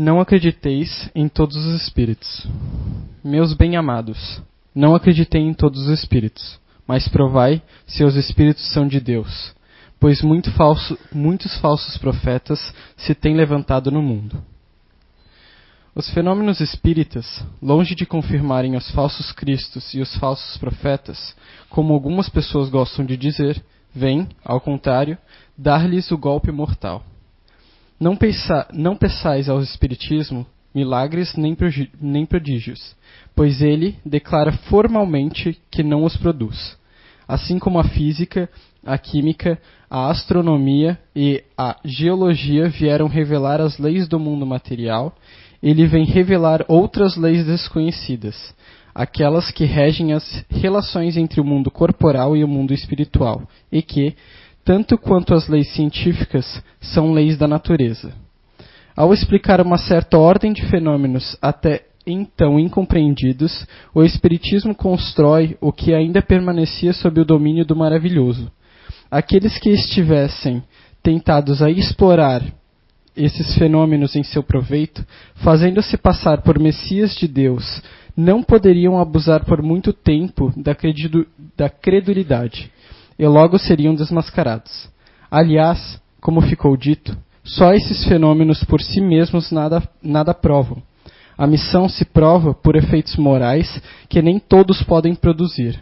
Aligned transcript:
Não 0.00 0.20
acrediteis 0.20 1.10
em 1.12 1.26
todos 1.26 1.56
os 1.56 1.82
espíritos. 1.82 2.46
Meus 3.24 3.52
bem-amados, 3.52 4.40
não 4.72 4.94
acreditei 4.94 5.40
em 5.40 5.52
todos 5.52 5.88
os 5.88 5.88
espíritos, 5.88 6.60
mas 6.86 7.08
provai 7.08 7.60
se 7.84 8.04
os 8.04 8.14
espíritos 8.14 8.64
são 8.72 8.86
de 8.86 9.00
Deus, 9.00 9.52
pois 9.98 10.22
muito 10.22 10.52
falso, 10.52 10.96
muitos 11.12 11.58
falsos 11.58 11.98
profetas 11.98 12.72
se 12.96 13.12
têm 13.12 13.34
levantado 13.34 13.90
no 13.90 14.00
mundo. 14.00 14.40
Os 15.96 16.08
fenômenos 16.10 16.60
espíritas, 16.60 17.44
longe 17.60 17.96
de 17.96 18.06
confirmarem 18.06 18.76
os 18.76 18.88
falsos 18.92 19.32
cristos 19.32 19.94
e 19.94 20.00
os 20.00 20.14
falsos 20.18 20.56
profetas, 20.58 21.34
como 21.68 21.92
algumas 21.92 22.28
pessoas 22.28 22.68
gostam 22.68 23.04
de 23.04 23.16
dizer, 23.16 23.60
vêm, 23.92 24.28
ao 24.44 24.60
contrário, 24.60 25.18
dar-lhes 25.56 26.12
o 26.12 26.16
golpe 26.16 26.52
mortal. 26.52 27.02
Não, 27.98 28.16
peça, 28.16 28.66
não 28.72 28.96
peçais 28.96 29.48
ao 29.48 29.60
Espiritismo 29.60 30.46
milagres 30.74 31.34
nem, 31.36 31.56
nem 32.00 32.24
prodígios, 32.26 32.94
pois 33.34 33.60
ele 33.60 33.96
declara 34.04 34.52
formalmente 34.52 35.58
que 35.70 35.82
não 35.82 36.04
os 36.04 36.16
produz. 36.16 36.76
Assim 37.26 37.58
como 37.58 37.78
a 37.78 37.84
física, 37.84 38.48
a 38.84 38.96
química, 38.96 39.60
a 39.90 40.08
astronomia 40.10 40.98
e 41.16 41.42
a 41.56 41.76
geologia 41.84 42.68
vieram 42.68 43.08
revelar 43.08 43.60
as 43.60 43.78
leis 43.78 44.06
do 44.06 44.20
mundo 44.20 44.46
material 44.46 45.14
ele 45.62 45.86
vem 45.86 46.04
revelar 46.04 46.64
outras 46.68 47.16
leis 47.16 47.44
desconhecidas, 47.44 48.54
aquelas 48.94 49.50
que 49.50 49.64
regem 49.64 50.12
as 50.12 50.44
relações 50.48 51.16
entre 51.16 51.40
o 51.40 51.44
mundo 51.44 51.70
corporal 51.70 52.36
e 52.36 52.44
o 52.44 52.48
mundo 52.48 52.72
espiritual, 52.72 53.42
e 53.70 53.82
que, 53.82 54.14
tanto 54.68 54.98
quanto 54.98 55.32
as 55.32 55.48
leis 55.48 55.72
científicas, 55.72 56.62
são 56.78 57.14
leis 57.14 57.38
da 57.38 57.48
natureza. 57.48 58.12
Ao 58.94 59.14
explicar 59.14 59.62
uma 59.62 59.78
certa 59.78 60.18
ordem 60.18 60.52
de 60.52 60.66
fenômenos 60.66 61.38
até 61.40 61.86
então 62.06 62.60
incompreendidos, 62.60 63.66
o 63.94 64.04
Espiritismo 64.04 64.74
constrói 64.74 65.56
o 65.58 65.72
que 65.72 65.94
ainda 65.94 66.20
permanecia 66.20 66.92
sob 66.92 67.18
o 67.18 67.24
domínio 67.24 67.64
do 67.64 67.74
maravilhoso. 67.74 68.52
Aqueles 69.10 69.56
que 69.56 69.70
estivessem 69.70 70.62
tentados 71.02 71.62
a 71.62 71.70
explorar 71.70 72.42
esses 73.16 73.56
fenômenos 73.56 74.16
em 74.16 74.22
seu 74.22 74.42
proveito, 74.42 75.02
fazendo-se 75.36 75.96
passar 75.96 76.42
por 76.42 76.58
Messias 76.58 77.14
de 77.14 77.26
Deus, 77.26 77.82
não 78.14 78.42
poderiam 78.42 79.00
abusar 79.00 79.46
por 79.46 79.62
muito 79.62 79.94
tempo 79.94 80.52
da, 80.54 80.76
da 81.56 81.70
credulidade, 81.70 82.70
e 83.18 83.26
logo 83.26 83.58
seriam 83.58 83.94
desmascarados. 83.94 84.88
Aliás, 85.30 86.00
como 86.20 86.40
ficou 86.40 86.76
dito, 86.76 87.16
só 87.44 87.72
esses 87.72 88.04
fenômenos 88.04 88.62
por 88.64 88.80
si 88.80 89.00
mesmos 89.00 89.50
nada, 89.50 89.82
nada 90.02 90.34
provam. 90.34 90.82
A 91.36 91.46
missão 91.46 91.88
se 91.88 92.04
prova 92.04 92.52
por 92.52 92.76
efeitos 92.76 93.16
morais 93.16 93.80
que 94.08 94.20
nem 94.20 94.38
todos 94.38 94.82
podem 94.82 95.14
produzir. 95.14 95.80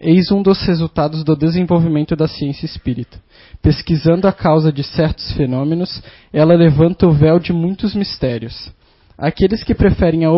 Eis 0.00 0.30
um 0.30 0.42
dos 0.42 0.62
resultados 0.62 1.24
do 1.24 1.36
desenvolvimento 1.36 2.16
da 2.16 2.26
ciência 2.26 2.64
espírita. 2.64 3.18
Pesquisando 3.60 4.26
a 4.26 4.32
causa 4.32 4.72
de 4.72 4.82
certos 4.82 5.32
fenômenos, 5.32 6.02
ela 6.32 6.54
levanta 6.54 7.06
o 7.06 7.12
véu 7.12 7.38
de 7.38 7.52
muitos 7.52 7.94
mistérios. 7.94 8.72
Aqueles 9.18 9.62
que 9.62 9.74
preferem 9.74 10.24
a, 10.24 10.28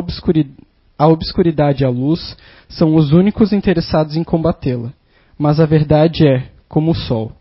a 0.98 1.06
obscuridade 1.08 1.84
à 1.84 1.88
luz 1.88 2.36
são 2.68 2.96
os 2.96 3.12
únicos 3.12 3.52
interessados 3.52 4.16
em 4.16 4.24
combatê-la. 4.24 4.92
Mas 5.38 5.58
a 5.58 5.66
verdade 5.66 6.26
é, 6.26 6.44
como 6.68 6.90
o 6.90 6.94
sol, 6.94 7.32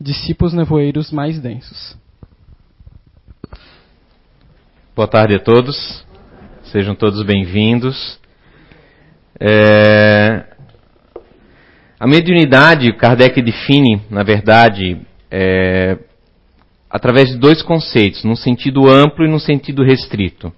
dissipa 0.00 0.46
os 0.46 0.54
nevoeiros 0.54 1.10
mais 1.10 1.40
densos. 1.40 1.96
Boa 4.94 5.08
tarde 5.08 5.34
a 5.34 5.40
todos, 5.40 6.04
sejam 6.64 6.94
todos 6.94 7.22
bem-vindos. 7.22 8.18
É... 9.38 10.44
A 11.98 12.06
mediunidade, 12.06 12.92
Kardec 12.94 13.42
define, 13.42 14.00
na 14.08 14.22
verdade, 14.22 15.00
é, 15.30 15.98
através 16.88 17.28
de 17.28 17.38
dois 17.38 17.62
conceitos, 17.62 18.24
num 18.24 18.36
sentido 18.36 18.88
amplo 18.88 19.26
e 19.26 19.28
num 19.28 19.38
sentido 19.38 19.82
restrito. 19.82 20.52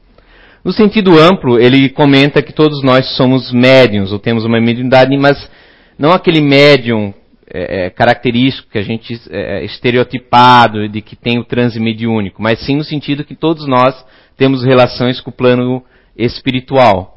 No 0.64 0.72
sentido 0.72 1.18
amplo, 1.18 1.58
ele 1.58 1.88
comenta 1.88 2.42
que 2.42 2.52
todos 2.52 2.82
nós 2.84 3.16
somos 3.16 3.50
médiums, 3.50 4.12
ou 4.12 4.20
temos 4.20 4.44
uma 4.44 4.60
mediunidade, 4.60 5.16
mas 5.16 5.50
não 5.98 6.12
aquele 6.12 6.40
médium 6.40 7.12
é, 7.52 7.86
é 7.86 7.90
característico 7.90 8.70
que 8.70 8.78
a 8.78 8.82
gente 8.82 9.20
é, 9.30 9.58
é, 9.58 9.64
estereotipado 9.64 10.88
de 10.88 11.02
que 11.02 11.14
tem 11.14 11.38
o 11.38 11.44
transe 11.44 11.78
mediúnico, 11.78 12.42
mas 12.42 12.60
sim 12.64 12.76
no 12.76 12.84
sentido 12.84 13.24
que 13.24 13.34
todos 13.34 13.66
nós 13.66 13.94
temos 14.36 14.64
relações 14.64 15.20
com 15.20 15.30
o 15.30 15.34
plano 15.34 15.84
espiritual. 16.16 17.12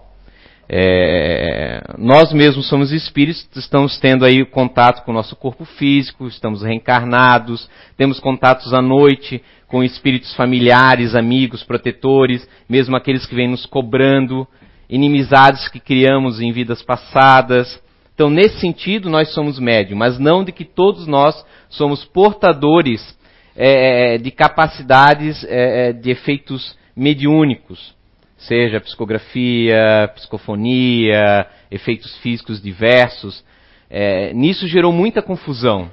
É, 0.67 1.79
nós 1.97 2.33
mesmos 2.33 2.67
somos 2.67 2.91
espíritos, 2.91 3.47
estamos 3.55 3.99
tendo 3.99 4.25
aí 4.25 4.43
contato 4.45 5.03
com 5.03 5.11
o 5.11 5.13
nosso 5.13 5.35
corpo 5.35 5.63
físico, 5.63 6.27
estamos 6.27 6.63
reencarnados, 6.63 7.69
temos 7.95 8.19
contatos 8.19 8.73
à 8.73 8.81
noite 8.81 9.43
com 9.67 9.83
espíritos 9.83 10.33
familiares, 10.35 11.15
amigos, 11.15 11.63
protetores, 11.63 12.47
mesmo 12.67 12.95
aqueles 12.95 13.25
que 13.25 13.35
vêm 13.35 13.47
nos 13.47 13.65
cobrando, 13.65 14.47
inimizades 14.89 15.67
que 15.69 15.79
criamos 15.79 16.41
em 16.41 16.51
vidas 16.51 16.81
passadas. 16.81 17.79
Então, 18.15 18.29
nesse 18.29 18.59
sentido, 18.59 19.09
nós 19.09 19.31
somos 19.33 19.59
médium, 19.59 19.97
mas 19.97 20.17
não 20.17 20.43
de 20.43 20.51
que 20.51 20.65
todos 20.65 21.05
nós 21.05 21.45
somos 21.69 22.03
portadores 22.03 23.15
é, 23.55 24.17
de 24.17 24.31
capacidades 24.31 25.45
é, 25.47 25.93
de 25.93 26.09
efeitos 26.09 26.75
mediúnicos 26.95 27.93
seja 28.37 28.79
psicografia, 28.79 30.11
psicofonia, 30.15 31.47
efeitos 31.71 32.15
físicos 32.19 32.61
diversos. 32.61 33.43
É, 33.89 34.33
nisso 34.33 34.67
gerou 34.67 34.91
muita 34.91 35.21
confusão. 35.21 35.89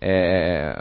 É, 0.00 0.74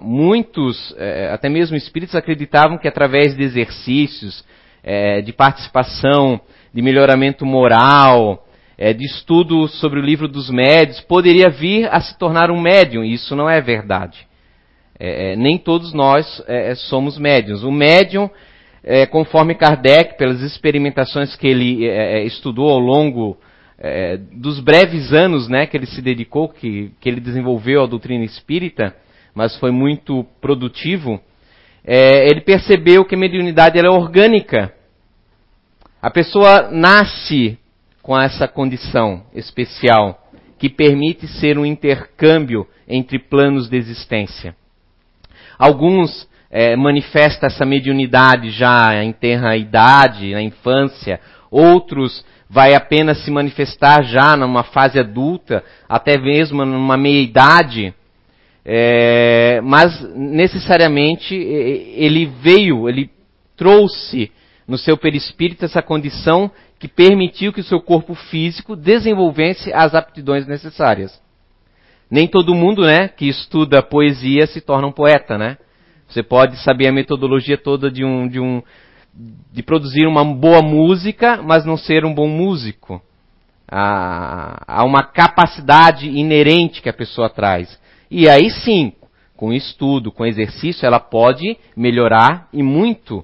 muitos, 0.00 0.94
é, 0.96 1.30
até 1.32 1.48
mesmo 1.48 1.76
espíritos, 1.76 2.14
acreditavam 2.14 2.78
que 2.78 2.88
através 2.88 3.36
de 3.36 3.42
exercícios, 3.42 4.44
é, 4.82 5.20
de 5.20 5.32
participação, 5.32 6.40
de 6.72 6.80
melhoramento 6.80 7.44
moral, 7.44 8.46
é, 8.80 8.92
de 8.92 9.04
estudo 9.04 9.68
sobre 9.68 10.00
o 10.00 10.02
livro 10.02 10.26
dos 10.26 10.50
médios, 10.50 11.00
poderia 11.02 11.48
vir 11.50 11.86
a 11.94 12.00
se 12.00 12.18
tornar 12.18 12.50
um 12.50 12.60
médium. 12.60 13.04
Isso 13.04 13.36
não 13.36 13.48
é 13.48 13.60
verdade. 13.60 14.26
É, 14.98 15.36
nem 15.36 15.56
todos 15.56 15.92
nós 15.92 16.42
somos 16.88 17.16
médiums. 17.16 17.62
O 17.62 17.70
médium 17.70 18.28
é, 18.82 19.06
conforme 19.06 19.54
Kardec, 19.54 20.16
pelas 20.16 20.40
experimentações 20.40 21.36
que 21.36 21.46
ele 21.46 21.86
é, 21.86 22.20
é, 22.20 22.24
estudou 22.24 22.68
ao 22.70 22.78
longo 22.78 23.38
é, 23.78 24.16
dos 24.16 24.60
breves 24.60 25.12
anos 25.12 25.48
né, 25.48 25.66
que 25.66 25.76
ele 25.76 25.86
se 25.86 26.00
dedicou, 26.00 26.48
que, 26.48 26.92
que 27.00 27.08
ele 27.08 27.20
desenvolveu 27.20 27.82
a 27.82 27.86
doutrina 27.86 28.24
espírita, 28.24 28.94
mas 29.34 29.56
foi 29.56 29.70
muito 29.70 30.24
produtivo, 30.40 31.20
é, 31.84 32.28
ele 32.28 32.40
percebeu 32.40 33.04
que 33.04 33.14
a 33.14 33.18
mediunidade 33.18 33.78
é 33.78 33.88
orgânica. 33.88 34.72
A 36.02 36.10
pessoa 36.10 36.70
nasce 36.70 37.58
com 38.02 38.18
essa 38.18 38.48
condição 38.48 39.24
especial 39.34 40.18
que 40.58 40.68
permite 40.68 41.26
ser 41.26 41.58
um 41.58 41.64
intercâmbio 41.64 42.66
entre 42.86 43.18
planos 43.18 43.68
de 43.68 43.76
existência. 43.76 44.54
Alguns 45.58 46.28
é, 46.50 46.74
manifesta 46.76 47.46
essa 47.46 47.64
mediunidade 47.64 48.50
já 48.50 49.02
em 49.02 49.12
tenra 49.12 49.56
idade, 49.56 50.32
na 50.32 50.42
infância, 50.42 51.20
outros 51.50 52.24
vai 52.48 52.74
apenas 52.74 53.24
se 53.24 53.30
manifestar 53.30 54.02
já 54.02 54.36
numa 54.36 54.64
fase 54.64 54.98
adulta, 54.98 55.62
até 55.88 56.18
mesmo 56.18 56.64
numa 56.64 56.96
meia-idade, 56.96 57.94
é, 58.64 59.60
mas 59.62 60.00
necessariamente 60.14 61.34
ele 61.34 62.26
veio, 62.26 62.88
ele 62.88 63.08
trouxe 63.56 64.32
no 64.66 64.76
seu 64.76 64.96
perispírito 64.96 65.64
essa 65.64 65.80
condição 65.80 66.50
que 66.80 66.88
permitiu 66.88 67.52
que 67.52 67.60
o 67.60 67.64
seu 67.64 67.78
corpo 67.78 68.14
físico 68.14 68.74
desenvolvesse 68.74 69.70
as 69.70 69.94
aptidões 69.94 70.46
necessárias. 70.46 71.20
Nem 72.10 72.26
todo 72.26 72.54
mundo, 72.54 72.82
né, 72.82 73.06
que 73.06 73.28
estuda 73.28 73.82
poesia 73.82 74.46
se 74.46 74.62
torna 74.62 74.88
um 74.88 74.92
poeta, 74.92 75.36
né? 75.36 75.58
Você 76.08 76.22
pode 76.22 76.56
saber 76.64 76.88
a 76.88 76.92
metodologia 76.92 77.58
toda 77.58 77.90
de 77.90 78.02
um, 78.02 78.26
de 78.26 78.40
um, 78.40 78.62
de 79.52 79.62
produzir 79.62 80.06
uma 80.06 80.24
boa 80.24 80.62
música, 80.62 81.40
mas 81.42 81.66
não 81.66 81.76
ser 81.76 82.04
um 82.04 82.14
bom 82.14 82.26
músico. 82.26 83.00
Há 83.68 84.82
uma 84.84 85.04
capacidade 85.04 86.08
inerente 86.08 86.82
que 86.82 86.88
a 86.88 86.94
pessoa 86.94 87.28
traz. 87.28 87.78
E 88.10 88.28
aí 88.28 88.50
sim, 88.50 88.94
com 89.36 89.52
estudo, 89.52 90.10
com 90.10 90.26
exercício, 90.26 90.86
ela 90.86 90.98
pode 90.98 91.56
melhorar 91.76 92.48
e 92.52 92.62
muito 92.62 93.22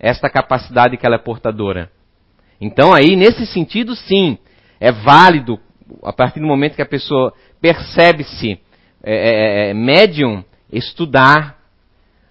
esta 0.00 0.28
capacidade 0.30 0.96
que 0.96 1.06
ela 1.06 1.16
é 1.16 1.18
portadora. 1.18 1.90
Então 2.60 2.92
aí, 2.92 3.14
nesse 3.16 3.46
sentido, 3.46 3.94
sim, 3.94 4.38
é 4.80 4.90
válido, 4.90 5.58
a 6.02 6.12
partir 6.12 6.40
do 6.40 6.46
momento 6.46 6.74
que 6.74 6.82
a 6.82 6.86
pessoa 6.86 7.32
percebe-se 7.60 8.58
é, 9.02 9.14
é, 9.14 9.70
é, 9.70 9.74
médium, 9.74 10.44
estudar, 10.72 11.56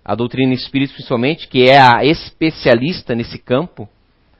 a 0.03 0.15
doutrina 0.15 0.53
espírita 0.53 0.93
principalmente, 0.93 1.47
que 1.47 1.69
é 1.69 1.79
a 1.79 2.03
especialista 2.03 3.13
nesse 3.13 3.37
campo. 3.37 3.89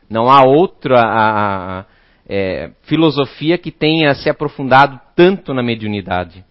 Não 0.09 0.29
há 0.29 0.43
outra 0.43 1.01
a, 1.01 1.79
a, 1.79 1.85
é, 2.27 2.71
filosofia 2.83 3.57
que 3.57 3.71
tenha 3.71 4.13
se 4.15 4.29
aprofundado 4.29 4.99
tanto 5.15 5.53
na 5.53 5.61
mediunidade. 5.61 6.45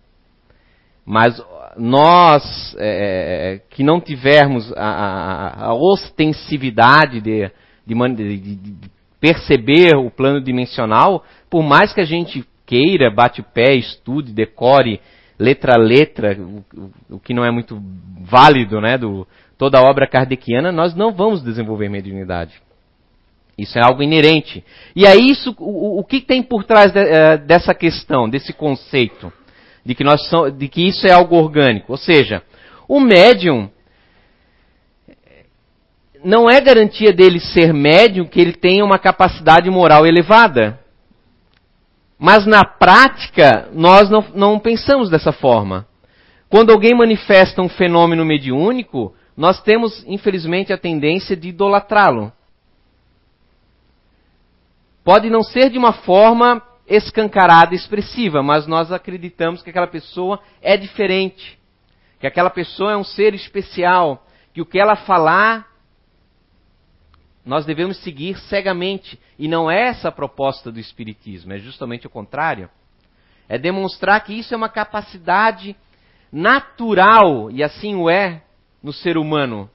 Mas 1.05 1.43
nós 1.79 2.75
é, 2.79 3.61
que 3.71 3.83
não 3.83 4.01
tivermos 4.01 4.73
a, 4.75 4.85
a, 4.85 5.65
a 5.67 5.75
ostensividade 5.75 7.21
de, 7.21 7.51
de, 7.87 7.95
de, 7.95 8.57
de, 8.57 8.91
perceber 9.21 9.97
o 9.97 10.11
plano 10.11 10.41
dimensional, 10.41 11.25
por 11.51 11.63
mais 11.63 11.93
que 11.93 12.01
a 12.01 12.05
gente 12.05 12.45
queira, 12.65 13.11
bate 13.11 13.41
o 13.41 13.45
pé, 13.45 13.75
estude, 13.75 14.33
decore 14.33 15.01
letra 15.39 15.75
a 15.75 15.79
letra, 15.79 16.37
o, 16.39 16.65
o 17.17 17.21
que 17.21 17.35
não 17.35 17.45
é 17.45 17.51
muito 17.51 17.81
válido, 18.23 18.81
né, 18.81 18.97
do 18.97 19.27
toda 19.59 19.79
a 19.79 19.83
obra 19.83 20.07
kardeciana, 20.07 20.71
nós 20.71 20.95
não 20.95 21.13
vamos 21.13 21.43
desenvolver 21.43 21.89
mediunidade. 21.89 22.61
Isso 23.57 23.79
é 23.79 23.83
algo 23.83 24.03
inerente. 24.03 24.63
E 24.95 25.07
é 25.07 25.17
isso, 25.17 25.55
o, 25.59 25.99
o 25.99 26.05
que 26.05 26.21
tem 26.21 26.43
por 26.43 26.65
trás 26.65 26.93
de, 26.93 27.01
uh, 27.01 27.39
dessa 27.47 27.75
questão, 27.75 28.29
desse 28.29 28.53
conceito, 28.53 29.33
de 29.85 29.95
que, 29.95 30.05
nós 30.05 30.21
de 30.59 30.69
que 30.69 30.87
isso 30.87 31.07
é 31.07 31.13
algo 31.13 31.37
orgânico? 31.37 31.93
Ou 31.93 31.97
seja, 31.97 32.43
o 32.87 33.01
médium 33.01 33.71
não 36.25 36.49
é 36.49 36.61
garantia 36.61 37.13
dele 37.13 37.41
ser 37.41 37.73
médium 37.73 38.27
que 38.27 38.41
ele 38.41 38.53
tenha 38.53 38.85
uma 38.85 38.99
capacidade 38.99 39.71
moral 39.71 40.07
elevada. 40.07 40.79
Mas 42.19 42.47
na 42.47 42.65
prática, 42.65 43.69
nós 43.73 44.09
não, 44.09 44.25
não 44.35 44.59
pensamos 44.59 45.11
dessa 45.11 45.33
forma. 45.33 45.87
Quando 46.49 46.71
alguém 46.71 46.95
manifesta 46.95 47.61
um 47.61 47.69
fenômeno 47.69 48.25
mediúnico, 48.25 49.15
nós 49.37 49.63
temos, 49.63 50.05
infelizmente, 50.07 50.73
a 50.73 50.79
tendência 50.79 51.37
de 51.37 51.49
idolatrá-lo. 51.49 52.33
Pode 55.05 55.29
não 55.29 55.43
ser 55.43 55.71
de 55.71 55.79
uma 55.79 55.93
forma 55.93 56.63
escancarada 56.89 57.75
expressiva, 57.75 58.43
mas 58.43 58.67
nós 58.67 58.91
acreditamos 58.91 59.63
que 59.63 59.71
aquela 59.71 59.87
pessoa 59.87 60.41
é 60.63 60.77
diferente, 60.77 61.59
que 62.19 62.27
aquela 62.27 62.51
pessoa 62.51 62.93
é 62.93 62.97
um 62.97 63.05
ser 63.05 63.35
especial, 63.35 64.25
que 64.55 64.63
o 64.63 64.67
que 64.67 64.79
ela 64.79 64.97
falar 64.97 65.67
nós 67.47 67.65
devemos 67.65 67.99
seguir 67.99 68.37
cegamente. 68.41 69.19
E 69.39 69.47
não 69.47 69.71
é 69.71 69.89
essa 69.89 70.09
a 70.09 70.13
proposta 70.13 70.73
do 70.73 70.81
Espiritismo, 70.81 71.53
é 71.53 71.59
justamente 71.59 72.07
o 72.07 72.11
contrário. 72.11 72.69
É 73.49 73.57
demonstrar 73.57 74.23
que 74.25 74.35
isso 74.35 74.53
é 74.53 74.57
uma 74.57 74.69
capacidade 74.69 75.77
natural, 76.33 77.49
e 77.53 77.63
assim 77.63 77.95
o 77.95 78.11
é 78.11 78.43
no 78.83 78.93
ser 78.93 79.17
humano. 79.17 79.71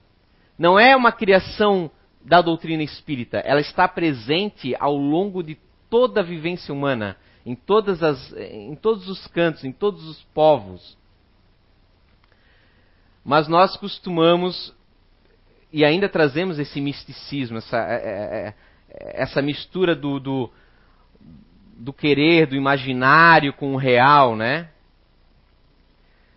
Não 0.59 0.77
é 0.77 0.93
uma 0.95 1.13
criação 1.13 1.89
da 2.23 2.41
doutrina 2.41 2.83
espírita, 2.83 3.37
ela 3.37 3.61
está 3.61 3.87
presente 3.87 4.75
ao 4.77 4.95
longo 4.95 5.41
de 5.41 5.57
toda 5.89 6.19
a 6.19 6.23
vivência 6.23 6.73
humana, 6.73 7.17
em, 7.45 7.55
todas 7.55 8.03
as, 8.03 8.31
em 8.33 8.75
todos 8.75 9.07
os 9.07 9.25
cantos, 9.27 9.63
em 9.63 9.71
todos 9.71 10.05
os 10.07 10.21
povos. 10.33 10.97
Mas 13.23 13.47
nós 13.47 13.75
costumamos 13.77 14.75
e 15.71 15.85
ainda 15.85 16.09
trazemos 16.09 16.59
esse 16.59 16.81
misticismo, 16.81 17.57
essa, 17.57 17.77
é, 17.77 17.95
é, 17.95 18.53
é, 18.89 19.21
essa 19.21 19.41
mistura 19.41 19.95
do, 19.95 20.19
do, 20.19 20.49
do, 21.77 21.93
querer, 21.93 22.45
do 22.45 22.55
imaginário 22.55 23.53
com 23.53 23.73
o 23.73 23.77
real, 23.77 24.35
né? 24.35 24.67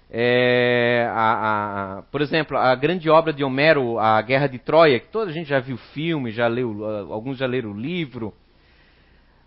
É, 0.08 1.08
a, 1.10 1.98
a, 1.98 2.02
por 2.02 2.22
exemplo, 2.22 2.56
a 2.56 2.72
grande 2.76 3.10
obra 3.10 3.32
de 3.32 3.42
Homero, 3.42 3.98
A 3.98 4.22
Guerra 4.22 4.46
de 4.46 4.60
Troia, 4.60 5.00
que 5.00 5.08
toda 5.08 5.30
a 5.30 5.34
gente 5.34 5.48
já 5.48 5.58
viu 5.58 5.76
filme, 5.76 6.30
já 6.30 6.46
leu, 6.46 6.84
alguns 7.12 7.36
já 7.36 7.46
leram 7.46 7.72
o 7.72 7.78
livro. 7.78 8.32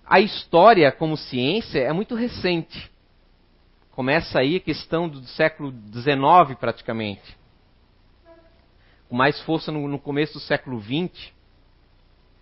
A 0.05 0.19
história 0.19 0.91
como 0.91 1.15
ciência 1.15 1.79
é 1.79 1.93
muito 1.93 2.15
recente. 2.15 2.91
Começa 3.91 4.39
aí 4.39 4.57
a 4.57 4.59
questão 4.59 5.07
do 5.07 5.23
século 5.27 5.73
XIX 5.93 6.59
praticamente 6.59 7.37
com 9.09 9.15
mais 9.15 9.39
força 9.41 9.71
no, 9.71 9.87
no 9.87 9.99
começo 9.99 10.33
do 10.33 10.39
século 10.39 10.81
XX, 10.81 11.31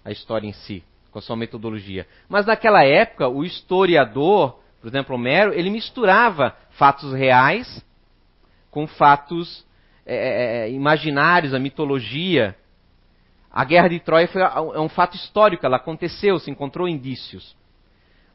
a 0.04 0.12
história 0.12 0.48
em 0.48 0.54
si, 0.54 0.84
com 1.12 1.20
a 1.20 1.22
sua 1.22 1.36
metodologia. 1.36 2.08
Mas 2.28 2.46
naquela 2.46 2.84
época, 2.84 3.28
o 3.28 3.44
historiador, 3.44 4.60
por 4.82 4.88
exemplo, 4.88 5.16
Homero, 5.16 5.54
ele 5.54 5.70
misturava 5.70 6.56
fatos 6.72 7.14
reais 7.14 7.84
com 8.70 8.86
fatos 8.88 9.66
é, 10.06 10.16
é, 10.16 10.68
é 10.68 10.72
imaginários, 10.72 11.54
a 11.54 11.60
mitologia. 11.60 12.56
A 13.52 13.64
guerra 13.64 13.88
de 13.88 14.00
Troia 14.00 14.28
foi, 14.28 14.42
é 14.42 14.80
um 14.80 14.90
fato 14.90 15.16
histórico, 15.16 15.66
ela 15.66 15.78
aconteceu, 15.78 16.38
se 16.40 16.52
encontrou 16.52 16.88
indícios. 16.88 17.56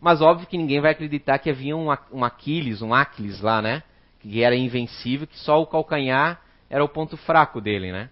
Mas 0.00 0.22
óbvio 0.22 0.46
que 0.46 0.56
ninguém 0.56 0.80
vai 0.80 0.92
acreditar 0.92 1.38
que 1.38 1.50
havia 1.50 1.76
um, 1.76 1.88
um 2.10 2.24
Aquiles, 2.24 2.80
um 2.80 2.94
Aquiles 2.94 3.40
lá, 3.40 3.60
né? 3.60 3.82
Que 4.18 4.42
era 4.42 4.56
invencível, 4.56 5.26
que 5.26 5.38
só 5.38 5.60
o 5.60 5.66
calcanhar 5.66 6.40
era 6.70 6.82
o 6.82 6.88
ponto 6.88 7.16
fraco 7.18 7.60
dele, 7.60 7.92
né? 7.92 8.08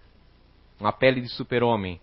Uma 0.79 0.91
pele 0.91 1.21
de 1.21 1.29
super-homem. 1.29 1.99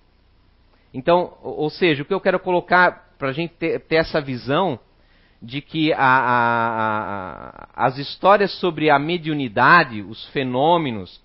Então, 0.92 1.36
ou 1.42 1.70
seja, 1.70 2.02
o 2.02 2.06
que 2.06 2.14
eu 2.14 2.20
quero 2.20 2.38
colocar 2.38 3.06
para 3.18 3.28
a 3.28 3.32
gente 3.32 3.54
ter, 3.54 3.80
ter, 3.80 3.96
essa 3.96 4.20
visão 4.20 4.78
de 5.40 5.60
que 5.60 5.92
a, 5.92 5.98
a, 5.98 7.48
a, 7.48 7.86
as 7.86 7.98
histórias 7.98 8.52
sobre 8.58 8.90
a 8.90 8.98
mediunidade, 8.98 10.02
os 10.02 10.26
fenômenos, 10.28 11.20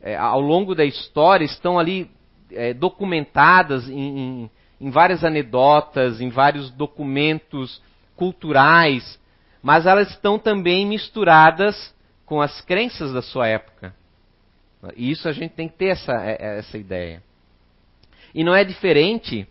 é, 0.00 0.16
ao 0.16 0.40
longo 0.40 0.74
da 0.74 0.84
história 0.84 1.44
estão 1.44 1.78
ali 1.78 2.10
é, 2.50 2.74
documentadas 2.74 3.88
em, 3.88 4.18
em, 4.18 4.50
em 4.80 4.90
várias 4.90 5.24
anedotas, 5.24 6.20
em 6.20 6.28
vários 6.28 6.70
documentos 6.70 7.82
culturais, 8.16 9.18
mas 9.62 9.86
elas 9.86 10.10
estão 10.10 10.38
também 10.38 10.86
misturadas 10.86 11.94
com 12.26 12.40
as 12.40 12.60
crenças 12.60 13.12
da 13.12 13.22
sua 13.22 13.48
época. 13.48 13.94
E 14.96 15.10
isso 15.10 15.28
a 15.28 15.32
gente 15.32 15.52
tem 15.52 15.68
que 15.68 15.76
ter 15.76 15.88
essa, 15.88 16.12
é, 16.12 16.36
é, 16.40 16.58
essa 16.58 16.76
ideia. 16.78 17.22
E 18.34 18.42
não 18.42 18.54
é 18.54 18.64
diferente, 18.64 19.46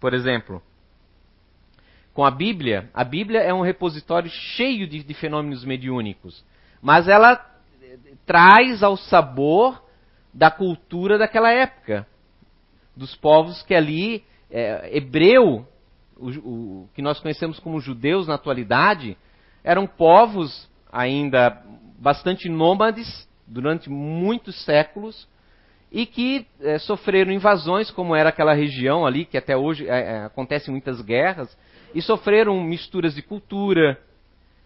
por 0.00 0.14
exemplo, 0.14 0.62
com 2.14 2.24
a 2.24 2.30
Bíblia. 2.30 2.88
A 2.94 3.04
Bíblia 3.04 3.40
é 3.40 3.52
um 3.52 3.62
repositório 3.62 4.30
cheio 4.30 4.86
de, 4.86 5.02
de 5.02 5.14
fenômenos 5.14 5.64
mediúnicos. 5.64 6.44
Mas 6.80 7.08
ela 7.08 7.44
eh, 7.82 7.96
traz 8.24 8.82
ao 8.82 8.96
sabor 8.96 9.82
da 10.32 10.50
cultura 10.50 11.18
daquela 11.18 11.50
época. 11.52 12.06
Dos 12.96 13.14
povos 13.14 13.62
que 13.62 13.74
ali, 13.74 14.24
é, 14.50 14.96
hebreu, 14.96 15.66
o, 16.16 16.28
o, 16.28 16.88
que 16.94 17.02
nós 17.02 17.20
conhecemos 17.20 17.60
como 17.60 17.80
judeus 17.80 18.26
na 18.26 18.34
atualidade, 18.34 19.16
eram 19.62 19.86
povos 19.86 20.68
ainda 20.90 21.62
bastante 21.98 22.48
nômades, 22.48 23.27
durante 23.48 23.88
muitos 23.88 24.64
séculos 24.64 25.26
e 25.90 26.04
que 26.04 26.46
é, 26.60 26.78
sofreram 26.78 27.32
invasões, 27.32 27.90
como 27.90 28.14
era 28.14 28.28
aquela 28.28 28.52
região 28.52 29.06
ali, 29.06 29.24
que 29.24 29.38
até 29.38 29.56
hoje 29.56 29.88
é, 29.88 30.00
é, 30.00 30.24
acontecem 30.24 30.70
muitas 30.70 31.00
guerras, 31.00 31.56
e 31.94 32.02
sofreram 32.02 32.62
misturas 32.62 33.14
de 33.14 33.22
cultura, 33.22 33.98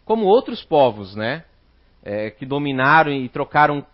como 0.05 0.27
outros 0.27 0.65
povos, 0.65 1.15
né? 1.15 1.45
que 2.37 2.45
dominaram 2.45 3.13
e 3.13 3.29
trocaram 3.29 3.87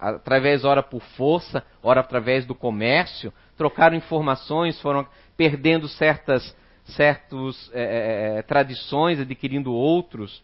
através, 0.00 0.64
ora 0.64 0.82
por 0.82 1.00
força, 1.16 1.62
ora 1.80 2.00
através 2.00 2.44
do 2.44 2.56
comércio, 2.56 3.32
trocaram 3.56 3.96
informações, 3.96 4.80
foram 4.80 5.06
perdendo 5.36 5.86
certas 5.86 6.56
certos 6.84 7.70
tradições, 8.48 9.20
adquirindo 9.20 9.72
outros. 9.72 10.42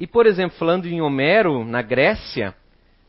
E, 0.00 0.06
por 0.06 0.26
exemplo, 0.26 0.56
falando 0.56 0.86
em 0.86 1.02
Homero, 1.02 1.62
na 1.62 1.82
Grécia, 1.82 2.56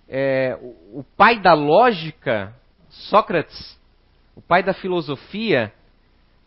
é, 0.09 0.59
o, 0.91 1.05
pai 1.15 1.39
da 1.39 1.53
lógica, 1.53 2.53
Sócrates, 2.89 3.79
o 4.35 4.41
pai 4.41 4.61
da 4.61 4.73
filosofia, 4.73 5.73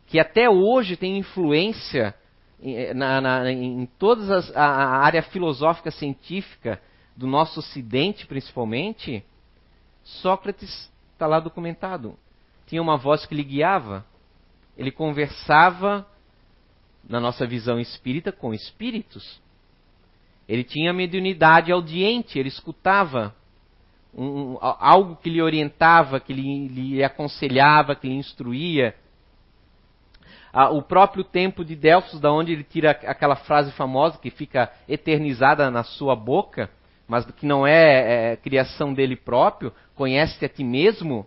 que 0.06 0.20
até 0.20 0.50
hoje 0.50 0.98
tem 0.98 1.16
influência 1.16 2.14
em, 2.60 2.92
na, 2.92 3.22
na, 3.22 3.50
em 3.50 3.86
toda 3.98 4.38
a, 4.54 4.98
área 4.98 5.22
filosófica 5.22 5.90
científica 5.90 6.78
do 7.16 7.26
nosso 7.26 7.60
Ocidente, 7.60 8.26
principalmente, 8.26 9.24
Sócrates 10.02 10.92
está 11.14 11.26
lá 11.26 11.40
documentado. 11.40 12.18
Tinha 12.66 12.82
uma 12.82 12.98
voz 12.98 13.24
que 13.24 13.34
lhe 13.34 13.44
guiava. 13.44 14.04
Ele 14.76 14.90
conversava, 14.90 16.06
na 17.08 17.18
nossa 17.18 17.46
visão 17.46 17.80
espírita, 17.80 18.30
com 18.30 18.52
espíritos. 18.52 19.42
Ele 20.48 20.62
tinha 20.62 20.92
mediunidade 20.92 21.72
audiente, 21.72 22.38
ele 22.38 22.48
escutava 22.48 23.34
um, 24.16 24.56
algo 24.60 25.16
que 25.16 25.30
lhe 25.30 25.42
orientava, 25.42 26.20
que 26.20 26.32
lhe, 26.32 26.68
lhe 26.68 27.04
aconselhava, 27.04 27.96
que 27.96 28.06
lhe 28.06 28.14
instruía. 28.14 28.94
Ah, 30.52 30.70
o 30.70 30.82
próprio 30.82 31.24
tempo 31.24 31.64
de 31.64 31.74
Delfos, 31.74 32.20
da 32.20 32.30
onde 32.30 32.52
ele 32.52 32.62
tira 32.62 32.90
aquela 32.90 33.34
frase 33.34 33.72
famosa 33.72 34.18
que 34.18 34.30
fica 34.30 34.70
eternizada 34.88 35.70
na 35.70 35.82
sua 35.82 36.14
boca, 36.14 36.70
mas 37.08 37.24
que 37.24 37.44
não 37.44 37.66
é, 37.66 38.32
é 38.32 38.36
criação 38.36 38.94
dele 38.94 39.16
próprio, 39.16 39.72
conhece 39.94 40.44
a 40.44 40.48
ti 40.48 40.62
mesmo, 40.62 41.26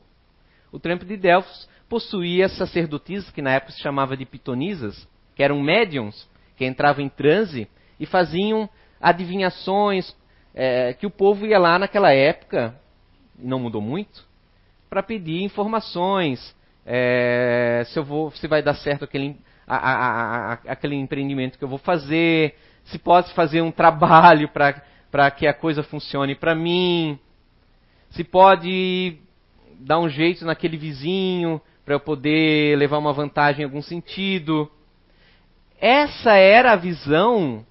o 0.72 0.80
templo 0.80 1.08
de 1.08 1.18
Delfos 1.18 1.68
possuía 1.90 2.48
sacerdotisas, 2.50 3.30
que 3.32 3.42
na 3.42 3.52
época 3.52 3.72
se 3.72 3.82
chamava 3.82 4.16
de 4.16 4.26
pitonisas, 4.26 5.08
que 5.36 5.44
eram 5.44 5.62
médiums, 5.62 6.30
que 6.56 6.66
entravam 6.66 7.04
em 7.04 7.10
transe 7.10 7.68
e 8.00 8.06
faziam 8.06 8.70
adivinhações, 9.02 10.16
é, 10.54 10.94
que 10.94 11.06
o 11.06 11.12
povo 11.12 11.46
ia 11.46 11.60
lá 11.60 11.78
naquela 11.78 12.12
época, 12.12 12.76
não 13.38 13.60
mudou 13.60 13.82
muito, 13.82 14.26
para 14.90 15.04
pedir 15.04 15.44
informações, 15.44 16.56
é, 16.86 17.84
se, 17.88 18.00
eu 18.00 18.04
vou, 18.04 18.32
se 18.32 18.48
vai 18.48 18.62
dar 18.62 18.74
certo 18.76 19.04
aquele, 19.04 19.38
a, 19.68 19.76
a, 19.76 20.54
a, 20.54 20.54
aquele 20.68 20.96
empreendimento 20.96 21.58
que 21.58 21.64
eu 21.64 21.68
vou 21.68 21.78
fazer, 21.78 22.56
se 22.86 22.98
pode 22.98 23.34
fazer 23.34 23.62
um 23.62 23.72
trabalho 23.72 24.50
para 24.50 25.32
que 25.32 25.46
a 25.46 25.54
coisa 25.54 25.84
funcione 25.84 26.36
para 26.36 26.56
mim, 26.56 27.20
se 28.12 28.24
pode 28.24 29.18
dar 29.80 30.00
um 30.00 30.10
jeito 30.10 30.46
naquele 30.46 30.78
vizinho 30.78 31.62
para 31.86 31.94
eu 31.96 32.00
poder 32.00 32.78
levar 32.78 32.98
uma 32.98 33.14
vantagem 33.14 33.62
em 33.62 33.66
algum 33.66 33.82
sentido. 33.82 34.70
Essa 35.80 36.34
era 36.34 36.72
a 36.72 36.76
visão 36.76 37.66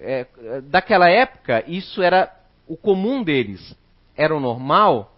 é, 0.00 0.26
daquela 0.62 1.08
época, 1.08 1.62
isso 1.66 2.02
era 2.02 2.34
o 2.66 2.76
comum 2.76 3.22
deles, 3.22 3.76
era 4.16 4.34
o 4.34 4.40
normal. 4.40 5.14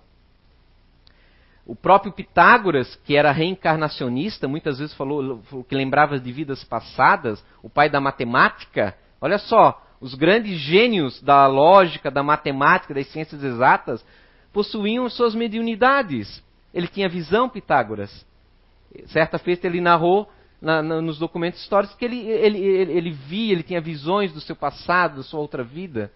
O 1.65 1.77
próprio 1.77 2.13
Pitágoras, 2.13 2.97
que 3.05 3.17
era 3.17 3.31
reencarnacionista, 3.31 4.49
muitas 4.49 4.79
vezes 4.79 4.95
falou 4.95 5.41
que 5.69 5.75
lembrava 5.75 6.19
de 6.19 6.33
vidas 6.33 6.65
passadas, 6.65 7.45
o 7.63 7.71
pai 7.71 7.89
da 7.89 8.01
matemática. 8.01 8.97
Olha 9.21 9.39
só, 9.39 9.81
os 10.01 10.15
grandes 10.15 10.59
gênios 10.59 11.23
da 11.23 11.47
lógica, 11.47 12.11
da 12.11 12.23
matemática, 12.23 12.93
das 12.93 13.07
ciências 13.09 13.43
exatas, 13.45 14.05
possuíam 14.53 15.09
suas 15.09 15.35
mediunidades. 15.35 16.43
Ele 16.75 16.89
tinha 16.89 17.09
visão, 17.09 17.49
Pitágoras. 17.49 18.27
Certa 19.07 19.39
feita 19.39 19.67
ele 19.67 19.81
narrou 19.81 20.29
na, 20.63 20.81
na, 20.81 21.03
nos 21.03 21.19
documentos 21.19 21.61
históricos 21.61 21.97
que 21.97 22.05
ele, 22.05 22.21
ele, 22.21 22.59
ele, 22.59 22.93
ele 22.93 23.11
via, 23.11 23.53
ele 23.53 23.65
tinha 23.65 23.81
visões 23.81 24.33
do 24.33 24.41
seu 24.41 24.55
passado, 24.55 25.17
da 25.17 25.23
sua 25.25 25.41
outra 25.41 25.65
vida. 25.65 26.13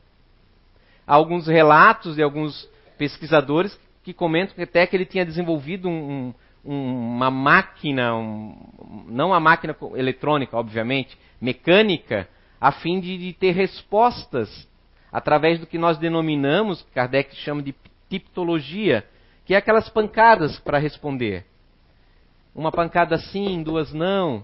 Há 1.05 1.15
alguns 1.17 1.49
relatos 1.49 2.15
de 2.15 2.23
alguns 2.23 2.69
pesquisadores 2.97 3.79
que 4.05 4.15
comentam 4.15 4.55
que 4.55 4.63
até 4.63 4.87
que 4.87 4.97
ele 4.97 5.05
tinha 5.05 5.27
desenvolvido 5.27 5.89
um, 5.89 6.33
um, 6.65 7.15
uma 7.15 7.31
máquina, 7.31 8.15
um, 8.15 8.57
não 9.09 9.35
a 9.35 9.41
máquina 9.41 9.77
eletrônica, 9.97 10.57
obviamente, 10.57 11.19
mecânica, 11.41 12.29
a 12.61 12.71
fim 12.71 13.01
de, 13.01 13.19
de, 13.19 13.33
ter 13.33 13.51
respostas 13.51 14.69
através 15.11 15.59
do 15.59 15.67
que 15.67 15.77
nós 15.77 15.99
denominamos, 15.99 16.87
Kardec 16.95 17.35
chama 17.37 17.63
de 17.63 17.75
tipologia, 18.09 19.05
que 19.45 19.55
é 19.55 19.57
aquelas 19.57 19.89
pancadas 19.89 20.59
para 20.61 20.79
responder. 20.79 21.45
Uma 22.57 22.73
pancada 22.73 23.17
sim, 23.19 23.63
duas 23.63 23.93
não. 23.93 24.43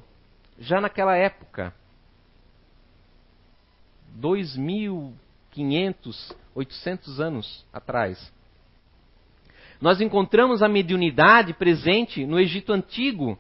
Já 0.58 0.82
naquela 0.82 1.16
época. 1.16 1.74
2.500, 4.20 6.36
800 6.54 7.18
anos 7.18 7.64
atrás. 7.72 8.30
Nós 9.80 10.02
encontramos 10.02 10.62
a 10.62 10.68
mediunidade 10.68 11.54
presente 11.54 12.26
no 12.26 12.38
Egito 12.38 12.74
Antigo. 12.74 13.38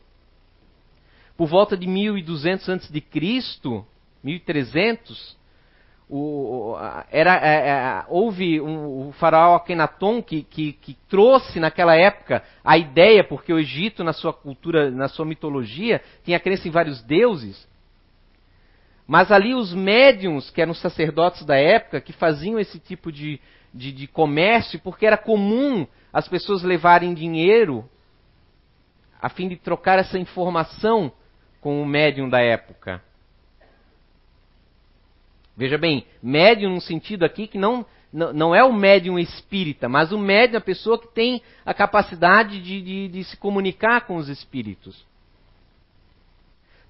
Por 1.36 1.48
volta 1.48 1.76
de 1.76 1.86
1200 1.86 2.70
a.C., 2.70 3.84
1300, 4.24 5.36
o, 6.14 6.76
era, 7.10 7.36
é, 7.36 7.68
é, 7.68 8.04
houve 8.06 8.60
um, 8.60 9.08
o 9.08 9.12
faraó 9.12 9.56
Akhenaton 9.56 10.22
que, 10.22 10.42
que, 10.42 10.74
que, 10.74 10.94
trouxe 11.08 11.58
naquela 11.58 11.96
época 11.96 12.44
a 12.62 12.76
ideia, 12.76 13.24
porque 13.24 13.50
o 13.50 13.58
Egito, 13.58 14.04
na 14.04 14.12
sua 14.12 14.30
cultura, 14.30 14.90
na 14.90 15.08
sua 15.08 15.24
mitologia, 15.24 16.02
tinha 16.22 16.38
crença 16.38 16.68
em 16.68 16.70
vários 16.70 17.02
deuses. 17.02 17.66
Mas 19.06 19.32
ali 19.32 19.54
os 19.54 19.72
médiums, 19.72 20.50
que 20.50 20.60
eram 20.60 20.74
sacerdotes 20.74 21.46
da 21.46 21.56
época, 21.56 21.98
que 21.98 22.12
faziam 22.12 22.60
esse 22.60 22.78
tipo 22.78 23.10
de, 23.10 23.40
de, 23.72 23.90
de 23.90 24.06
comércio, 24.06 24.78
porque 24.80 25.06
era 25.06 25.16
comum 25.16 25.86
as 26.12 26.28
pessoas 26.28 26.62
levarem 26.62 27.14
dinheiro 27.14 27.88
a 29.18 29.30
fim 29.30 29.48
de 29.48 29.56
trocar 29.56 29.98
essa 29.98 30.18
informação 30.18 31.10
com 31.58 31.82
o 31.82 31.86
médium 31.86 32.28
da 32.28 32.42
época. 32.42 33.00
Veja 35.56 35.76
bem, 35.76 36.06
médium 36.22 36.70
num 36.70 36.80
sentido 36.80 37.24
aqui 37.24 37.46
que 37.46 37.58
não, 37.58 37.84
não, 38.12 38.54
é 38.54 38.64
o 38.64 38.72
médium 38.72 39.18
espírita, 39.18 39.88
mas 39.88 40.12
o 40.12 40.18
médium 40.18 40.56
é 40.56 40.58
a 40.58 40.62
pessoa 40.62 40.98
que 40.98 41.08
tem 41.08 41.42
a 41.64 41.74
capacidade 41.74 42.60
de, 42.60 42.80
de, 42.80 43.08
de 43.08 43.24
se 43.24 43.36
comunicar 43.36 44.06
com 44.06 44.16
os 44.16 44.28
espíritos. 44.28 45.04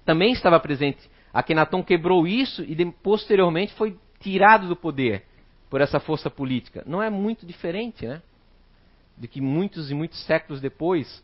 Também 0.05 0.31
estava 0.33 0.59
presente. 0.59 1.09
Akenaton 1.33 1.83
quebrou 1.83 2.27
isso 2.27 2.61
e 2.63 2.75
posteriormente 2.91 3.73
foi 3.73 3.97
tirado 4.19 4.67
do 4.67 4.75
poder 4.75 5.23
por 5.69 5.81
essa 5.81 5.99
força 5.99 6.29
política. 6.29 6.83
Não 6.85 7.01
é 7.01 7.09
muito 7.09 7.45
diferente, 7.45 8.05
né? 8.05 8.21
de 9.17 9.27
que 9.27 9.41
muitos 9.41 9.91
e 9.91 9.93
muitos 9.93 10.23
séculos 10.25 10.59
depois, 10.59 11.23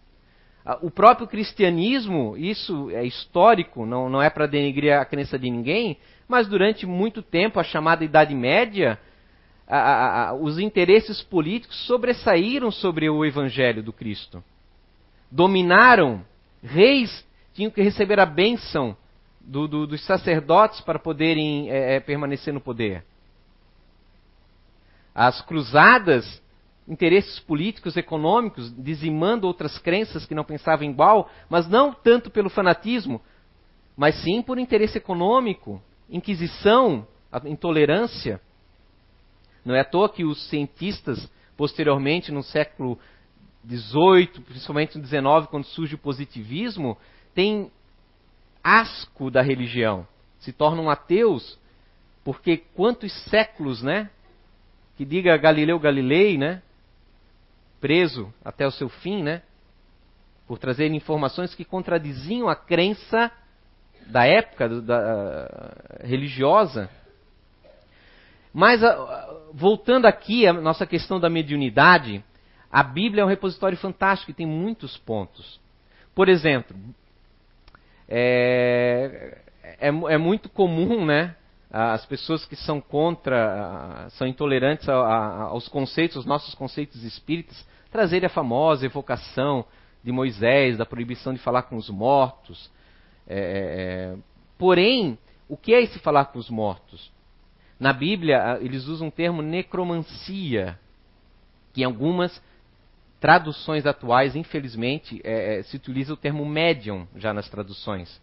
o 0.82 0.92
próprio 0.92 1.28
cristianismo, 1.28 2.36
isso 2.38 2.90
é 2.92 3.04
histórico, 3.04 3.86
não, 3.86 4.10
não 4.10 4.22
é 4.22 4.30
para 4.30 4.46
denegrir 4.46 4.94
a 4.94 5.06
crença 5.06 5.40
de 5.40 5.50
ninguém, 5.50 5.98
mas 6.28 6.48
durante 6.48 6.86
muito 6.86 7.22
tempo, 7.22 7.60
a 7.60 7.64
chamada 7.64 8.04
Idade 8.04 8.36
Média, 8.36 9.00
a, 9.68 10.30
a, 10.30 10.34
os 10.34 10.60
interesses 10.60 11.22
políticos 11.22 11.86
sobressaíram 11.86 12.72
sobre 12.72 13.10
o 13.10 13.26
evangelho 13.26 13.82
do 13.82 13.94
Cristo. 13.94 14.44
Dominaram, 15.32 16.24
reis 16.64 17.26
tinham 17.54 17.72
que 17.72 17.82
receber 17.82 18.20
a 18.20 18.26
bênção 18.26 18.96
do, 19.40 19.68
do, 19.68 19.88
dos 19.88 20.06
sacerdotes 20.06 20.82
para 20.82 21.00
poderem 21.00 21.70
é, 21.70 22.00
permanecer 22.00 22.54
no 22.54 22.62
poder. 22.62 23.04
As 25.16 25.42
cruzadas 25.42 26.42
interesses 26.90 27.40
políticos, 27.40 27.96
econômicos, 27.96 28.74
dizimando 28.76 29.46
outras 29.46 29.78
crenças 29.78 30.26
que 30.26 30.34
não 30.34 30.44
pensavam 30.44 30.90
igual, 30.90 31.30
mas 31.48 31.70
não 31.70 31.94
tanto 31.94 32.32
pelo 32.32 32.50
fanatismo, 32.50 33.22
mas 33.96 34.16
sim 34.24 34.42
por 34.42 34.58
interesse 34.58 34.98
econômico, 34.98 35.82
inquisição, 36.10 37.08
intolerância. 37.46 38.42
Não 39.64 39.76
é 39.76 39.82
à 39.82 39.86
toa 39.86 40.10
que 40.10 40.24
os 40.24 40.50
cientistas, 40.50 41.32
posteriormente, 41.56 42.32
no 42.32 42.42
século 42.42 42.98
XVIII, 43.68 44.42
principalmente 44.46 44.98
no 44.98 45.06
XIX, 45.06 45.48
quando 45.52 45.66
surge 45.66 45.94
o 45.94 46.00
positivismo, 46.00 46.98
têm 47.36 47.72
asco 48.64 49.30
da 49.30 49.44
religião, 49.44 50.08
se 50.40 50.52
tornam 50.52 50.90
ateus, 50.90 51.60
porque 52.24 52.58
quantos 52.74 53.14
séculos, 53.26 53.84
né? 53.84 54.10
Que 54.98 55.06
diga 55.06 55.38
Galileu 55.38 55.80
Galilei, 55.80 56.38
né? 56.38 56.64
Preso 57.80 58.34
até 58.44 58.66
o 58.66 58.72
seu 58.72 58.90
fim, 58.90 59.24
né? 59.24 59.42
Por 60.48 60.58
trazer 60.58 60.88
informações 60.92 61.54
que 61.54 61.64
contradiziam 61.64 62.50
a 62.50 62.56
crença 62.56 63.32
da 64.08 64.26
época 64.26 64.68
da, 64.82 65.74
religiosa. 66.04 66.90
Mas, 68.54 68.82
voltando 69.54 70.06
aqui 70.06 70.48
à 70.48 70.54
nossa 70.54 70.86
questão 70.86 71.20
da 71.20 71.30
mediunidade, 71.30 72.24
a 72.72 72.82
Bíblia 72.82 73.22
é 73.22 73.26
um 73.26 73.30
repositório 73.30 73.78
fantástico 73.78 74.32
e 74.32 74.34
tem 74.34 74.46
muitos 74.46 74.98
pontos. 74.98 75.60
Por 76.16 76.28
exemplo, 76.28 76.76
é, 78.08 79.38
é, 79.64 79.88
é 79.88 80.18
muito 80.18 80.50
comum, 80.50 81.06
né? 81.06 81.36
As 81.72 82.04
pessoas 82.06 82.46
que 82.46 82.56
são 82.56 82.82
contra, 82.82 84.08
são 84.12 84.28
intolerantes 84.28 84.90
aos 84.90 85.68
conceitos, 85.68 86.18
aos 86.18 86.26
nossos 86.26 86.56
conceitos 86.56 87.04
espíritas, 87.04 87.64
trazerem 87.92 88.26
a 88.26 88.30
famosa 88.30 88.86
evocação 88.86 89.64
de 90.04 90.12
Moisés, 90.12 90.78
da 90.78 90.86
proibição 90.86 91.32
de 91.34 91.40
falar 91.40 91.64
com 91.64 91.76
os 91.76 91.90
mortos. 91.90 92.72
É, 93.28 93.38
é, 93.38 93.42
é, 93.42 94.18
porém, 94.58 95.18
o 95.48 95.56
que 95.56 95.74
é 95.74 95.82
esse 95.82 96.00
falar 96.00 96.26
com 96.26 96.40
os 96.40 96.50
mortos? 96.50 97.12
Na 97.80 97.94
Bíblia, 97.94 98.58
eles 98.62 98.88
usam 98.88 99.10
o 99.10 99.12
termo 99.12 99.42
necromancia, 99.42 100.78
que 101.72 101.82
em 101.82 101.86
algumas 101.86 102.42
traduções 103.20 103.86
atuais, 103.86 104.36
infelizmente, 104.36 105.22
é, 105.24 105.60
é, 105.60 105.64
se 105.64 105.76
utiliza 105.76 106.14
o 106.14 106.18
termo 106.18 106.46
médium 106.46 107.08
já 107.16 107.32
nas 107.32 107.48
traduções 107.48 108.20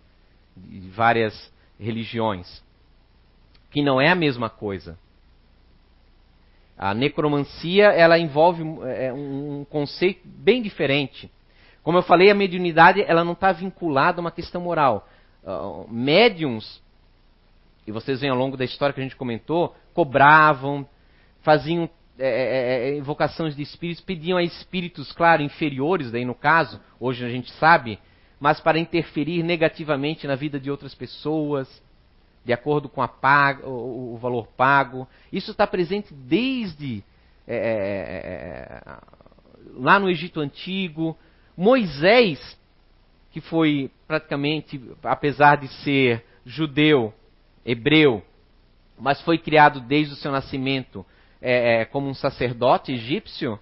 de 0.56 0.88
várias 0.88 1.52
religiões 1.78 2.65
que 3.76 3.82
não 3.82 4.00
é 4.00 4.08
a 4.08 4.14
mesma 4.14 4.48
coisa. 4.48 4.98
A 6.78 6.94
necromancia 6.94 7.88
ela 7.88 8.18
envolve 8.18 8.62
é, 8.86 9.12
um 9.12 9.66
conceito 9.68 10.22
bem 10.24 10.62
diferente. 10.62 11.30
Como 11.82 11.98
eu 11.98 12.02
falei, 12.02 12.30
a 12.30 12.34
mediunidade 12.34 13.02
ela 13.02 13.22
não 13.22 13.34
está 13.34 13.52
vinculada 13.52 14.18
a 14.18 14.22
uma 14.22 14.30
questão 14.30 14.62
moral. 14.62 15.06
Uh, 15.44 15.86
médiums, 15.92 16.82
e 17.86 17.92
vocês 17.92 18.20
veem 18.22 18.30
ao 18.30 18.38
longo 18.38 18.56
da 18.56 18.64
história 18.64 18.94
que 18.94 19.00
a 19.00 19.02
gente 19.02 19.14
comentou, 19.14 19.76
cobravam, 19.92 20.88
faziam 21.42 21.86
é, 22.18 22.28
é, 22.28 22.88
é, 22.88 22.96
invocações 22.96 23.54
de 23.54 23.60
espíritos, 23.62 24.02
pediam 24.02 24.38
a 24.38 24.42
espíritos, 24.42 25.12
claro, 25.12 25.42
inferiores, 25.42 26.10
daí 26.10 26.24
no 26.24 26.34
caso, 26.34 26.80
hoje 26.98 27.26
a 27.26 27.28
gente 27.28 27.52
sabe, 27.52 27.98
mas 28.40 28.58
para 28.58 28.78
interferir 28.78 29.42
negativamente 29.42 30.26
na 30.26 30.34
vida 30.34 30.58
de 30.58 30.70
outras 30.70 30.94
pessoas, 30.94 31.68
de 32.46 32.52
acordo 32.52 32.88
com 32.88 33.02
o, 33.02 34.14
o, 34.14 34.16
valor 34.18 34.46
pago. 34.56 35.08
Isso 35.32 35.50
está 35.50 35.66
presente 35.66 36.14
desde 36.14 37.02
é, 37.44 37.56
é, 37.56 38.82
é, 38.86 38.98
lá 39.74 39.98
no 39.98 40.08
Egito 40.08 40.38
Antigo. 40.38 41.18
Moisés, 41.56 42.56
que 43.32 43.40
foi 43.40 43.90
praticamente, 44.06 44.80
apesar 45.02 45.56
de 45.56 45.66
ser 45.82 46.24
judeu, 46.44 47.12
hebreu, 47.64 48.22
mas 48.96 49.20
foi 49.22 49.38
criado 49.38 49.80
desde 49.80 50.14
o 50.14 50.16
seu 50.16 50.30
nascimento 50.30 51.04
é, 51.42 51.80
é, 51.80 51.84
como 51.84 52.08
um 52.08 52.14
sacerdote 52.14 52.92
egípcio, 52.92 53.58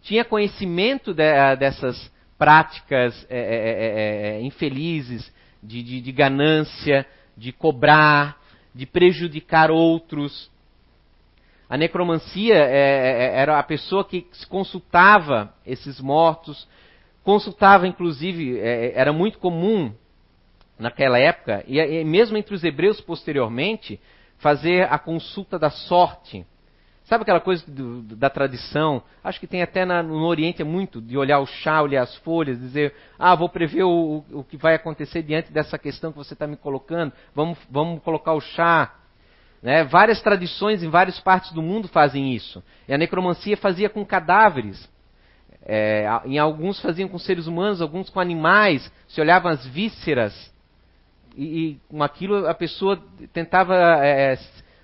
tinha 0.00 0.24
conhecimento 0.24 1.12
de, 1.12 1.56
dessas 1.56 2.10
práticas 2.38 3.26
é, 3.28 3.38
é, 3.38 4.38
é, 4.38 4.40
infelizes 4.40 5.30
de, 5.62 5.82
de, 5.82 6.00
de 6.00 6.12
ganância, 6.12 7.06
de 7.38 7.52
cobrar, 7.52 8.36
de 8.74 8.84
prejudicar 8.84 9.70
outros. 9.70 10.50
A 11.70 11.76
necromancia 11.76 12.54
era 12.54 13.58
a 13.58 13.62
pessoa 13.62 14.04
que 14.04 14.26
consultava 14.48 15.54
esses 15.64 16.00
mortos, 16.00 16.66
consultava 17.22 17.86
inclusive, 17.86 18.58
era 18.58 19.12
muito 19.12 19.38
comum 19.38 19.92
naquela 20.78 21.18
época, 21.18 21.64
e 21.66 22.04
mesmo 22.04 22.36
entre 22.36 22.54
os 22.54 22.64
hebreus 22.64 23.00
posteriormente, 23.00 24.00
fazer 24.38 24.90
a 24.92 24.98
consulta 24.98 25.58
da 25.58 25.70
sorte. 25.70 26.46
Sabe 27.08 27.22
aquela 27.22 27.40
coisa 27.40 27.64
do, 27.66 28.02
da 28.02 28.28
tradição? 28.28 29.02
Acho 29.24 29.40
que 29.40 29.46
tem 29.46 29.62
até 29.62 29.86
na, 29.86 30.02
no 30.02 30.26
Oriente 30.26 30.60
é 30.60 30.64
muito 30.64 31.00
de 31.00 31.16
olhar 31.16 31.38
o 31.40 31.46
chá, 31.46 31.80
olhar 31.80 32.02
as 32.02 32.14
folhas, 32.16 32.60
dizer, 32.60 32.94
ah, 33.18 33.34
vou 33.34 33.48
prever 33.48 33.82
o, 33.84 34.22
o 34.30 34.44
que 34.44 34.58
vai 34.58 34.74
acontecer 34.74 35.22
diante 35.22 35.50
dessa 35.50 35.78
questão 35.78 36.12
que 36.12 36.18
você 36.18 36.34
está 36.34 36.46
me 36.46 36.56
colocando, 36.56 37.10
vamos, 37.34 37.56
vamos 37.70 38.02
colocar 38.02 38.34
o 38.34 38.40
chá. 38.42 38.94
Né? 39.62 39.84
Várias 39.84 40.20
tradições 40.20 40.82
em 40.82 40.90
várias 40.90 41.18
partes 41.18 41.50
do 41.52 41.62
mundo 41.62 41.88
fazem 41.88 42.34
isso. 42.34 42.62
E 42.86 42.92
a 42.92 42.98
necromancia 42.98 43.56
fazia 43.56 43.88
com 43.88 44.04
cadáveres. 44.04 44.86
É, 45.64 46.06
em 46.26 46.38
alguns 46.38 46.78
faziam 46.82 47.08
com 47.08 47.18
seres 47.18 47.46
humanos, 47.46 47.80
alguns 47.80 48.10
com 48.10 48.20
animais, 48.20 48.92
se 49.08 49.18
olhavam 49.18 49.50
as 49.50 49.66
vísceras 49.66 50.52
e, 51.34 51.44
e 51.44 51.80
com 51.88 52.02
aquilo 52.02 52.46
a 52.46 52.52
pessoa 52.52 53.02
tentava, 53.32 53.74
é, 54.04 54.38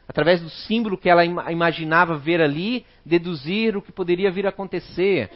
através 0.09 0.41
do 0.41 0.51
símbolo 0.51 0.99
que 0.99 1.09
ela 1.09 1.25
imaginava 1.25 2.17
ver 2.17 2.41
ali, 2.41 2.85
deduzir 3.05 3.77
o 3.77 3.83
que 3.83 3.93
poderia 3.93 4.31
vir 4.31 4.47
a 4.47 4.51
acontecer. 4.51 5.31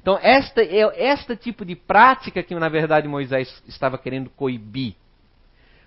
Então, 0.00 0.18
esta 0.22 0.62
é 0.62 1.08
esta 1.08 1.34
tipo 1.34 1.64
de 1.64 1.74
prática 1.74 2.42
que, 2.42 2.54
na 2.54 2.68
verdade, 2.68 3.08
Moisés 3.08 3.62
estava 3.66 3.98
querendo 3.98 4.30
coibir. 4.30 4.94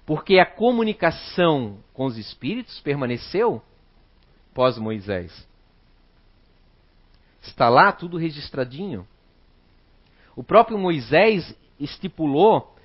Porque 0.06 0.40
a 0.40 0.46
comunicação 0.46 1.78
com 1.94 2.06
os 2.06 2.18
espíritos 2.18 2.80
permaneceu 2.82 3.62
pós-Moisés. 4.54 5.48
Está 7.42 7.70
lá 7.70 7.92
tudo 7.92 8.18
registradinho. 8.18 9.08
O 10.36 10.44
próprio 10.44 10.78
Moisés 10.78 11.56
estipulou, 11.80 12.76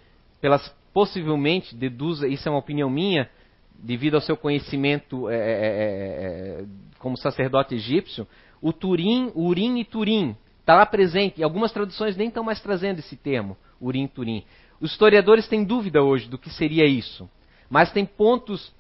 pelas 0.40 0.72
possivelmente 0.92 1.74
deduza, 1.74 2.28
isso 2.28 2.48
é 2.48 2.52
uma 2.52 2.60
opinião 2.60 2.88
minha, 2.88 3.28
devido 3.74 4.14
ao 4.14 4.20
seu 4.20 4.36
conhecimento 4.36 5.28
é 5.28 5.34
é, 5.34 5.38
é, 5.38 5.42
é, 5.42 6.60
é, 6.62 6.64
como 6.98 7.16
sacerdote 7.16 7.74
egípcio, 7.74 8.26
o 8.60 8.72
Turim, 8.72 9.30
Urim 9.34 9.78
e 9.78 9.84
Turim, 9.84 10.36
está 10.60 10.74
lá 10.74 10.86
presente. 10.86 11.40
E 11.40 11.44
algumas 11.44 11.72
traduções 11.72 12.16
nem 12.16 12.28
estão 12.28 12.42
mais 12.42 12.60
trazendo 12.60 12.98
esse 13.00 13.16
termo, 13.16 13.56
Urim 13.80 14.04
e 14.04 14.08
Turim. 14.08 14.44
Os 14.80 14.92
historiadores 14.92 15.46
têm 15.46 15.64
dúvida 15.64 16.02
hoje 16.02 16.28
do 16.28 16.38
que 16.38 16.50
seria 16.50 16.86
isso. 16.86 17.28
Mas 17.68 17.92
tem 17.92 18.06
pontos, 18.06 18.72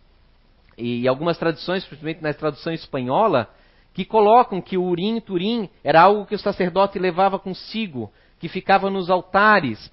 e 0.76 1.06
algumas 1.06 1.38
traduções, 1.38 1.84
principalmente 1.84 2.22
na 2.22 2.32
tradução 2.32 2.72
espanhola, 2.72 3.48
que 3.92 4.04
colocam 4.04 4.60
que 4.60 4.76
o 4.76 4.84
Urim 4.84 5.16
e 5.16 5.20
Turim 5.20 5.68
era 5.82 6.02
algo 6.02 6.26
que 6.26 6.34
o 6.34 6.38
sacerdote 6.38 6.98
levava 6.98 7.38
consigo, 7.38 8.12
que 8.40 8.48
ficava 8.48 8.90
nos 8.90 9.08
altares. 9.08 9.90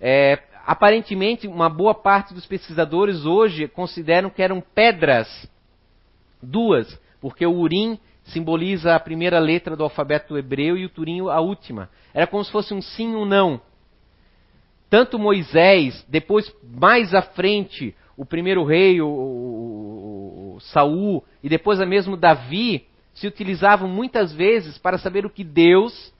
É, 0.00 0.38
aparentemente, 0.66 1.46
uma 1.46 1.70
boa 1.70 1.94
parte 1.94 2.34
dos 2.34 2.44
pesquisadores 2.44 3.24
hoje 3.24 3.68
consideram 3.68 4.28
que 4.28 4.42
eram 4.42 4.60
pedras, 4.60 5.48
duas, 6.42 7.00
porque 7.20 7.46
o 7.46 7.56
Urim 7.56 7.98
simboliza 8.24 8.94
a 8.94 9.00
primeira 9.00 9.38
letra 9.38 9.76
do 9.76 9.84
alfabeto 9.84 10.36
hebreu 10.36 10.76
e 10.76 10.84
o 10.84 10.88
Turim 10.88 11.20
a 11.28 11.40
última. 11.40 11.88
Era 12.12 12.26
como 12.26 12.44
se 12.44 12.50
fosse 12.50 12.74
um 12.74 12.82
sim 12.82 13.14
ou 13.14 13.22
um 13.22 13.24
não. 13.24 13.60
Tanto 14.90 15.18
Moisés, 15.18 16.04
depois 16.08 16.52
mais 16.62 17.14
à 17.14 17.22
frente, 17.22 17.94
o 18.16 18.24
primeiro 18.24 18.64
rei, 18.64 19.00
o, 19.00 19.06
o, 19.06 20.54
o 20.56 20.60
Saul, 20.60 21.24
e 21.42 21.48
depois 21.48 21.78
mesmo 21.86 22.16
Davi, 22.16 22.86
se 23.14 23.28
utilizavam 23.28 23.88
muitas 23.88 24.32
vezes 24.32 24.78
para 24.78 24.98
saber 24.98 25.24
o 25.24 25.30
que 25.30 25.44
Deus 25.44 26.12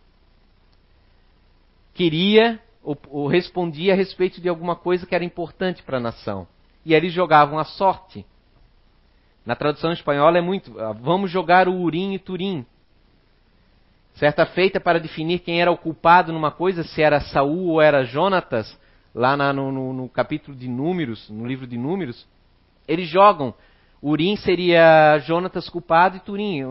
queria 1.95 2.61
ou, 2.87 2.97
ou 3.11 3.27
respondia 3.27 3.93
a 3.93 3.97
respeito 3.97 4.41
de 4.41 4.49
alguma 4.49 4.77
coisa 4.77 5.05
que 5.05 5.15
era 5.15 5.25
importante 5.25 5.83
para 5.83 5.97
a 5.97 6.01
nação. 6.01 6.47
E 6.85 6.95
eles 6.95 7.13
jogavam 7.13 7.59
a 7.59 7.65
sorte. 7.65 8.25
Na 9.45 9.57
tradução 9.57 9.93
espanhola 9.93 10.39
é 10.39 10.41
muito, 10.41 10.79
ah, 10.79 10.93
vamos 10.93 11.29
jogar 11.29 11.69
o 11.69 11.81
Urim 11.81 12.15
e 12.15 12.19
Turim. 12.19 12.65
Certa 14.15 14.47
feita 14.47 14.81
para 14.81 15.01
definir 15.01 15.41
quem 15.41 15.61
era 15.61 15.71
o 15.71 15.77
culpado 15.77 16.33
numa 16.33 16.53
coisa, 16.53 16.85
se 16.85 17.03
era 17.03 17.21
Saul 17.21 17.71
ou 17.71 17.83
era 17.83 18.05
Jonatas, 18.05 18.79
lá 19.13 19.37
na, 19.37 19.53
no, 19.53 19.73
no, 19.73 19.93
no 19.93 20.09
capítulo 20.09 20.57
de 20.57 20.69
Números, 20.69 21.29
no 21.29 21.45
livro 21.45 21.67
de 21.67 21.77
Números, 21.77 22.25
eles 22.87 23.09
jogam 23.09 23.53
Urim 24.01 24.37
seria 24.37 25.19
Jonatas 25.19 25.69
culpado 25.69 26.19
e 26.19 26.21
Turim. 26.21 26.63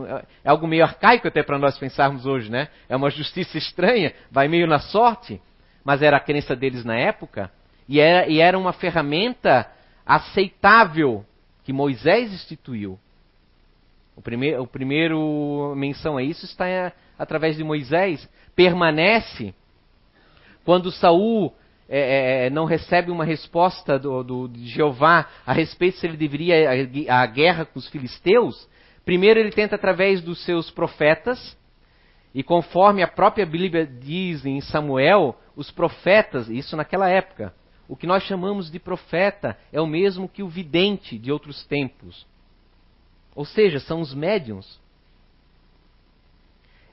É 0.44 0.50
algo 0.50 0.66
meio 0.66 0.84
arcaico 0.84 1.28
até 1.28 1.44
para 1.44 1.60
nós 1.60 1.78
pensarmos 1.78 2.26
hoje, 2.26 2.50
né? 2.50 2.70
É 2.88 2.96
uma 2.96 3.10
justiça 3.10 3.58
estranha, 3.58 4.14
vai 4.32 4.48
meio 4.48 4.66
na 4.66 4.80
sorte 4.80 5.42
mas 5.86 6.02
era 6.02 6.18
a 6.18 6.20
crença 6.20 6.56
deles 6.56 6.84
na 6.84 6.98
época, 6.98 7.52
e 7.88 8.00
era, 8.00 8.28
e 8.28 8.42
era 8.42 8.58
uma 8.58 8.74
ferramenta 8.74 9.72
aceitável 10.04 11.24
que 11.64 11.72
Moisés 11.72 12.34
instituiu. 12.34 13.00
O 14.16 14.22
primeiro, 14.22 14.64
o 14.64 14.68
primeiro 14.68 15.74
menção 15.76 16.18
a 16.18 16.24
isso 16.24 16.46
está 16.46 16.68
é, 16.68 16.92
através 17.20 17.56
de 17.56 17.64
Moisés. 17.64 18.28
Permanece 18.56 19.54
quando 20.64 20.92
Saul 20.92 21.54
é, 21.88 22.46
é, 22.46 22.50
não 22.50 22.66
recebe 22.66 23.12
uma 23.12 23.26
resposta 23.26 24.00
do, 24.00 24.24
do, 24.24 24.48
de 24.48 24.68
Jeová 24.68 25.28
a 25.46 25.54
respeito 25.54 25.98
se 25.98 26.08
ele 26.08 26.18
deveria 26.18 26.72
a, 27.10 27.22
a 27.22 27.26
guerra 27.26 27.66
com 27.66 27.78
os 27.78 27.88
filisteus. 27.90 28.68
Primeiro 29.04 29.40
ele 29.40 29.52
tenta 29.52 29.76
através 29.76 30.22
dos 30.22 30.44
seus 30.46 30.72
profetas, 30.72 31.56
e 32.36 32.44
conforme 32.44 33.02
a 33.02 33.08
própria 33.08 33.46
Bíblia 33.46 33.88
diz 33.88 34.46
em 34.46 34.60
Samuel, 34.60 35.40
os 35.56 35.72
profetas, 35.72 36.50
isso 36.50 36.76
naquela 36.76 37.08
época, 37.08 37.54
o 37.88 37.96
que 37.96 38.06
nós 38.06 38.24
chamamos 38.24 38.70
de 38.70 38.78
profeta 38.78 39.58
é 39.72 39.80
o 39.80 39.88
mesmo 39.88 40.28
que 40.28 40.44
o 40.44 40.50
vidente 40.50 41.18
de 41.18 41.32
outros 41.32 41.64
tempos. 41.66 42.28
Ou 43.34 43.46
seja, 43.46 43.80
são 43.80 44.02
os 44.02 44.14
médiums. 44.14 44.82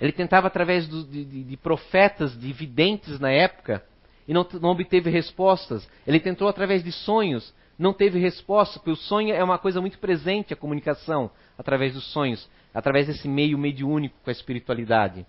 Ele 0.00 0.12
tentava, 0.12 0.46
através 0.46 0.86
do, 0.86 1.02
de, 1.02 1.24
de, 1.24 1.56
profetas, 1.56 2.38
de 2.38 2.52
videntes 2.52 3.18
na 3.18 3.30
época, 3.32 3.84
e 4.28 4.32
não, 4.32 4.46
não 4.60 4.70
obteve 4.70 5.10
respostas. 5.10 5.88
Ele 6.06 6.20
tentou 6.20 6.46
através 6.46 6.84
de 6.84 6.92
sonhos, 6.92 7.52
não 7.76 7.92
teve 7.92 8.20
resposta, 8.20 8.78
porque 8.78 8.92
o 8.92 8.96
sonho 8.96 9.34
é 9.34 9.42
uma 9.42 9.58
coisa 9.58 9.80
muito 9.80 9.98
presente, 9.98 10.52
a 10.52 10.56
comunicação 10.56 11.32
através 11.58 11.94
dos 11.94 12.04
sonhos, 12.12 12.48
através 12.74 13.06
desse 13.06 13.28
meio 13.28 13.58
mediúnico 13.58 14.16
com 14.22 14.30
a 14.30 14.32
espiritualidade. 14.32 15.26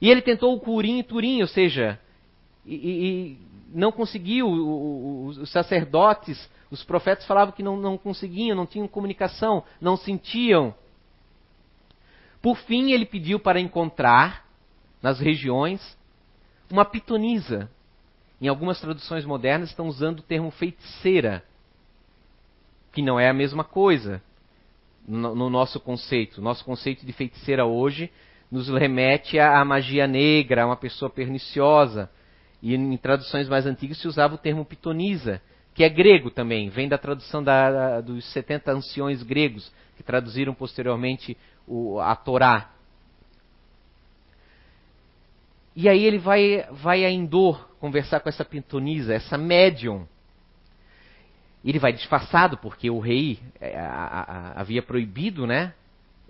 E 0.00 0.08
ele 0.08 0.22
tentou 0.22 0.54
o 0.54 0.60
Curim 0.60 0.98
e 0.98 1.02
Turim, 1.02 1.42
ou 1.42 1.48
seja, 1.48 2.00
e, 2.64 2.74
e 2.74 3.38
não 3.72 3.92
conseguiu. 3.92 4.48
Os 4.48 5.50
sacerdotes, 5.50 6.50
os 6.70 6.82
profetas 6.82 7.26
falavam 7.26 7.52
que 7.52 7.62
não, 7.62 7.76
não 7.76 7.98
conseguiam, 7.98 8.56
não 8.56 8.66
tinham 8.66 8.88
comunicação, 8.88 9.62
não 9.80 9.96
sentiam. 9.96 10.74
Por 12.40 12.56
fim, 12.56 12.92
ele 12.92 13.04
pediu 13.04 13.38
para 13.38 13.60
encontrar 13.60 14.46
nas 15.02 15.20
regiões 15.20 15.98
uma 16.70 16.84
pitonisa. 16.84 17.70
Em 18.40 18.48
algumas 18.48 18.80
traduções 18.80 19.26
modernas 19.26 19.68
estão 19.68 19.86
usando 19.86 20.20
o 20.20 20.22
termo 20.22 20.50
feiticeira, 20.50 21.44
que 22.90 23.02
não 23.02 23.20
é 23.20 23.28
a 23.28 23.34
mesma 23.34 23.62
coisa 23.62 24.22
no, 25.06 25.34
no 25.34 25.50
nosso 25.50 25.80
conceito. 25.80 26.40
Nosso 26.40 26.64
conceito 26.64 27.04
de 27.04 27.12
feiticeira 27.12 27.64
hoje 27.64 28.10
nos 28.50 28.68
remete 28.68 29.38
à 29.38 29.64
magia 29.64 30.06
negra, 30.06 30.62
a 30.62 30.66
uma 30.66 30.76
pessoa 30.76 31.10
perniciosa. 31.10 32.10
E 32.62 32.74
em 32.74 32.96
traduções 32.96 33.48
mais 33.48 33.66
antigas 33.66 33.98
se 33.98 34.08
usava 34.08 34.34
o 34.34 34.38
termo 34.38 34.64
pitonisa, 34.64 35.40
que 35.74 35.84
é 35.84 35.88
grego 35.88 36.30
também, 36.30 36.68
vem 36.68 36.88
da 36.88 36.98
tradução 36.98 37.42
da, 37.42 38.00
dos 38.00 38.24
70 38.32 38.72
anciões 38.72 39.22
gregos, 39.22 39.72
que 39.96 40.02
traduziram 40.02 40.52
posteriormente 40.52 41.36
o, 41.66 41.98
a 42.00 42.14
Torá. 42.16 42.70
E 45.74 45.88
aí 45.88 46.04
ele 46.04 46.18
vai, 46.18 46.66
vai 46.72 47.04
a 47.04 47.10
Endor 47.10 47.68
conversar 47.78 48.20
com 48.20 48.28
essa 48.28 48.44
pintonisa, 48.44 49.14
essa 49.14 49.38
médium. 49.38 50.06
Ele 51.64 51.78
vai 51.78 51.92
disfarçado, 51.92 52.56
porque 52.56 52.90
o 52.90 52.98
rei 52.98 53.38
é, 53.60 53.78
a, 53.78 54.54
a, 54.54 54.60
havia 54.60 54.82
proibido, 54.82 55.46
né? 55.46 55.74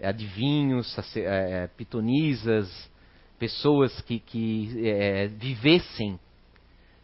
Adivinhos, 0.03 0.97
é, 1.17 1.69
pitonisas, 1.77 2.91
pessoas 3.39 4.01
que, 4.03 4.19
que 4.19 4.87
é, 4.87 5.29
vivessem, 5.29 6.19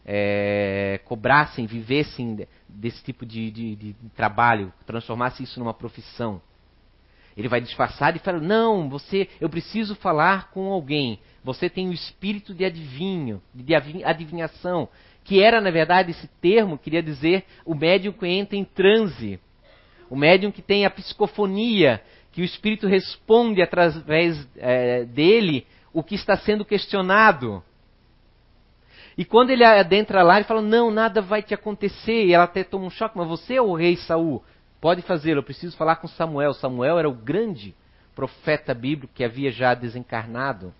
é, 0.05 0.99
cobrassem, 1.05 1.65
vivessem 1.65 2.47
desse 2.67 3.03
tipo 3.03 3.25
de, 3.25 3.49
de, 3.51 3.75
de 3.75 3.93
trabalho, 4.15 4.73
transformassem 4.85 5.43
isso 5.43 5.59
numa 5.59 5.73
profissão. 5.73 6.41
Ele 7.37 7.47
vai 7.47 7.61
disfarçado 7.61 8.17
e 8.17 8.19
fala: 8.19 8.39
Não, 8.39 8.89
você, 8.89 9.29
eu 9.39 9.47
preciso 9.47 9.95
falar 9.95 10.49
com 10.49 10.71
alguém. 10.71 11.19
Você 11.43 11.69
tem 11.69 11.87
o 11.87 11.93
espírito 11.93 12.53
de 12.53 12.65
adivinho, 12.65 13.41
de 13.53 13.75
adivinhação, 14.03 14.89
que 15.27 15.43
era, 15.43 15.59
na 15.59 15.69
verdade, 15.69 16.11
esse 16.11 16.25
termo 16.41 16.77
queria 16.77 17.03
dizer 17.03 17.43
o 17.65 17.75
médium 17.75 18.13
que 18.13 18.25
entra 18.25 18.55
em 18.55 18.63
transe. 18.63 19.37
O 20.09 20.15
médium 20.15 20.51
que 20.51 20.61
tem 20.61 20.85
a 20.85 20.89
psicofonia, 20.89 22.01
que 22.31 22.41
o 22.41 22.45
espírito 22.45 22.87
responde 22.87 23.61
através 23.61 24.47
é, 24.55 25.03
dele 25.03 25.67
o 25.91 26.01
que 26.01 26.15
está 26.15 26.37
sendo 26.37 26.63
questionado. 26.63 27.61
E 29.17 29.25
quando 29.25 29.49
ele 29.49 29.65
adentra 29.65 30.23
lá, 30.23 30.37
ele 30.37 30.45
fala: 30.45 30.61
Não, 30.61 30.89
nada 30.89 31.21
vai 31.21 31.43
te 31.43 31.53
acontecer. 31.53 32.25
E 32.25 32.33
ela 32.33 32.45
até 32.45 32.63
toma 32.63 32.85
um 32.85 32.89
choque, 32.89 33.17
mas 33.17 33.27
você 33.27 33.55
é 33.55 33.61
o 33.61 33.73
rei 33.73 33.97
Saul. 33.97 34.41
Pode 34.79 35.01
fazê-lo, 35.01 35.39
eu 35.39 35.43
preciso 35.43 35.75
falar 35.75 35.97
com 35.97 36.07
Samuel. 36.07 36.53
Samuel 36.53 36.99
era 36.99 37.09
o 37.09 37.13
grande 37.13 37.75
profeta 38.15 38.73
bíblico 38.73 39.13
que 39.13 39.25
havia 39.25 39.51
já 39.51 39.73
desencarnado. 39.73 40.73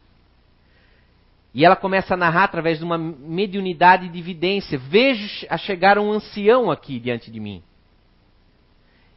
E 1.54 1.66
ela 1.66 1.76
começa 1.76 2.14
a 2.14 2.18
narrar 2.18 2.44
através 2.46 2.78
de 2.78 2.84
uma 2.84 2.98
mediunidade 2.98 4.10
de 4.10 4.20
evidência. 4.20 4.78
Vejo 4.78 5.48
a 5.50 5.58
chegar 5.58 5.98
um 5.98 6.12
ancião 6.12 6.70
aqui 6.70 7.00
diante 7.00 7.32
de 7.32 7.40
mim. 7.40 7.64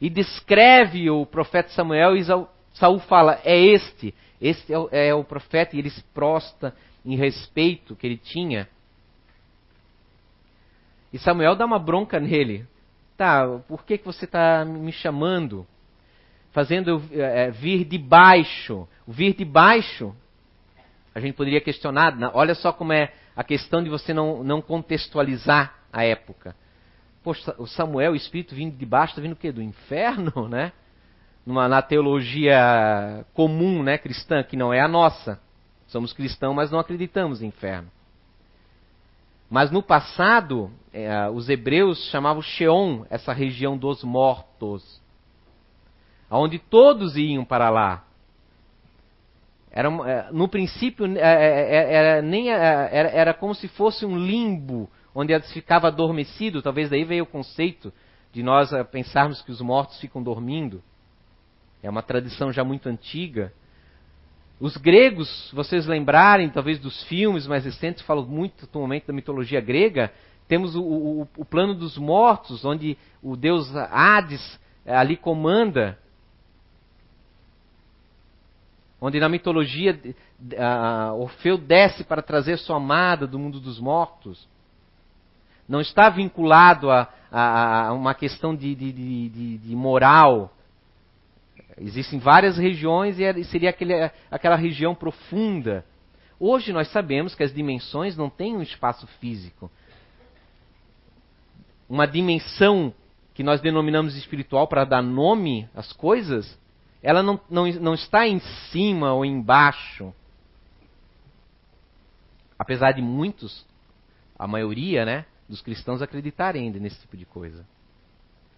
E 0.00 0.08
descreve 0.08 1.10
o 1.10 1.26
profeta 1.26 1.68
Samuel 1.70 2.16
e 2.16 2.24
Saul 2.72 3.00
fala: 3.00 3.40
É 3.44 3.58
este, 3.58 4.14
este 4.40 4.72
é 4.72 4.78
o, 4.78 4.88
é 4.90 5.24
profeta, 5.24 5.76
e 5.76 5.78
ele 5.78 5.90
se 5.90 6.02
prosta 6.14 6.74
em 7.04 7.16
respeito 7.16 7.94
que 7.94 8.06
ele 8.06 8.16
tinha. 8.16 8.68
E 11.12 11.18
Samuel 11.18 11.56
dá 11.56 11.66
uma 11.66 11.78
bronca 11.78 12.18
nele 12.18 12.66
tá, 13.20 13.46
por 13.68 13.84
que, 13.84 13.98
que 13.98 14.06
você 14.06 14.24
está 14.24 14.64
me 14.64 14.90
chamando? 14.92 15.66
Fazendo 16.52 16.88
eu 16.88 17.02
é, 17.12 17.50
vir 17.50 17.84
de 17.84 17.98
baixo. 17.98 18.88
Vir 19.06 19.34
de 19.34 19.44
baixo, 19.44 20.16
a 21.14 21.20
gente 21.20 21.34
poderia 21.34 21.60
questionar, 21.60 22.16
olha 22.34 22.54
só 22.54 22.72
como 22.72 22.92
é 22.92 23.12
a 23.34 23.42
questão 23.42 23.82
de 23.82 23.90
você 23.90 24.14
não, 24.14 24.44
não 24.44 24.60
contextualizar 24.60 25.74
a 25.92 26.04
época. 26.04 26.54
Poxa, 27.22 27.54
o 27.58 27.66
Samuel, 27.66 28.12
o 28.12 28.16
espírito 28.16 28.54
vindo 28.54 28.76
de 28.76 28.86
baixo, 28.86 29.12
está 29.12 29.22
vindo 29.22 29.32
o 29.32 29.36
quê? 29.36 29.52
Do 29.52 29.62
inferno, 29.62 30.46
né? 30.48 30.72
Numa, 31.44 31.68
na 31.68 31.82
teologia 31.82 33.24
comum, 33.34 33.82
né, 33.82 33.98
cristã, 33.98 34.42
que 34.42 34.56
não 34.56 34.72
é 34.72 34.80
a 34.80 34.88
nossa. 34.88 35.40
Somos 35.86 36.12
cristãos, 36.12 36.54
mas 36.54 36.70
não 36.70 36.78
acreditamos 36.78 37.42
em 37.42 37.46
inferno. 37.46 37.90
Mas 39.50 39.70
no 39.70 39.82
passado, 39.82 40.70
é, 40.92 41.28
os 41.28 41.48
hebreus 41.48 42.08
chamavam 42.10 42.40
Sheon, 42.40 43.04
essa 43.10 43.32
região 43.32 43.76
dos 43.76 44.04
mortos, 44.04 45.02
onde 46.30 46.58
todos 46.60 47.16
iam 47.16 47.44
para 47.44 47.68
lá. 47.68 48.04
Era, 49.80 49.88
é, 49.88 50.28
no 50.30 50.46
princípio, 50.46 51.06
é, 51.16 51.20
é, 51.20 51.94
era, 51.94 52.22
nem, 52.22 52.50
era, 52.50 53.08
era 53.08 53.34
como 53.34 53.54
se 53.54 53.66
fosse 53.66 54.04
um 54.04 54.18
limbo, 54.18 54.90
onde 55.14 55.32
eles 55.32 55.50
ficava 55.52 55.88
adormecido. 55.88 56.60
Talvez 56.60 56.90
daí 56.90 57.02
veio 57.02 57.24
o 57.24 57.26
conceito 57.26 57.90
de 58.30 58.42
nós 58.42 58.70
pensarmos 58.90 59.40
que 59.40 59.50
os 59.50 59.62
mortos 59.62 59.98
ficam 59.98 60.22
dormindo. 60.22 60.82
É 61.82 61.88
uma 61.88 62.02
tradição 62.02 62.52
já 62.52 62.62
muito 62.62 62.90
antiga. 62.90 63.54
Os 64.60 64.76
gregos, 64.76 65.50
vocês 65.54 65.86
lembrarem, 65.86 66.50
talvez 66.50 66.78
dos 66.78 67.02
filmes 67.04 67.46
mais 67.46 67.64
recentes, 67.64 68.02
falam 68.02 68.26
muito 68.26 68.66
atualmente 68.66 69.06
da 69.06 69.14
mitologia 69.14 69.62
grega, 69.62 70.12
temos 70.46 70.76
o, 70.76 70.82
o, 70.82 71.28
o, 71.38 71.44
plano 71.46 71.74
dos 71.74 71.96
mortos, 71.96 72.66
onde 72.66 72.98
o 73.22 73.34
deus 73.34 73.74
Hades 73.74 74.60
ali 74.84 75.16
comanda. 75.16 75.98
Onde 79.00 79.18
na 79.18 79.28
mitologia 79.28 79.98
uh, 80.04 81.14
Orfeu 81.20 81.56
desce 81.56 82.04
para 82.04 82.20
trazer 82.20 82.58
sua 82.58 82.76
amada 82.76 83.26
do 83.26 83.38
mundo 83.38 83.58
dos 83.58 83.80
mortos. 83.80 84.46
Não 85.68 85.80
está 85.80 86.10
vinculado 86.10 86.90
a, 86.90 87.08
a, 87.30 87.86
a 87.86 87.92
uma 87.92 88.14
questão 88.14 88.54
de, 88.54 88.74
de, 88.74 88.92
de, 88.92 89.58
de 89.58 89.76
moral, 89.76 90.52
Existem 91.80 92.18
várias 92.18 92.58
regiões 92.58 93.18
e 93.18 93.44
seria 93.44 93.70
aquele, 93.70 93.94
aquela 94.30 94.54
região 94.54 94.94
profunda. 94.94 95.84
Hoje 96.38 96.72
nós 96.72 96.88
sabemos 96.92 97.34
que 97.34 97.42
as 97.42 97.54
dimensões 97.54 98.16
não 98.16 98.28
têm 98.28 98.54
um 98.54 98.62
espaço 98.62 99.06
físico. 99.18 99.70
Uma 101.88 102.06
dimensão 102.06 102.92
que 103.32 103.42
nós 103.42 103.62
denominamos 103.62 104.14
espiritual 104.14 104.68
para 104.68 104.84
dar 104.84 105.02
nome 105.02 105.68
às 105.74 105.90
coisas, 105.90 106.58
ela 107.02 107.22
não, 107.22 107.40
não, 107.48 107.66
não 107.74 107.94
está 107.94 108.26
em 108.26 108.40
cima 108.70 109.12
ou 109.12 109.24
embaixo. 109.24 110.12
Apesar 112.58 112.92
de 112.92 113.00
muitos, 113.00 113.64
a 114.38 114.46
maioria 114.46 115.04
né, 115.04 115.24
dos 115.48 115.62
cristãos 115.62 116.02
acreditarem 116.02 116.64
ainda 116.64 116.78
nesse 116.78 117.00
tipo 117.00 117.16
de 117.16 117.24
coisa. 117.24 117.66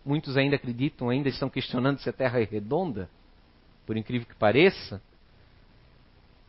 Muitos 0.04 0.36
ainda 0.36 0.56
acreditam, 0.56 1.08
ainda 1.08 1.28
estão 1.28 1.48
questionando 1.48 1.98
se 1.98 2.08
a 2.08 2.12
Terra 2.12 2.40
é 2.40 2.44
redonda, 2.44 3.08
por 3.86 3.96
incrível 3.96 4.26
que 4.26 4.34
pareça. 4.34 5.00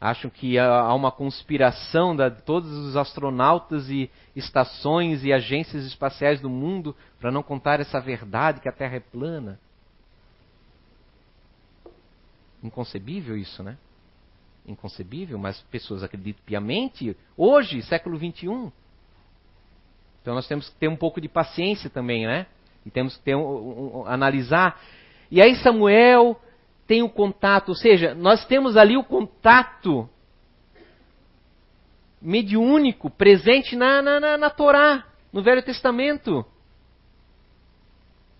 Acham 0.01 0.29
que 0.29 0.57
há 0.57 0.93
uma 0.93 1.11
conspiração 1.11 2.15
de 2.15 2.29
todos 2.41 2.69
os 2.71 2.97
astronautas 2.97 3.89
e 3.89 4.09
estações 4.35 5.23
e 5.23 5.31
agências 5.31 5.85
espaciais 5.85 6.41
do 6.41 6.49
mundo 6.49 6.95
para 7.19 7.31
não 7.31 7.41
contar 7.41 7.79
essa 7.79 8.01
verdade 8.01 8.59
que 8.59 8.67
a 8.67 8.71
Terra 8.73 8.95
é 8.95 8.99
plana. 8.99 9.59
Inconcebível 12.63 13.37
isso, 13.37 13.61
né? 13.61 13.77
Inconcebível, 14.65 15.37
mas 15.37 15.59
pessoas 15.63 16.01
acreditam 16.01 16.41
piamente 16.45 17.15
hoje, 17.35 17.81
século 17.81 18.17
21. 18.17 18.71
Então 20.21 20.33
nós 20.33 20.47
temos 20.47 20.69
que 20.69 20.75
ter 20.75 20.87
um 20.87 20.95
pouco 20.95 21.19
de 21.19 21.27
paciência 21.27 21.89
também, 21.89 22.25
né? 22.25 22.47
E 22.85 22.89
temos 22.89 23.17
que 23.17 23.23
ter 23.23 23.35
um, 23.35 23.99
um, 23.99 24.05
analisar. 24.07 24.81
E 25.29 25.41
aí 25.41 25.55
Samuel 25.57 26.39
tem 26.87 27.03
o 27.03 27.09
contato, 27.09 27.69
ou 27.69 27.75
seja, 27.75 28.15
nós 28.15 28.45
temos 28.45 28.77
ali 28.77 28.95
o 28.95 29.03
contato 29.03 30.09
mediúnico 32.21 33.09
presente 33.09 33.75
na, 33.75 34.01
na, 34.01 34.19
na, 34.19 34.37
na 34.37 34.49
Torá, 34.49 35.05
no 35.31 35.43
Velho 35.43 35.61
Testamento. 35.61 36.45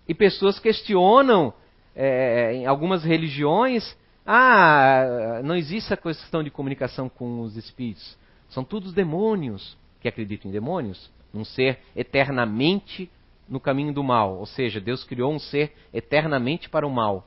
E 0.08 0.14
pessoas 0.14 0.58
questionam 0.58 1.52
é, 1.94 2.54
em 2.54 2.66
algumas 2.66 3.04
religiões, 3.04 3.96
ah, 4.26 5.40
não 5.44 5.54
existe 5.54 5.92
a 5.92 5.96
questão 5.96 6.42
de 6.42 6.50
comunicação 6.50 7.08
com 7.08 7.40
os 7.40 7.56
espíritos. 7.56 8.16
São 8.48 8.64
todos 8.64 8.92
demônios 8.92 9.76
que 10.00 10.08
acreditam 10.08 10.50
em 10.50 10.52
demônios, 10.52 11.10
num 11.32 11.44
ser 11.44 11.80
eternamente 11.94 13.10
no 13.48 13.60
caminho 13.60 13.92
do 13.92 14.02
mal. 14.02 14.36
Ou 14.38 14.46
seja, 14.46 14.80
Deus 14.80 15.04
criou 15.04 15.32
um 15.32 15.38
ser 15.38 15.74
eternamente 15.92 16.68
para 16.68 16.86
o 16.86 16.90
mal. 16.90 17.26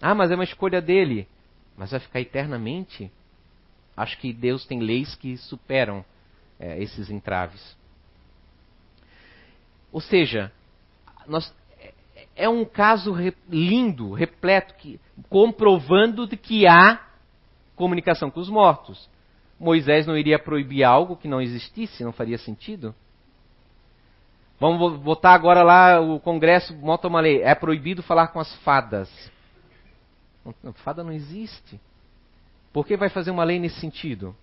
Ah, 0.00 0.14
mas 0.14 0.30
é 0.30 0.34
uma 0.34 0.44
escolha 0.44 0.80
dele. 0.80 1.26
Mas 1.76 1.90
vai 1.90 2.00
ficar 2.00 2.20
eternamente? 2.20 3.10
Acho 3.96 4.18
que 4.18 4.32
Deus 4.32 4.66
tem 4.66 4.80
leis 4.80 5.14
que 5.14 5.36
superam 5.36 6.04
é, 6.58 6.82
esses 6.82 7.10
entraves. 7.10 7.76
Ou 9.92 10.00
seja, 10.00 10.52
nós, 11.26 11.54
é 12.40 12.48
um 12.48 12.64
caso 12.64 13.12
re, 13.12 13.34
lindo, 13.48 14.12
repleto, 14.12 14.74
que, 14.74 14.98
comprovando 15.28 16.26
de 16.26 16.36
que 16.36 16.66
há 16.66 17.00
comunicação 17.76 18.30
com 18.30 18.40
os 18.40 18.48
mortos. 18.48 19.08
Moisés 19.58 20.06
não 20.06 20.16
iria 20.16 20.38
proibir 20.38 20.84
algo 20.84 21.16
que 21.16 21.28
não 21.28 21.40
existisse, 21.40 22.02
não 22.02 22.12
faria 22.12 22.38
sentido. 22.38 22.94
Vamos 24.58 24.98
botar 25.00 25.34
agora 25.34 25.62
lá, 25.62 26.00
o 26.00 26.20
Congresso 26.20 26.74
bota 26.74 27.08
uma 27.08 27.20
lei. 27.20 27.42
É 27.42 27.54
proibido 27.54 28.02
falar 28.02 28.28
com 28.28 28.40
as 28.40 28.54
fadas. 28.56 29.10
Fada 30.76 31.04
não 31.04 31.12
existe. 31.12 31.80
Por 32.72 32.86
que 32.86 32.96
vai 32.96 33.08
fazer 33.08 33.30
uma 33.30 33.44
lei 33.44 33.58
nesse 33.58 33.80
sentido? 33.80 34.34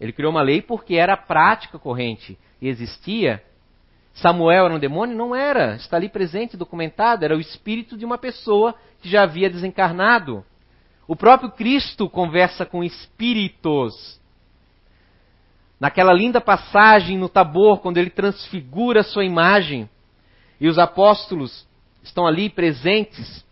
Ele 0.00 0.12
criou 0.12 0.30
uma 0.30 0.42
lei 0.42 0.60
porque 0.60 0.94
era 0.94 1.16
prática 1.16 1.78
corrente 1.78 2.38
e 2.60 2.68
existia. 2.68 3.42
Samuel 4.14 4.66
era 4.66 4.74
um 4.74 4.78
demônio? 4.78 5.16
Não 5.16 5.34
era. 5.34 5.74
Está 5.74 5.96
ali 5.96 6.08
presente, 6.08 6.56
documentado. 6.56 7.24
Era 7.24 7.36
o 7.36 7.40
espírito 7.40 7.96
de 7.96 8.04
uma 8.04 8.16
pessoa 8.16 8.74
que 9.02 9.08
já 9.08 9.22
havia 9.24 9.50
desencarnado. 9.50 10.44
O 11.06 11.16
próprio 11.16 11.50
Cristo 11.50 12.08
conversa 12.08 12.64
com 12.64 12.82
espíritos. 12.82 14.20
Naquela 15.78 16.12
linda 16.12 16.40
passagem 16.40 17.18
no 17.18 17.28
Tabor, 17.28 17.80
quando 17.80 17.98
ele 17.98 18.08
transfigura 18.08 19.02
sua 19.02 19.24
imagem, 19.24 19.90
e 20.60 20.68
os 20.68 20.78
apóstolos 20.78 21.66
estão 22.02 22.26
ali 22.26 22.48
presentes, 22.48 23.44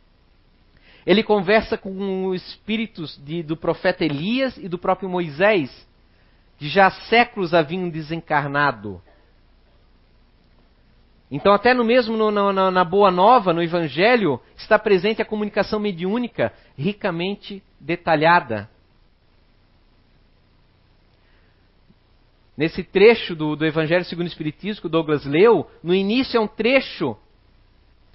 ele 1.04 1.22
conversa 1.22 1.76
com 1.76 2.26
os 2.26 2.46
espíritos 2.48 3.20
de, 3.24 3.42
do 3.42 3.56
profeta 3.56 4.04
Elias 4.04 4.56
e 4.56 4.68
do 4.68 4.78
próprio 4.78 5.08
Moisés, 5.08 5.86
que 6.58 6.68
já 6.68 6.86
há 6.86 6.90
séculos 6.90 7.52
haviam 7.52 7.88
desencarnado. 7.88 9.02
Então, 11.34 11.54
até 11.54 11.72
no 11.72 11.82
mesmo 11.82 12.14
no, 12.14 12.30
no, 12.30 12.70
na 12.70 12.84
Boa 12.84 13.10
Nova, 13.10 13.54
no 13.54 13.62
Evangelho, 13.62 14.38
está 14.54 14.78
presente 14.78 15.22
a 15.22 15.24
comunicação 15.24 15.80
mediúnica 15.80 16.52
ricamente 16.76 17.62
detalhada. 17.80 18.68
Nesse 22.54 22.84
trecho 22.84 23.34
do, 23.34 23.56
do 23.56 23.64
Evangelho 23.64 24.04
segundo 24.04 24.26
o 24.26 24.28
Espiritismo 24.28 24.82
que 24.82 24.88
Douglas 24.90 25.24
leu, 25.24 25.70
no 25.82 25.94
início 25.94 26.36
é 26.36 26.40
um 26.40 26.46
trecho 26.46 27.16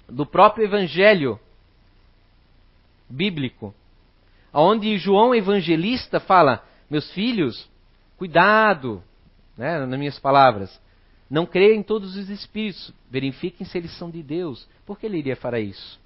do 0.08 0.24
próprio 0.24 0.64
Evangelho 0.64 1.40
bíblico, 3.10 3.74
onde 4.54 4.96
João 4.96 5.34
Evangelista 5.34 6.20
fala: 6.20 6.64
Meus 6.88 7.10
filhos, 7.10 7.68
cuidado, 8.16 9.02
né, 9.56 9.84
nas 9.84 9.98
minhas 9.98 10.20
palavras, 10.20 10.80
não 11.30 11.44
creia 11.44 11.74
em 11.74 11.82
todos 11.82 12.16
os 12.16 12.30
espíritos, 12.30 12.92
verifiquem 13.10 13.66
se 13.66 13.76
eles 13.76 13.96
são 13.98 14.10
de 14.10 14.22
Deus. 14.22 14.66
Por 14.86 14.98
que 14.98 15.06
ele 15.06 15.18
iria 15.18 15.36
fazer 15.36 15.60
isso? 15.60 16.00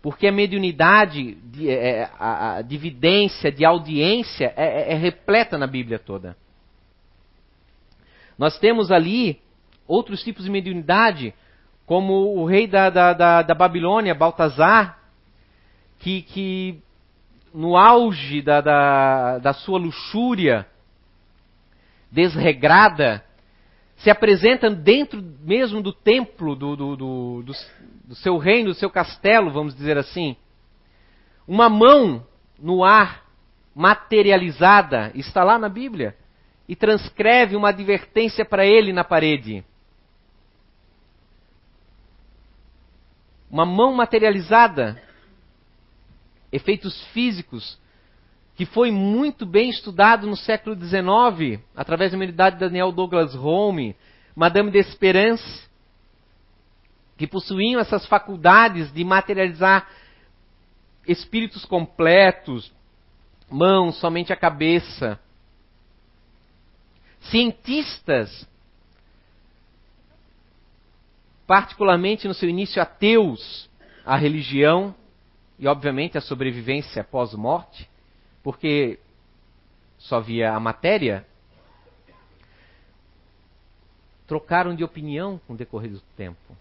Porque 0.00 0.26
a 0.26 0.32
mediunidade, 0.32 1.34
de, 1.34 1.70
é, 1.70 2.10
a, 2.18 2.56
a 2.56 2.62
dividência, 2.62 3.52
de 3.52 3.64
audiência 3.64 4.52
é, 4.56 4.64
é, 4.64 4.92
é 4.92 4.94
repleta 4.94 5.56
na 5.56 5.66
Bíblia 5.66 5.98
toda. 5.98 6.36
Nós 8.36 8.58
temos 8.58 8.90
ali 8.90 9.40
outros 9.86 10.22
tipos 10.22 10.44
de 10.44 10.50
mediunidade, 10.50 11.34
como 11.86 12.36
o 12.36 12.44
rei 12.44 12.66
da, 12.66 12.90
da, 12.90 13.12
da, 13.12 13.42
da 13.42 13.54
Babilônia, 13.54 14.14
Baltazar, 14.14 14.98
que, 15.98 16.22
que 16.22 16.82
no 17.54 17.76
auge 17.76 18.42
da, 18.42 18.60
da, 18.60 19.38
da 19.38 19.52
sua 19.52 19.78
luxúria 19.78 20.66
desregrada, 22.10 23.24
se 24.02 24.10
apresenta 24.10 24.68
dentro 24.68 25.22
mesmo 25.42 25.80
do 25.80 25.92
templo 25.92 26.56
do, 26.56 26.74
do, 26.74 26.96
do, 26.96 27.44
do 28.04 28.14
seu 28.16 28.36
reino, 28.36 28.70
do 28.70 28.74
seu 28.74 28.90
castelo, 28.90 29.52
vamos 29.52 29.74
dizer 29.76 29.96
assim. 29.96 30.36
Uma 31.46 31.68
mão 31.68 32.26
no 32.58 32.82
ar, 32.82 33.24
materializada, 33.74 35.12
está 35.14 35.44
lá 35.44 35.56
na 35.56 35.68
Bíblia, 35.68 36.16
e 36.68 36.74
transcreve 36.74 37.54
uma 37.54 37.68
advertência 37.68 38.44
para 38.44 38.66
ele 38.66 38.92
na 38.92 39.04
parede. 39.04 39.64
Uma 43.48 43.64
mão 43.64 43.92
materializada, 43.92 45.00
efeitos 46.50 47.00
físicos, 47.08 47.78
que 48.54 48.66
foi 48.66 48.90
muito 48.90 49.46
bem 49.46 49.70
estudado 49.70 50.26
no 50.26 50.36
século 50.36 50.76
XIX, 50.76 51.62
através 51.74 52.10
da 52.10 52.16
humanidade 52.16 52.56
de 52.56 52.60
Daniel 52.60 52.92
Douglas 52.92 53.34
Home, 53.34 53.96
Madame 54.36 54.70
d'Esperance, 54.70 55.68
que 57.16 57.26
possuíam 57.26 57.80
essas 57.80 58.04
faculdades 58.06 58.92
de 58.92 59.04
materializar 59.04 59.88
espíritos 61.06 61.64
completos, 61.64 62.72
mãos, 63.50 63.96
somente 63.96 64.32
a 64.32 64.36
cabeça. 64.36 65.18
Cientistas, 67.30 68.48
particularmente 71.46 72.26
no 72.26 72.34
seu 72.34 72.48
início 72.48 72.82
ateus, 72.82 73.70
a 74.04 74.16
religião 74.16 74.94
e, 75.58 75.68
obviamente, 75.68 76.18
a 76.18 76.20
sobrevivência 76.20 77.04
pós-morte, 77.04 77.88
porque 78.42 78.98
só 79.98 80.20
via 80.20 80.52
a 80.52 80.60
matéria, 80.60 81.24
trocaram 84.26 84.74
de 84.74 84.82
opinião 84.82 85.40
com 85.46 85.52
o 85.52 85.56
decorrer 85.56 85.90
do 85.90 86.00
tempo. 86.16 86.56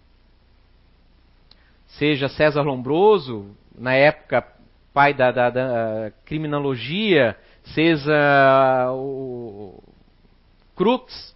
Seja 1.88 2.30
César 2.30 2.62
Lombroso, 2.62 3.56
na 3.76 3.94
época 3.94 4.48
pai 4.94 5.14
da, 5.14 5.32
da, 5.32 5.50
da 5.50 6.12
criminologia, 6.26 7.38
seja 7.64 8.92
o 8.92 9.82
Crookes, 10.76 11.36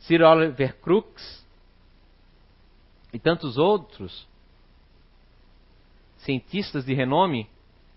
Sir 0.00 0.22
Oliver 0.22 0.76
Crookes 0.80 1.44
e 3.12 3.18
tantos 3.18 3.56
outros 3.56 4.26
cientistas 6.18 6.84
de 6.84 6.94
renome, 6.94 7.48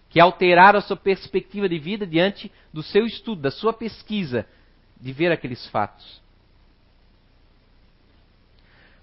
que 0.09 0.19
alteraram 0.19 0.79
a 0.79 0.81
sua 0.81 0.95
perspectiva 0.95 1.67
de 1.67 1.77
vida 1.77 2.05
diante 2.05 2.51
do 2.73 2.81
seu 2.81 3.05
estudo, 3.05 3.41
da 3.41 3.51
sua 3.51 3.73
pesquisa, 3.73 4.45
de 4.99 5.11
ver 5.11 5.31
aqueles 5.31 5.65
fatos. 5.67 6.21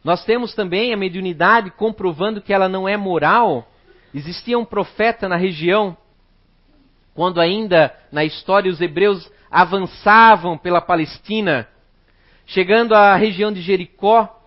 Nós 0.02 0.24
temos 0.24 0.54
também 0.54 0.92
a 0.92 0.96
mediunidade 0.96 1.70
comprovando 1.70 2.42
que 2.42 2.52
ela 2.52 2.68
não 2.68 2.86
é 2.86 2.96
moral. 2.96 3.66
Existia 4.12 4.58
um 4.58 4.64
profeta 4.64 5.28
na 5.28 5.36
região, 5.36 5.96
quando 7.14 7.40
ainda 7.40 7.94
na 8.12 8.24
história 8.24 8.70
os 8.70 8.80
hebreus 8.80 9.30
avançavam 9.50 10.58
pela 10.58 10.80
Palestina, 10.80 11.68
chegando 12.46 12.94
à 12.94 13.16
região 13.16 13.50
de 13.50 13.62
Jericó, 13.62 14.42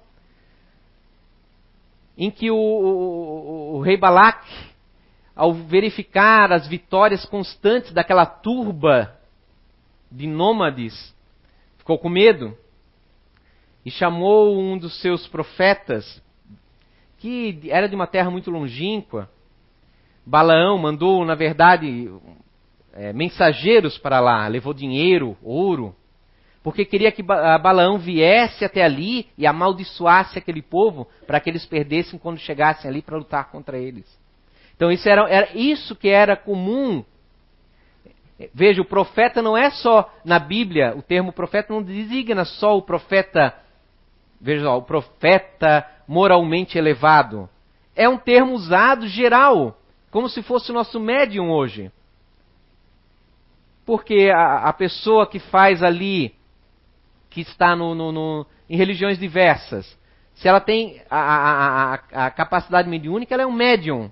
em 2.18 2.30
que 2.30 2.52
o, 2.52 2.56
o, 2.56 3.76
o 3.78 3.82
rei 3.82 3.98
Balac 3.98 4.46
ao 5.38 5.54
verificar 5.54 6.52
as 6.52 6.68
vitórias 6.68 7.24
constantes 7.24 7.94
daquela 7.94 8.26
turba 8.26 9.16
de 10.12 10.26
nômades, 10.26 11.16
ficou 11.78 12.00
com 12.00 12.10
medo 12.10 12.58
e 13.86 13.92
chamou 13.92 14.60
um 14.60 14.78
dos 14.78 15.00
seus 15.00 15.28
profetas, 15.28 16.22
que 17.20 17.60
era 17.70 17.88
de 17.88 17.96
uma 17.96 18.08
terra 18.08 18.32
muito 18.32 18.50
longínqua. 18.50 19.30
Balaão 20.26 20.76
mandou, 20.80 21.24
na 21.24 21.36
verdade, 21.36 22.12
é, 22.92 23.14
mensageiros 23.14 23.96
para 23.96 24.20
lá, 24.20 24.48
levou 24.48 24.74
dinheiro, 24.74 25.38
ouro, 25.44 25.96
porque 26.64 26.84
queria 26.84 27.12
que 27.12 27.22
Balaão 27.22 28.00
viesse 28.00 28.66
até 28.66 28.84
ali 28.84 29.28
e 29.38 29.46
amaldiçoasse 29.46 30.38
aquele 30.38 30.64
povo 30.64 31.08
para 31.28 31.40
que 31.40 31.50
eles 31.50 31.66
perdessem 31.66 32.18
quando 32.18 32.40
chegassem 32.40 32.90
ali 32.90 33.04
para 33.04 33.18
lutar 33.18 33.52
contra 33.52 33.78
eles. 33.78 34.06
Então 34.78 34.92
isso 34.92 35.10
era, 35.10 35.28
era 35.28 35.50
isso 35.58 35.96
que 35.96 36.08
era 36.08 36.38
comum. 36.38 37.04
Veja, 38.54 38.80
o 38.82 38.86
profeta 38.86 39.42
não 39.42 39.58
é 39.58 39.72
só 39.72 40.14
na 40.24 40.38
Bíblia, 40.38 40.96
o 40.96 41.02
termo 41.02 41.34
profeta 41.34 41.74
não 41.74 41.82
designa 41.82 42.46
só 42.46 42.78
o 42.78 42.84
profeta, 42.84 43.54
veja 44.40 44.64
só, 44.64 44.78
o 44.78 44.84
profeta 44.84 45.86
moralmente 46.08 46.78
elevado. 46.78 47.50
É 47.96 48.08
um 48.08 48.18
termo 48.18 48.54
usado 48.54 49.08
geral, 49.08 49.80
como 50.12 50.30
se 50.30 50.44
fosse 50.44 50.70
o 50.70 50.74
nosso 50.74 51.00
médium 51.00 51.50
hoje. 51.50 51.92
Porque 53.84 54.30
a, 54.32 54.70
a 54.70 54.74
pessoa 54.74 55.26
que 55.26 55.40
faz 55.40 55.82
ali, 55.82 56.36
que 57.32 57.42
está 57.42 57.76
no, 57.76 57.96
no, 57.96 58.12
no, 58.12 58.46
em 58.70 58.78
religiões 58.78 59.18
diversas, 59.18 59.98
se 60.36 60.48
ela 60.48 60.62
tem 60.62 61.02
a, 61.10 61.96
a, 62.14 62.26
a 62.28 62.30
capacidade 62.30 62.88
mediúnica, 62.88 63.34
ela 63.34 63.42
é 63.42 63.48
um 63.48 63.52
médium. 63.52 64.12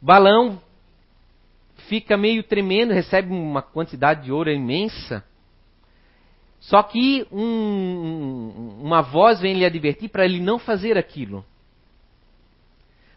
Balão 0.00 0.60
fica 1.88 2.16
meio 2.16 2.42
tremendo, 2.42 2.92
recebe 2.92 3.32
uma 3.32 3.62
quantidade 3.62 4.24
de 4.24 4.32
ouro 4.32 4.50
imensa. 4.50 5.24
Só 6.60 6.82
que 6.82 7.26
um, 7.30 8.80
uma 8.82 9.02
voz 9.02 9.40
vem 9.40 9.54
lhe 9.54 9.64
advertir 9.64 10.08
para 10.08 10.24
ele 10.24 10.40
não 10.40 10.58
fazer 10.58 10.98
aquilo. 10.98 11.44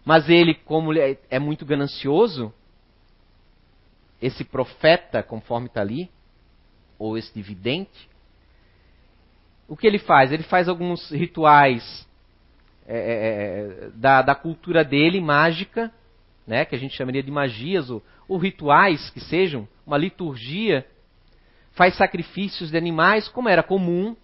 Mas 0.06 0.30
ele, 0.30 0.54
como 0.54 0.92
é 0.94 1.40
muito 1.40 1.66
ganancioso, 1.66 2.54
esse 4.22 4.44
profeta, 4.44 5.24
conforme 5.24 5.68
está 5.68 5.82
ali, 5.82 6.10
ou 6.98 7.18
esse 7.18 7.34
dividente, 7.34 8.10
o 9.68 9.78
que 9.78 9.88
ele 9.88 10.00
faz? 10.00 10.32
Ele 10.32 10.44
faz 10.44 10.68
alguns 10.68 11.10
rituais 11.12 12.08
é, 12.88 12.98
é, 12.98 13.86
é 13.86 13.90
da, 13.94 14.22
da 14.22 14.36
cultura 14.36 14.84
dele, 14.84 15.22
mágica, 15.22 15.92
né, 16.50 16.66
que 16.66 16.74
a 16.74 16.80
gente 16.80 16.98
chamaria 16.98 17.22
de 17.22 17.30
magias 17.30 17.92
ou, 17.92 18.04
ou 18.28 18.40
rituais 18.40 19.12
que 19.12 19.20
sejam, 19.20 19.68
uma 19.86 20.00
liturgia, 20.00 20.84
faz 21.74 21.96
sacrifícios 21.96 22.72
de 22.72 22.78
animais, 22.78 23.30
como 23.30 23.48
era 23.48 23.62
comum, 23.62 24.16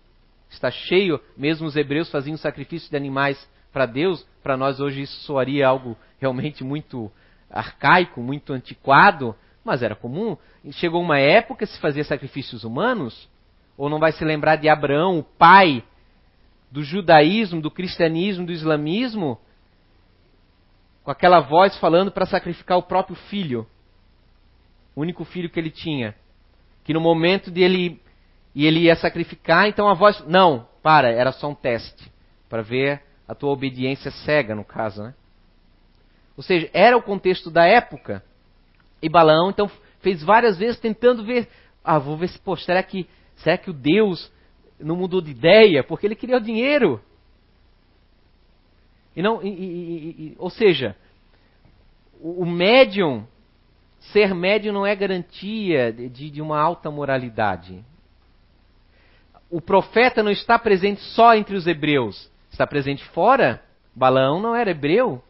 está 0.49 0.71
cheio, 0.71 1.21
mesmo 1.37 1.67
os 1.67 1.75
hebreus 1.75 2.09
faziam 2.09 2.35
sacrifícios 2.35 2.89
de 2.89 2.97
animais 2.97 3.47
para 3.71 3.85
Deus, 3.85 4.25
para 4.41 4.57
nós 4.57 4.79
hoje 4.79 5.03
isso 5.03 5.21
soaria 5.21 5.67
algo 5.67 5.95
realmente 6.19 6.63
muito 6.63 7.11
arcaico, 7.47 8.21
muito 8.21 8.53
antiquado, 8.53 9.35
mas 9.63 9.83
era 9.83 9.95
comum. 9.95 10.35
Chegou 10.71 11.03
uma 11.03 11.19
época 11.19 11.63
que 11.63 11.71
se 11.71 11.79
fazia 11.79 12.03
sacrifícios 12.03 12.63
humanos, 12.63 13.29
ou 13.77 13.87
não 13.87 13.99
vai 13.99 14.11
se 14.11 14.25
lembrar 14.25 14.55
de 14.55 14.67
Abraão, 14.67 15.19
o 15.19 15.23
pai 15.23 15.83
do 16.71 16.83
judaísmo, 16.83 17.61
do 17.61 17.69
cristianismo, 17.69 18.47
do 18.47 18.51
islamismo, 18.51 19.39
com 21.05 21.11
aquela 21.11 21.39
voz 21.39 21.77
falando 21.77 22.11
para 22.11 22.25
sacrificar 22.25 22.79
o 22.79 22.83
próprio 22.83 23.15
filho, 23.15 23.67
o 24.95 25.01
único 25.01 25.23
filho 25.23 25.51
que 25.51 25.59
ele 25.59 25.69
tinha, 25.69 26.15
que 26.83 26.93
no 26.93 26.99
momento 26.99 27.51
de 27.51 27.61
ele 27.61 28.01
e 28.55 28.65
ele 28.65 28.79
ia 28.79 28.95
sacrificar, 28.95 29.67
então 29.67 29.87
a 29.87 29.93
voz, 29.93 30.25
não, 30.25 30.67
para, 30.81 31.11
era 31.11 31.31
só 31.31 31.49
um 31.49 31.53
teste 31.53 32.11
para 32.49 32.61
ver 32.61 33.03
a 33.27 33.35
tua 33.35 33.51
obediência 33.51 34.09
cega 34.09 34.55
no 34.55 34.63
caso, 34.63 35.03
né? 35.03 35.13
Ou 36.35 36.43
seja, 36.43 36.69
era 36.73 36.97
o 36.97 37.01
contexto 37.01 37.51
da 37.51 37.65
época. 37.65 38.23
E 39.01 39.09
Balaão 39.09 39.49
então 39.49 39.69
fez 39.99 40.23
várias 40.23 40.57
vezes 40.57 40.79
tentando 40.79 41.23
ver, 41.23 41.47
ah, 41.83 41.99
vou 41.99 42.17
ver 42.17 42.29
se, 42.29 42.39
pô, 42.39 42.55
será 42.55 42.81
que 42.81 43.07
será 43.37 43.57
que 43.57 43.69
o 43.69 43.73
Deus 43.73 44.31
não 44.79 44.95
mudou 44.95 45.21
de 45.21 45.31
ideia 45.31 45.83
porque 45.83 46.07
ele 46.07 46.15
queria 46.15 46.37
o 46.37 46.41
dinheiro? 46.41 47.01
E 49.15 49.21
não, 49.21 49.41
e, 49.41 49.47
e, 49.47 50.27
e, 50.27 50.35
ou 50.37 50.49
seja, 50.49 50.95
o, 52.19 52.43
o 52.43 52.45
médium, 52.45 53.25
ser 54.11 54.33
médium 54.35 54.73
não 54.73 54.85
é 54.85 54.95
garantia 54.95 55.91
de, 55.91 56.29
de 56.29 56.41
uma 56.41 56.59
alta 56.59 56.91
moralidade. 56.91 57.83
O 59.49 59.61
profeta 59.61 60.21
não 60.21 60.31
está 60.31 60.59
presente 60.59 61.01
só 61.01 61.33
entre 61.33 61.55
os 61.55 61.65
hebreus, 61.65 62.29
está 62.51 62.67
presente 62.67 63.03
fora. 63.09 63.63
Balaão 63.95 64.41
não 64.41 64.53
era 64.53 64.71
hebreu, 64.71 65.23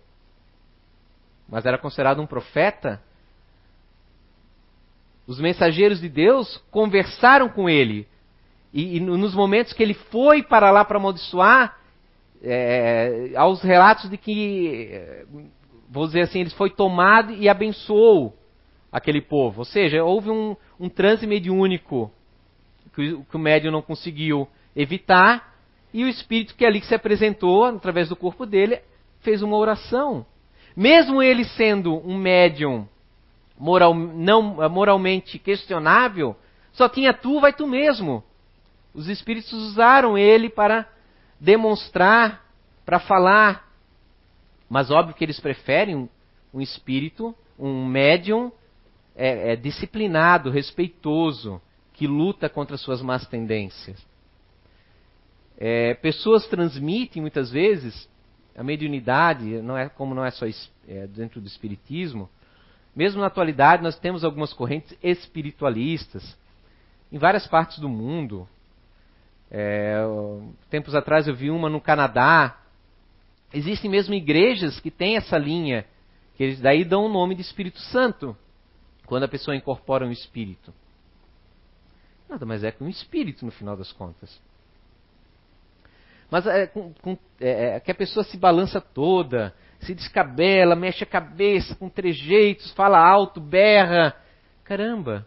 mas 1.47 1.65
era 1.65 1.77
considerado 1.77 2.19
um 2.21 2.25
profeta. 2.25 2.99
Os 5.27 5.39
mensageiros 5.39 5.99
de 6.01 6.09
Deus 6.09 6.57
conversaram 6.71 7.49
com 7.49 7.69
ele. 7.69 8.07
E, 8.73 8.97
e 8.97 8.99
nos 8.99 9.35
momentos 9.35 9.73
que 9.73 9.83
ele 9.83 9.93
foi 9.93 10.41
para 10.41 10.71
lá 10.71 10.83
para 10.83 10.97
amaldiçoar, 10.97 11.77
é, 12.43 13.31
aos 13.35 13.61
relatos 13.61 14.09
de 14.09 14.17
que, 14.17 15.25
vou 15.89 16.05
dizer 16.07 16.21
assim, 16.21 16.41
ele 16.41 16.49
foi 16.51 16.69
tomado 16.69 17.33
e 17.33 17.49
abençoou 17.49 18.37
aquele 18.91 19.21
povo. 19.21 19.59
Ou 19.59 19.65
seja, 19.65 20.03
houve 20.03 20.29
um, 20.29 20.55
um 20.79 20.89
transe 20.89 21.27
mediúnico 21.27 22.11
que, 22.93 23.17
que 23.17 23.35
o 23.35 23.39
médium 23.39 23.71
não 23.71 23.81
conseguiu 23.81 24.47
evitar, 24.75 25.53
e 25.93 26.03
o 26.03 26.09
espírito 26.09 26.55
que 26.55 26.65
ali 26.65 26.81
que 26.81 26.87
se 26.87 26.95
apresentou, 26.95 27.63
através 27.65 28.09
do 28.09 28.15
corpo 28.15 28.45
dele, 28.45 28.81
fez 29.21 29.41
uma 29.41 29.55
oração. 29.55 30.25
Mesmo 30.75 31.23
ele 31.23 31.45
sendo 31.45 31.95
um 32.05 32.17
médium 32.17 32.87
moral, 33.57 33.93
não, 33.93 34.41
moralmente 34.69 35.39
questionável, 35.39 36.35
só 36.73 36.89
tinha 36.89 37.13
tu, 37.13 37.39
vai 37.39 37.53
tu 37.53 37.65
mesmo. 37.65 38.21
Os 38.93 39.07
espíritos 39.07 39.53
usaram 39.53 40.17
ele 40.17 40.49
para 40.49 40.85
demonstrar, 41.39 42.45
para 42.85 42.99
falar. 42.99 43.69
Mas 44.69 44.91
óbvio 44.91 45.15
que 45.15 45.23
eles 45.23 45.39
preferem 45.39 46.09
um, 46.53 46.61
espírito, 46.61 47.35
um 47.57 47.85
médium 47.85 48.51
é, 49.15 49.53
é, 49.53 49.55
disciplinado, 49.55 50.49
respeitoso, 50.49 51.61
que 51.93 52.07
luta 52.07 52.49
contra 52.49 52.77
suas 52.77 53.01
más 53.01 53.25
tendências. 53.27 54.05
É, 55.57 55.93
pessoas 55.93 56.45
transmitem 56.47 57.21
muitas 57.21 57.49
vezes 57.49 58.09
a 58.57 58.63
mediunidade, 58.63 59.61
não 59.61 59.77
é 59.77 59.87
como 59.89 60.13
não 60.13 60.25
é 60.25 60.31
só 60.31 60.45
é, 60.87 61.07
dentro 61.07 61.39
do 61.39 61.47
espiritismo. 61.47 62.29
Mesmo 62.95 63.21
na 63.21 63.27
atualidade 63.27 63.83
nós 63.83 63.97
temos 63.97 64.23
algumas 64.23 64.53
correntes 64.53 64.97
espiritualistas 65.03 66.37
em 67.11 67.17
várias 67.17 67.47
partes 67.47 67.79
do 67.79 67.89
mundo. 67.89 68.47
É, 69.49 69.97
tempos 70.69 70.95
atrás 70.95 71.27
eu 71.27 71.35
vi 71.35 71.49
uma 71.49 71.69
no 71.69 71.79
Canadá. 71.79 72.57
Existem 73.53 73.89
mesmo 73.89 74.13
igrejas 74.13 74.79
que 74.79 74.91
têm 74.91 75.15
essa 75.15 75.37
linha, 75.37 75.85
que 76.35 76.43
eles 76.43 76.59
daí 76.59 76.83
dão 76.83 77.05
o 77.05 77.09
nome 77.09 77.35
de 77.35 77.41
Espírito 77.41 77.79
Santo, 77.79 78.35
quando 79.05 79.23
a 79.23 79.27
pessoa 79.27 79.55
incorpora 79.55 80.05
um 80.05 80.11
espírito. 80.11 80.73
Nada 82.27 82.45
mais 82.45 82.63
é 82.63 82.71
que 82.71 82.83
um 82.83 82.89
espírito 82.89 83.45
no 83.45 83.51
final 83.51 83.77
das 83.77 83.91
contas. 83.91 84.41
Mas 86.29 86.47
é, 86.47 86.67
com, 86.67 86.91
com, 87.01 87.17
é, 87.39 87.75
é, 87.75 87.79
que 87.79 87.91
a 87.91 87.95
pessoa 87.95 88.23
se 88.23 88.35
balança 88.35 88.81
toda, 88.81 89.53
se 89.79 89.93
descabela, 89.93 90.75
mexe 90.75 91.03
a 91.03 91.07
cabeça 91.07 91.75
com 91.75 91.87
trejeitos, 91.87 92.71
fala 92.73 92.99
alto, 92.99 93.39
berra. 93.39 94.15
Caramba! 94.63 95.25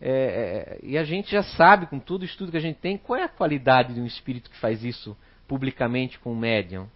É, 0.00 0.10
é, 0.10 0.78
e 0.82 0.98
a 0.98 1.04
gente 1.04 1.30
já 1.30 1.42
sabe, 1.42 1.86
com 1.86 1.98
todo 1.98 2.22
o 2.22 2.24
estudo 2.24 2.50
que 2.50 2.56
a 2.56 2.60
gente 2.60 2.78
tem, 2.78 2.98
qual 2.98 3.18
é 3.18 3.24
a 3.24 3.28
qualidade 3.28 3.94
de 3.94 4.00
um 4.00 4.06
espírito 4.06 4.50
que 4.50 4.58
faz 4.58 4.84
isso 4.84 5.16
publicamente 5.46 6.18
com 6.18 6.32
um 6.32 6.38
médium. 6.38 6.88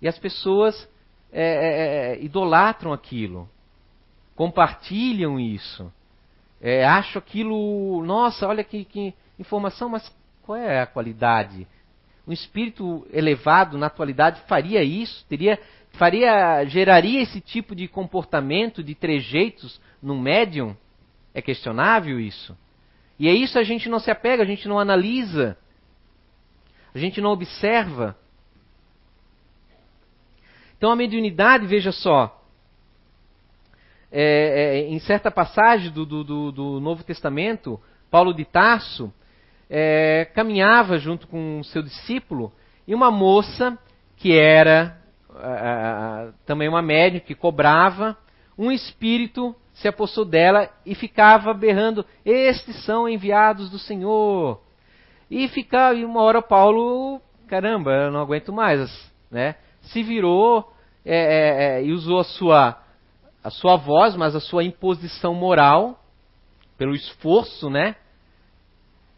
E 0.00 0.08
as 0.08 0.18
pessoas 0.18 0.88
é, 1.32 2.18
idolatram 2.20 2.92
aquilo, 2.92 3.48
compartilham 4.34 5.38
isso, 5.38 5.92
acham 6.86 7.18
aquilo, 7.18 8.02
nossa, 8.04 8.46
olha 8.46 8.64
que, 8.64 8.84
que 8.84 9.14
informação, 9.38 9.88
mas 9.88 10.10
qual 10.42 10.58
é 10.58 10.80
a 10.80 10.86
qualidade? 10.86 11.66
Um 12.26 12.32
espírito 12.32 13.06
elevado 13.12 13.76
na 13.76 13.86
atualidade 13.86 14.40
faria 14.42 14.82
isso? 14.82 15.24
Teria, 15.28 15.58
faria, 15.92 16.64
geraria 16.64 17.22
esse 17.22 17.40
tipo 17.40 17.74
de 17.74 17.88
comportamento, 17.88 18.82
de 18.82 18.94
trejeitos 18.94 19.80
num 20.02 20.20
médium? 20.20 20.76
É 21.34 21.40
questionável 21.40 22.18
isso. 22.18 22.56
E 23.18 23.28
é 23.28 23.32
isso 23.32 23.58
a 23.58 23.62
gente 23.62 23.88
não 23.88 24.00
se 24.00 24.10
apega, 24.10 24.42
a 24.42 24.46
gente 24.46 24.66
não 24.66 24.78
analisa, 24.78 25.56
a 26.94 26.98
gente 26.98 27.20
não 27.20 27.30
observa. 27.30 28.16
Então 30.76 30.90
a 30.90 30.96
mediunidade, 30.96 31.66
veja 31.66 31.92
só, 31.92 32.42
é, 34.10 34.22
é, 34.22 34.88
em 34.88 34.98
certa 35.00 35.30
passagem 35.30 35.92
do, 35.92 36.04
do, 36.04 36.50
do, 36.50 36.80
Novo 36.80 37.04
Testamento, 37.04 37.80
Paulo 38.10 38.32
de 38.32 38.44
Tarso, 38.44 39.12
é, 39.68 40.24
caminhava 40.34 40.98
junto 40.98 41.28
com 41.28 41.62
seu 41.62 41.82
discípulo 41.82 42.52
e 42.88 42.94
uma 42.94 43.10
moça 43.10 43.78
que 44.16 44.36
era 44.36 44.98
também 46.44 46.68
uma 46.68 46.82
médium 46.82 47.20
que 47.20 47.34
cobrava, 47.34 48.18
um 48.58 48.70
espírito 48.70 49.54
se 49.74 49.88
apossou 49.88 50.24
dela 50.24 50.70
e 50.84 50.94
ficava 50.94 51.52
berrando: 51.54 52.04
Estes 52.24 52.84
são 52.84 53.08
enviados 53.08 53.70
do 53.70 53.78
Senhor. 53.78 54.60
E 55.30 55.48
ficava, 55.48 55.94
e 55.94 56.04
uma 56.04 56.22
hora 56.22 56.42
Paulo, 56.42 57.20
caramba, 57.46 57.92
eu 57.92 58.10
não 58.10 58.20
aguento 58.20 58.52
mais, 58.52 58.90
né? 59.30 59.54
Se 59.82 60.02
virou 60.02 60.72
é, 61.04 61.16
é, 61.16 61.78
é, 61.78 61.84
e 61.84 61.92
usou 61.92 62.18
a 62.18 62.24
sua, 62.24 62.82
a 63.42 63.50
sua 63.50 63.76
voz, 63.76 64.16
mas 64.16 64.34
a 64.34 64.40
sua 64.40 64.64
imposição 64.64 65.34
moral, 65.34 66.02
pelo 66.76 66.94
esforço, 66.94 67.70
né? 67.70 67.94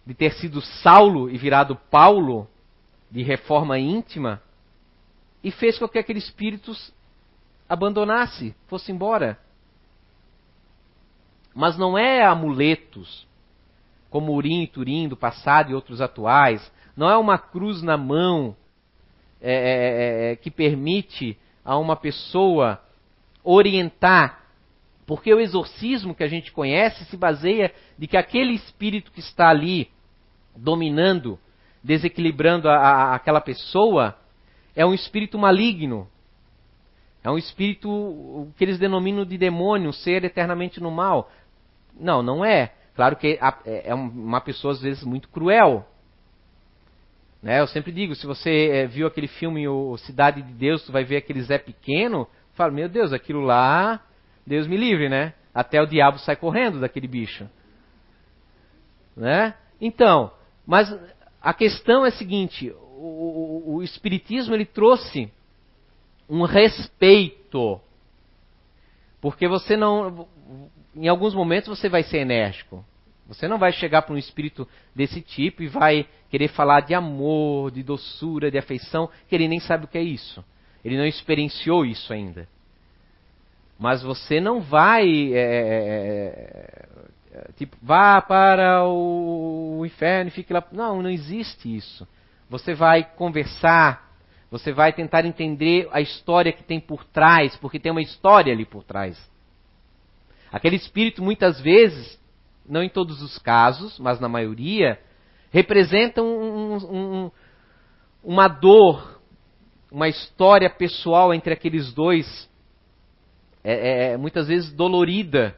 de 0.05 0.15
ter 0.15 0.33
sido 0.35 0.61
Saulo 0.61 1.31
e 1.31 1.39
virado 1.39 1.77
Paulo, 1.91 2.49
de 3.11 3.23
reforma 3.23 3.79
íntima, 3.79 4.43
e 5.43 5.51
fez 5.51 5.79
com 5.79 5.89
que 5.89 5.99
aquele 5.99 6.19
espírito 6.19 6.73
abandonasse, 7.69 8.55
fosse 8.67 8.91
embora. 8.91 9.39
Mas 11.55 11.77
não 11.77 11.97
é 11.99 12.25
amuletos, 12.25 13.27
como 14.11 14.33
Urim 14.33 14.63
e 14.63 14.67
Turim 14.67 15.09
do 15.09 15.17
passado 15.17 15.71
e 15.71 15.75
outros 15.75 16.01
atuais, 16.01 16.71
não 16.97 17.09
é 17.09 17.17
uma 17.17 17.39
cruz 17.39 17.83
na 17.83 17.97
mão 17.97 18.57
é, 19.41 19.53
é, 19.53 20.29
é, 20.29 20.33
é 20.33 20.37
que 20.37 20.51
permite 20.51 21.39
a 21.65 21.79
uma 21.79 21.97
pessoa 21.97 22.81
orientar 23.43 24.43
porque 25.07 25.33
o 25.35 25.41
exorcismo 25.41 26.15
que 26.15 26.23
a 26.23 26.29
gente 26.29 26.53
conhece 26.53 27.05
se 27.07 27.17
baseia 27.17 27.73
de 27.99 28.07
que 28.07 28.17
aquele 28.17 28.53
espírito 28.55 29.11
que 29.11 29.21
está 29.21 29.49
ali 29.49 29.91
dominando, 30.57 31.39
desequilibrando 31.83 32.69
a, 32.69 32.77
a, 32.77 33.15
aquela 33.15 33.41
pessoa, 33.41 34.17
é 34.75 34.87
um 34.87 34.95
espírito 34.95 35.39
maligno. 35.39 36.09
É 37.25 37.31
um 37.31 37.39
espírito 37.39 38.49
que 38.57 38.65
eles 38.65 38.79
denominam 38.79 39.25
de 39.25 39.37
demônio, 39.37 39.91
um 39.91 39.93
ser 39.93 40.25
eternamente 40.25 40.81
no 40.81 40.91
mal. 40.91 41.31
Não, 41.99 42.23
não 42.23 42.45
é. 42.45 42.73
Claro 42.95 43.17
que 43.17 43.39
é, 43.65 43.91
é 43.91 43.95
uma 43.95 44.41
pessoa 44.41 44.73
às 44.73 44.81
vezes 44.81 45.03
muito 45.05 45.29
cruel. 45.29 45.87
Né? 47.43 47.61
Eu 47.61 47.67
sempre 47.67 47.91
digo, 47.91 48.15
se 48.15 48.27
você 48.27 48.69
é, 48.69 48.87
viu 48.87 49.07
aquele 49.07 49.27
filme 49.27 49.67
o 49.67 49.97
Cidade 49.99 50.43
de 50.43 50.53
Deus, 50.53 50.85
tu 50.85 50.93
vai 50.93 51.05
ver 51.05 51.17
aquele 51.17 51.43
Zé 51.43 51.59
pequeno, 51.59 52.29
fala, 52.55 52.71
meu 52.71 52.89
Deus, 52.89 53.13
aquilo 53.13 53.41
lá 53.41 54.01
Deus 54.47 54.67
me 54.67 54.77
livre, 54.77 55.09
né? 55.09 55.35
Até 55.55 55.81
o 55.81 55.87
diabo 55.87 56.19
sai 56.19 56.37
correndo 56.37 56.81
daquele 56.81 57.07
bicho. 57.07 57.49
Né? 59.17 59.55
Então, 59.81 60.33
mas 60.67 60.95
a 61.41 61.53
questão 61.53 62.05
é 62.05 62.09
a 62.09 62.13
seguinte: 62.13 62.71
o, 62.97 63.65
o, 63.67 63.75
o 63.77 63.83
Espiritismo 63.83 64.55
ele 64.55 64.65
trouxe 64.65 65.31
um 66.29 66.43
respeito. 66.45 67.81
Porque 69.21 69.47
você 69.47 69.77
não. 69.77 70.27
Em 70.95 71.09
alguns 71.09 71.35
momentos 71.35 71.69
você 71.69 71.89
vai 71.89 72.03
ser 72.03 72.19
enérgico. 72.19 72.85
Você 73.27 73.49
não 73.49 73.59
vai 73.59 73.73
chegar 73.73 74.03
para 74.03 74.15
um 74.15 74.19
espírito 74.19 74.69
desse 74.95 75.21
tipo 75.21 75.63
e 75.63 75.69
vai 75.69 76.07
querer 76.29 76.49
falar 76.49 76.81
de 76.81 76.93
amor, 76.95 77.71
de 77.71 77.83
doçura, 77.83 78.51
de 78.51 78.59
afeição, 78.59 79.09
que 79.29 79.35
ele 79.35 79.49
nem 79.49 79.61
sabe 79.61 79.85
o 79.85 79.89
que 79.89 79.97
é 79.97 80.03
isso. 80.03 80.45
Ele 80.85 80.97
não 80.97 81.07
experienciou 81.07 81.85
isso 81.87 82.13
ainda. 82.13 82.49
Mas 83.79 84.03
você 84.03 84.41
não 84.41 84.61
vai. 84.61 85.33
É, 85.33 86.89
tipo, 87.57 87.77
vá 87.81 88.21
para 88.21 88.85
o 88.87 89.83
inferno 89.87 90.29
e 90.29 90.33
fique 90.33 90.53
lá. 90.53 90.63
Não, 90.73 91.01
não 91.01 91.11
existe 91.11 91.75
isso. 91.75 92.07
Você 92.51 92.75
vai 92.75 93.03
conversar, 93.03 94.13
você 94.51 94.73
vai 94.73 94.93
tentar 94.93 95.25
entender 95.25 95.89
a 95.91 96.01
história 96.01 96.53
que 96.53 96.63
tem 96.63 96.79
por 96.79 97.05
trás, 97.05 97.57
porque 97.57 97.81
tem 97.81 97.91
uma 97.91 98.03
história 98.03 98.53
ali 98.53 98.67
por 98.67 98.85
trás. 98.85 99.32
Aquele 100.53 100.77
espírito, 100.77 101.23
muitas 101.23 101.59
vezes, 101.59 102.21
não 102.69 102.83
em 102.83 102.89
todos 102.91 103.23
os 103.23 103.39
casos, 103.39 103.99
mas 103.99 104.21
na 104.21 104.29
maioria, 104.29 105.01
representa 105.51 106.23
um, 106.23 106.75
um, 106.77 107.31
uma 108.23 108.49
dor, 108.49 109.19
uma 109.91 110.09
história 110.09 110.69
pessoal 110.69 111.33
entre 111.33 111.55
aqueles 111.55 111.93
dois, 111.95 112.51
é, 113.65 113.73
é, 113.73 114.13
é, 114.13 114.17
muitas 114.19 114.49
vezes 114.49 114.71
dolorida, 114.73 115.57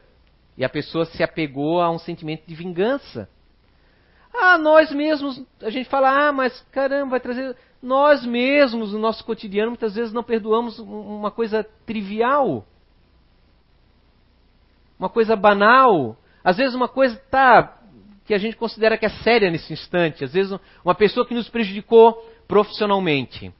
e 0.57 0.63
a 0.63 0.69
pessoa 0.69 1.05
se 1.05 1.21
apegou 1.21 1.81
a 1.81 1.91
um 1.91 1.99
sentimento 1.99 2.43
de 2.47 2.55
vingança. 2.55 3.29
Ah, 4.33 4.57
nós 4.57 4.91
mesmos, 4.91 5.43
a 5.61 5.69
gente 5.69 5.89
fala, 5.89 6.27
ah, 6.27 6.31
mas 6.31 6.61
caramba, 6.71 7.11
vai 7.11 7.19
trazer. 7.19 7.55
Nós 7.81 8.25
mesmos, 8.25 8.93
no 8.93 8.99
nosso 8.99 9.23
cotidiano, 9.25 9.71
muitas 9.71 9.95
vezes 9.95 10.13
não 10.13 10.23
perdoamos 10.23 10.79
uma 10.79 11.31
coisa 11.31 11.65
trivial, 11.85 12.65
uma 14.99 15.09
coisa 15.09 15.35
banal. 15.35 16.17
Às 16.43 16.57
vezes 16.57 16.75
uma 16.75 16.87
coisa 16.87 17.15
tá 17.29 17.81
que 18.25 18.33
a 18.33 18.37
gente 18.37 18.57
considera 18.57 18.97
que 18.97 19.05
é 19.05 19.09
séria 19.09 19.51
nesse 19.51 19.71
instante. 19.71 20.23
Às 20.23 20.33
vezes 20.33 20.57
uma 20.83 20.95
pessoa 20.95 21.25
que 21.25 21.33
nos 21.33 21.49
prejudicou 21.49 22.13
profissionalmente. 22.47 23.53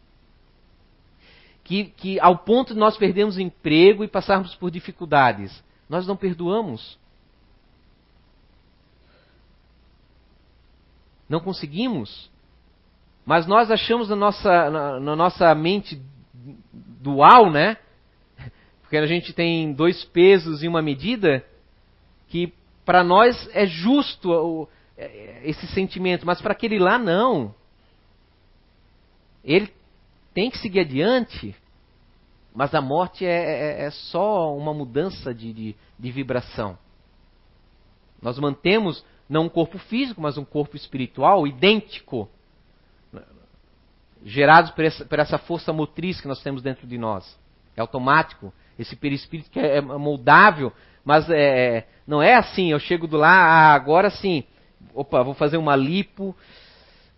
Que, 1.64 1.86
que 1.86 2.20
ao 2.20 2.38
ponto 2.40 2.74
de 2.74 2.80
nós 2.80 2.98
perdermos 2.98 3.40
emprego 3.40 4.04
e 4.04 4.08
passarmos 4.08 4.56
por 4.56 4.70
dificuldades, 4.70 5.64
nós 5.90 6.06
não 6.06 6.16
perdoamos. 6.16 6.98
Não 11.28 11.40
conseguimos. 11.40 12.30
Mas 13.26 13.48
nós 13.48 13.72
achamos 13.72 14.10
na 14.10 14.16
nossa, 14.16 14.70
na, 14.70 15.00
na 15.00 15.16
nossa 15.16 15.54
mente 15.56 16.00
dual, 17.02 17.52
né? 17.52 17.78
Porque 18.86 18.98
a 18.98 19.08
gente 19.08 19.34
tem 19.34 19.74
dois 19.74 20.06
pesos 20.06 20.62
e 20.62 20.68
uma 20.68 20.80
medida, 20.80 21.44
que 22.28 22.54
para 22.86 23.04
nós 23.04 23.50
é 23.52 23.66
justo 23.66 24.70
é, 24.96 25.42
esse 25.44 25.66
sentimento, 25.68 26.24
mas 26.24 26.40
para 26.40 26.52
aquele 26.52 26.78
lá 26.78 27.00
não. 27.00 27.54
Ele 29.44 29.74
tem 30.36 30.52
que 30.52 30.60
seguir 30.60 30.82
adiante, 30.82 31.56
mas 32.54 32.76
a 32.76 32.82
morte 32.82 33.26
é, 33.26 33.82
é, 33.82 33.86
é 33.86 33.90
só 33.90 34.56
uma 34.56 34.72
mudança 34.74 35.34
de, 35.34 35.52
de, 35.52 35.76
de 35.98 36.12
vibração. 36.12 36.78
Nós 38.22 38.38
mantemos 38.38 39.04
não 39.28 39.46
um 39.46 39.50
corpo 39.50 39.80
físico, 39.80 40.22
mas 40.22 40.38
um 40.38 40.46
corpo 40.46 40.76
espiritual 40.76 41.48
idêntico, 41.48 42.30
gerados 44.24 44.70
por 44.72 44.86
essa, 44.86 45.06
por 45.06 45.18
essa 45.18 45.40
força 45.40 45.74
motriz 45.74 46.22
que 46.22 46.28
nós 46.28 46.44
temos 46.44 46.62
dentro 46.62 46.86
de 46.86 47.00
nós. 47.00 47.40
É 47.76 47.82
automático. 47.82 48.54
Esse 48.78 48.96
perispírito 48.96 49.50
que 49.50 49.60
é 49.60 49.80
moldável, 49.82 50.72
mas 51.04 51.30
é, 51.30 51.88
não 52.06 52.22
é 52.22 52.36
assim. 52.36 52.72
Eu 52.72 52.80
chego 52.80 53.08
do 53.08 53.18
lá, 53.18 53.30
ah, 53.30 53.74
agora 53.74 54.10
sim, 54.10 54.44
opa, 54.94 55.24
vou 55.24 55.34
fazer 55.34 55.58
uma 55.58 55.76
lipo, 55.76 56.36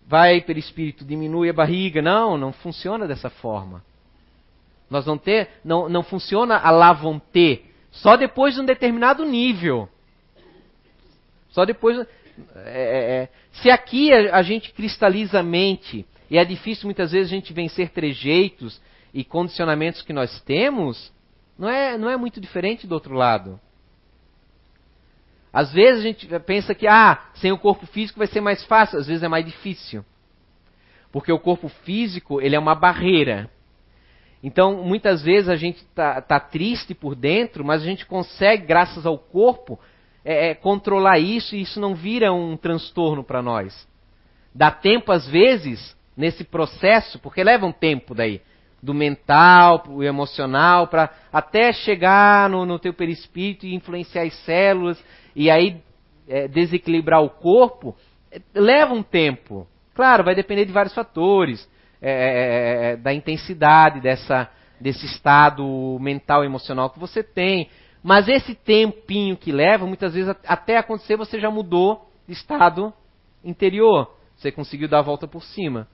vai 0.06 0.40
perispírito, 0.40 1.04
diminui 1.04 1.50
a 1.50 1.52
barriga. 1.52 2.00
Não, 2.00 2.38
não 2.38 2.52
funciona 2.52 3.06
dessa 3.06 3.28
forma. 3.28 3.82
Nós 4.90 5.04
não 5.04 5.18
ter, 5.18 5.48
não, 5.64 5.88
não 5.88 6.02
funciona 6.02 6.56
a 6.56 6.70
lavonte, 6.70 7.64
só 7.90 8.16
depois 8.16 8.54
de 8.54 8.60
um 8.60 8.64
determinado 8.64 9.24
nível. 9.24 9.88
Só 11.50 11.64
depois. 11.64 11.98
É, 11.98 12.06
é, 12.56 13.22
é, 13.22 13.28
se 13.52 13.70
aqui 13.70 14.12
a, 14.12 14.36
a, 14.36 14.42
gente 14.42 14.72
cristaliza 14.72 15.40
a 15.40 15.42
mente, 15.42 16.06
e 16.30 16.38
é 16.38 16.44
difícil 16.44 16.86
muitas 16.86 17.10
vezes 17.10 17.32
a 17.32 17.34
gente 17.34 17.52
vencer 17.52 17.90
trejeitos 17.90 18.80
e 19.12 19.24
condicionamentos 19.24 20.02
que 20.02 20.12
nós 20.12 20.40
temos, 20.42 21.12
não 21.58 21.68
é, 21.68 21.98
não 21.98 22.08
é 22.08 22.16
muito 22.16 22.40
diferente 22.40 22.86
do 22.86 22.92
outro 22.92 23.14
lado. 23.14 23.58
Às 25.52 25.72
vezes 25.72 26.00
a 26.00 26.06
gente 26.06 26.26
pensa 26.40 26.74
que, 26.74 26.86
ah, 26.86 27.20
sem 27.34 27.50
o 27.50 27.58
corpo 27.58 27.86
físico 27.86 28.18
vai 28.18 28.28
ser 28.28 28.40
mais 28.40 28.64
fácil, 28.64 28.98
às 28.98 29.06
vezes 29.06 29.22
é 29.22 29.28
mais 29.28 29.44
difícil. 29.44 30.04
Porque 31.10 31.32
o 31.32 31.38
corpo 31.38 31.68
físico, 31.68 32.40
ele 32.40 32.54
é 32.54 32.58
uma 32.58 32.74
barreira. 32.74 33.50
Então, 34.42 34.84
muitas 34.84 35.22
vezes 35.22 35.48
a 35.48 35.56
gente 35.56 35.78
está 35.78 36.20
tá 36.20 36.38
triste 36.38 36.94
por 36.94 37.16
dentro, 37.16 37.64
mas 37.64 37.82
a 37.82 37.84
gente 37.84 38.06
consegue, 38.06 38.66
graças 38.66 39.04
ao 39.04 39.18
corpo, 39.18 39.80
é, 40.24 40.50
é, 40.50 40.54
controlar 40.54 41.18
isso 41.18 41.56
e 41.56 41.62
isso 41.62 41.80
não 41.80 41.94
vira 41.94 42.32
um 42.32 42.56
transtorno 42.56 43.24
para 43.24 43.42
nós. 43.42 43.88
Dá 44.54 44.70
tempo, 44.70 45.10
às 45.10 45.26
vezes, 45.26 45.96
nesse 46.16 46.44
processo, 46.44 47.18
porque 47.18 47.42
leva 47.42 47.66
um 47.66 47.72
tempo 47.72 48.14
daí, 48.14 48.40
do 48.82 48.94
mental, 48.94 49.84
o 49.88 50.02
emocional, 50.02 50.86
para 50.86 51.10
até 51.32 51.72
chegar 51.72 52.48
no, 52.48 52.64
no 52.64 52.78
teu 52.78 52.94
perispírito 52.94 53.66
e 53.66 53.74
influenciar 53.74 54.22
as 54.22 54.34
células 54.44 55.02
e 55.34 55.50
aí 55.50 55.82
é, 56.28 56.46
desequilibrar 56.46 57.22
o 57.22 57.30
corpo, 57.30 57.96
é, 58.30 58.40
leva 58.54 58.94
um 58.94 59.02
tempo. 59.02 59.66
Claro, 59.94 60.24
vai 60.24 60.34
depender 60.34 60.64
de 60.64 60.72
vários 60.72 60.94
fatores, 60.94 61.68
é, 62.00 62.10
é, 62.10 62.92
é, 62.92 62.96
da 62.96 63.12
intensidade 63.12 64.00
dessa, 64.00 64.48
desse 64.80 65.06
estado 65.06 65.98
mental 66.00 66.44
e 66.44 66.46
emocional 66.46 66.90
que 66.90 66.98
você 66.98 67.22
tem, 67.22 67.68
mas 68.02 68.28
esse 68.28 68.54
tempinho 68.54 69.36
que 69.36 69.50
leva, 69.50 69.86
muitas 69.86 70.14
vezes 70.14 70.34
até 70.46 70.76
acontecer, 70.76 71.16
você 71.16 71.40
já 71.40 71.50
mudou 71.50 72.08
de 72.26 72.32
estado 72.32 72.92
interior. 73.44 74.14
Você 74.36 74.52
conseguiu 74.52 74.88
dar 74.88 75.00
a 75.00 75.02
volta 75.02 75.26
por 75.26 75.42
cima. 75.42 75.88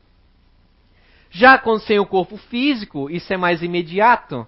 Já 1.34 1.58
quando 1.58 1.80
sem 1.80 1.98
o 1.98 2.06
corpo 2.06 2.36
físico, 2.36 3.10
isso 3.10 3.32
é 3.32 3.36
mais 3.36 3.60
imediato. 3.60 4.46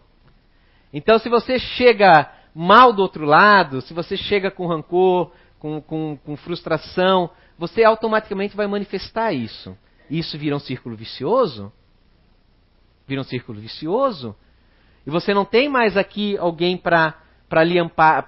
Então, 0.92 1.18
se 1.18 1.28
você 1.28 1.58
chega 1.58 2.30
mal 2.54 2.92
do 2.92 3.02
outro 3.02 3.24
lado, 3.24 3.80
se 3.82 3.92
você 3.92 4.16
chega 4.16 4.52
com 4.52 4.68
rancor, 4.68 5.32
com, 5.58 5.80
com, 5.82 6.16
com 6.16 6.36
frustração, 6.36 7.28
você 7.58 7.82
automaticamente 7.82 8.56
vai 8.56 8.68
manifestar 8.68 9.32
isso. 9.32 9.76
Isso 10.08 10.38
vira 10.38 10.54
um 10.54 10.60
círculo 10.60 10.94
vicioso. 10.94 11.72
Vira 13.04 13.20
um 13.20 13.24
círculo 13.24 13.60
vicioso. 13.60 14.36
E 15.04 15.10
você 15.10 15.34
não 15.34 15.44
tem 15.44 15.68
mais 15.68 15.96
aqui 15.96 16.38
alguém 16.38 16.76
para 16.76 17.16
lhe 17.64 17.80
amparar, 17.80 18.22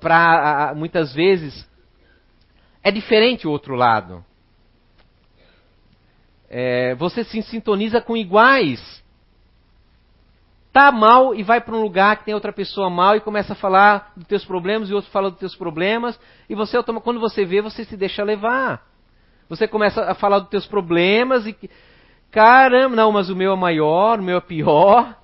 para 0.00 0.72
muitas 0.74 1.12
vezes 1.12 1.68
é 2.82 2.90
diferente 2.90 3.46
o 3.46 3.50
outro 3.50 3.74
lado. 3.74 4.24
É, 6.50 6.94
você 6.94 7.24
se 7.24 7.42
sintoniza 7.42 8.00
com 8.00 8.16
iguais. 8.16 9.02
Tá 10.72 10.92
mal 10.92 11.34
e 11.34 11.42
vai 11.42 11.60
para 11.60 11.74
um 11.74 11.82
lugar 11.82 12.18
que 12.18 12.24
tem 12.24 12.34
outra 12.34 12.52
pessoa 12.52 12.88
mal 12.88 13.16
e 13.16 13.20
começa 13.20 13.52
a 13.52 13.56
falar 13.56 14.12
dos 14.16 14.26
teus 14.26 14.44
problemas 14.44 14.88
e 14.88 14.94
outro 14.94 15.10
fala 15.10 15.30
dos 15.30 15.38
teus 15.38 15.56
problemas 15.56 16.18
e 16.48 16.54
você 16.54 16.80
quando 17.02 17.18
você 17.18 17.44
vê 17.44 17.60
você 17.60 17.84
se 17.84 17.96
deixa 17.96 18.22
levar. 18.22 18.86
Você 19.48 19.66
começa 19.66 20.02
a 20.02 20.14
falar 20.14 20.40
dos 20.40 20.50
teus 20.50 20.66
problemas 20.66 21.46
e 21.46 21.56
caramba, 22.30 22.94
não, 22.94 23.10
mas 23.10 23.30
o 23.30 23.36
meu 23.36 23.52
é 23.52 23.56
maior, 23.56 24.20
o 24.20 24.22
meu 24.22 24.36
é 24.36 24.40
pior. 24.40 25.16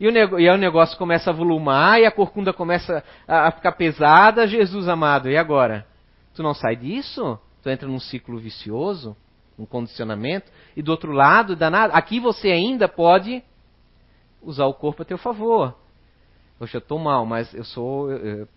E 0.00 0.08
o, 0.08 0.40
e 0.40 0.48
aí 0.48 0.56
o 0.56 0.58
negócio 0.58 0.98
começa 0.98 1.30
a 1.30 1.32
volumar 1.32 2.00
e 2.00 2.04
a 2.04 2.10
corcunda 2.10 2.52
começa 2.52 3.04
a, 3.26 3.46
a 3.46 3.50
ficar 3.52 3.72
pesada. 3.72 4.48
Jesus 4.48 4.88
amado, 4.88 5.30
e 5.30 5.36
agora? 5.36 5.86
Tu 6.34 6.42
não 6.42 6.54
sai 6.54 6.74
disso? 6.74 7.38
Tu 7.62 7.70
entra 7.70 7.86
num 7.86 8.00
ciclo 8.00 8.36
vicioso, 8.38 9.16
um 9.58 9.66
condicionamento. 9.66 10.50
E 10.76 10.82
do 10.82 10.90
outro 10.90 11.12
lado, 11.12 11.56
danado, 11.56 11.94
aqui 11.94 12.20
você 12.20 12.48
ainda 12.48 12.88
pode 12.88 13.42
usar 14.42 14.66
o 14.66 14.74
corpo 14.74 15.02
a 15.02 15.04
teu 15.04 15.18
favor. 15.18 15.76
Poxa, 16.58 16.76
eu 16.76 16.80
estou 16.80 16.98
mal, 16.98 17.24
mas 17.26 17.52
eu 17.54 17.64
sou. 17.64 18.10
Eu, 18.10 18.18
eu, 18.18 18.48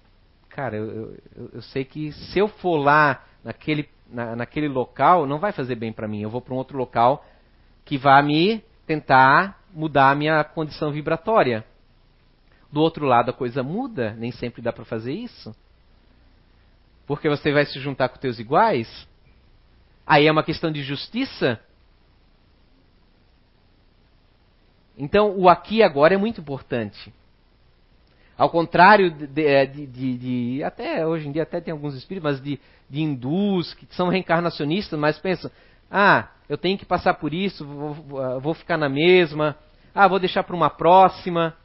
cara, 0.50 0.76
eu, 0.76 1.18
eu, 1.54 1.62
sei 1.62 1.84
que 1.84 2.12
se 2.12 2.39
eu 2.39 2.48
for 2.48 2.78
lá 2.78 3.24
naquele, 3.43 3.89
na, 4.10 4.36
naquele 4.36 4.68
local, 4.68 5.26
não 5.26 5.39
vai 5.39 5.52
fazer 5.52 5.76
bem 5.76 5.91
para 5.91 6.08
mim. 6.08 6.22
Eu 6.22 6.30
vou 6.30 6.41
para 6.41 6.54
um 6.54 6.58
outro 6.58 6.78
local 6.78 7.26
que 7.84 7.98
vai 7.98 8.22
me 8.24 8.64
tentar 8.86 9.60
mudar 9.74 10.12
a 10.12 10.16
minha 10.16 10.43
condição 10.43 10.91
vibratória. 10.91 11.66
Do 12.72 12.82
outro 12.82 13.06
lado, 13.06 13.30
a 13.30 13.34
coisa 13.34 13.64
muda, 13.64 14.14
nem 14.18 14.32
sempre 14.32 14.62
dá 14.62 14.74
para 14.74 14.86
fazer 14.86 15.14
isso. 15.14 15.56
porque 17.06 17.30
você 17.30 17.52
vai 17.52 17.66
se 17.66 17.80
juntar 17.80 18.10
com 18.10 18.18
teus 18.18 18.39
iguais? 18.39 19.08
Aí 20.06 20.28
é 20.28 20.32
uma 20.32 20.43
questão 20.43 20.72
de 20.72 20.84
justiça? 20.84 21.60
Então, 24.97 25.38
o 25.38 25.49
aqui 25.49 25.78
e 25.78 25.84
agora 25.84 26.14
é 26.14 26.18
muito 26.18 26.39
importante. 26.39 27.14
Ao 28.38 28.49
contrário 28.49 29.12
de, 29.12 29.45
é, 29.45 29.66
de, 29.66 29.88
de, 29.88 30.18
de, 30.18 30.64
até 30.64 31.06
hoje 31.08 31.28
em 31.28 31.32
dia 31.32 31.43
até 31.43 31.62
tem 31.62 31.72
alguns 31.72 31.95
espíritos, 31.95 32.32
mas 32.32 32.41
de, 32.41 32.60
de 32.89 33.01
hindus 33.01 33.74
que 33.74 33.88
são 33.95 34.10
reencarnacionistas, 34.10 34.99
mas 34.99 35.18
pensam, 35.18 35.49
ah, 35.89 36.30
eu 36.49 36.58
tenho 36.58 36.78
que 36.78 36.86
passar 36.86 37.14
por 37.14 37.34
isso, 37.34 37.66
vou, 37.66 38.39
vou 38.41 38.53
ficar 38.53 38.78
na 38.78 38.89
mesma, 38.89 39.58
ah, 39.93 40.08
vou 40.08 40.20
deixar 40.20 40.43
para 40.43 40.56
uma 40.56 40.70
próxima. 40.70 41.56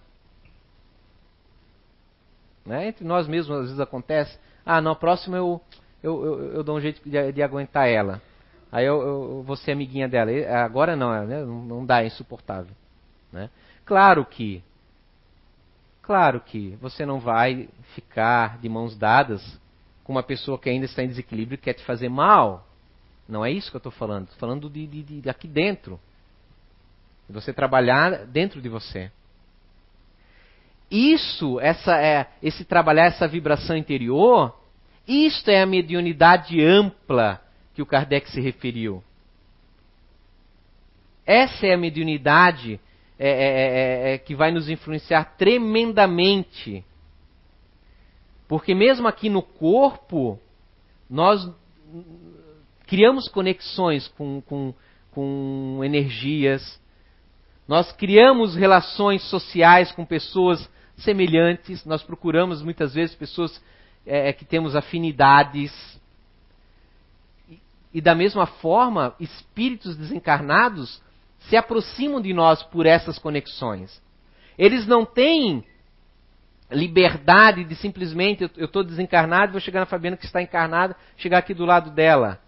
Né? 2.64 2.88
Entre 2.88 3.05
nós 3.05 3.26
mesmos 3.26 3.57
às 3.57 3.64
vezes 3.64 3.80
acontece, 3.80 4.38
ah, 4.64 4.80
na 4.80 4.95
próxima 4.95 5.36
eu, 5.36 5.61
eu, 6.01 6.24
eu, 6.24 6.53
eu 6.55 6.62
dou 6.62 6.76
um 6.76 6.80
jeito 6.80 7.01
de, 7.05 7.32
de 7.32 7.43
aguentar 7.43 7.88
ela. 7.88 8.22
Aí 8.72 8.86
eu, 8.86 9.00
eu, 9.00 9.42
vou 9.42 9.56
ser 9.56 9.72
amiguinha 9.72 10.08
dela. 10.08 10.30
Agora 10.64 10.94
não, 10.94 11.26
né? 11.26 11.44
não 11.44 11.84
dá, 11.84 12.02
é 12.02 12.06
insuportável. 12.06 12.74
Né? 13.32 13.50
Claro 13.84 14.24
que 14.24 14.62
Claro 16.10 16.40
que 16.40 16.76
você 16.80 17.06
não 17.06 17.20
vai 17.20 17.68
ficar 17.94 18.58
de 18.58 18.68
mãos 18.68 18.96
dadas 18.96 19.60
com 20.02 20.10
uma 20.10 20.24
pessoa 20.24 20.58
que 20.58 20.68
ainda 20.68 20.84
está 20.84 21.04
em 21.04 21.06
desequilíbrio 21.06 21.54
e 21.54 21.58
quer 21.58 21.72
te 21.72 21.84
fazer 21.84 22.08
mal. 22.08 22.66
Não 23.28 23.44
é 23.44 23.52
isso 23.52 23.70
que 23.70 23.76
eu 23.76 23.78
estou 23.78 23.92
falando. 23.92 24.24
Estou 24.24 24.40
falando 24.40 24.68
de, 24.68 24.88
de, 24.88 25.20
de 25.20 25.30
aqui 25.30 25.46
dentro. 25.46 26.00
De 27.28 27.32
você 27.32 27.52
trabalhar 27.52 28.26
dentro 28.26 28.60
de 28.60 28.68
você. 28.68 29.12
Isso, 30.90 31.60
essa 31.60 31.96
é, 32.02 32.26
esse 32.42 32.64
trabalhar 32.64 33.04
essa 33.04 33.28
vibração 33.28 33.76
interior, 33.76 34.58
isto 35.06 35.48
é 35.48 35.62
a 35.62 35.66
mediunidade 35.66 36.60
ampla 36.60 37.40
que 37.81 37.83
o 37.83 37.87
Kardec 37.87 38.31
se 38.31 38.41
referiu. 38.43 39.03
Essa 41.24 41.66
é 41.66 41.72
a 41.72 41.78
mediunidade 41.78 42.78
é 43.18 43.28
é, 43.28 43.31
é, 43.31 44.11
é, 44.11 44.14
é, 44.14 44.18
que 44.18 44.35
vai 44.35 44.51
nos 44.51 44.68
influenciar 44.68 45.37
tremendamente. 45.37 46.85
Porque 48.47 48.74
mesmo 48.74 49.09
aqui 49.09 49.31
no 49.31 49.43
corpo, 49.43 50.39
nós 51.09 51.51
criamos 52.87 53.28
conexões 53.28 54.09
com, 54.09 54.43
com, 54.43 54.74
com 55.12 55.81
energias, 55.83 56.81
nós 57.66 57.93
criamos 57.93 58.57
relações 58.57 59.22
sociais 59.31 59.93
com 59.93 60.05
pessoas 60.05 60.68
semelhantes, 60.97 61.85
nós 61.87 62.03
procuramos 62.03 62.62
muitas 62.62 62.93
vezes 62.93 63.14
pessoas 63.14 63.62
é, 64.05 64.33
que 64.33 64.45
temos 64.45 64.76
afinidades. 64.76 65.99
E, 67.93 68.01
da 68.01 68.14
mesma 68.14 68.47
forma, 68.47 69.14
espíritos 69.18 69.97
desencarnados 69.97 71.03
se 71.41 71.57
aproximam 71.57 72.20
de 72.20 72.32
nós 72.32 72.62
por 72.62 72.86
essas 72.86 73.18
conexões. 73.18 74.01
Eles 74.57 74.86
não 74.86 75.05
têm 75.05 75.64
liberdade 76.70 77.64
de 77.64 77.74
simplesmente, 77.74 78.49
eu 78.57 78.66
estou 78.66 78.84
desencarnado, 78.84 79.53
vou 79.53 79.61
chegar 79.61 79.80
na 79.80 79.86
Fabiana 79.86 80.16
que 80.16 80.24
está 80.24 80.41
encarnada, 80.41 80.97
chegar 81.16 81.38
aqui 81.38 81.53
do 81.53 81.64
lado 81.64 81.91
dela. 81.91 82.38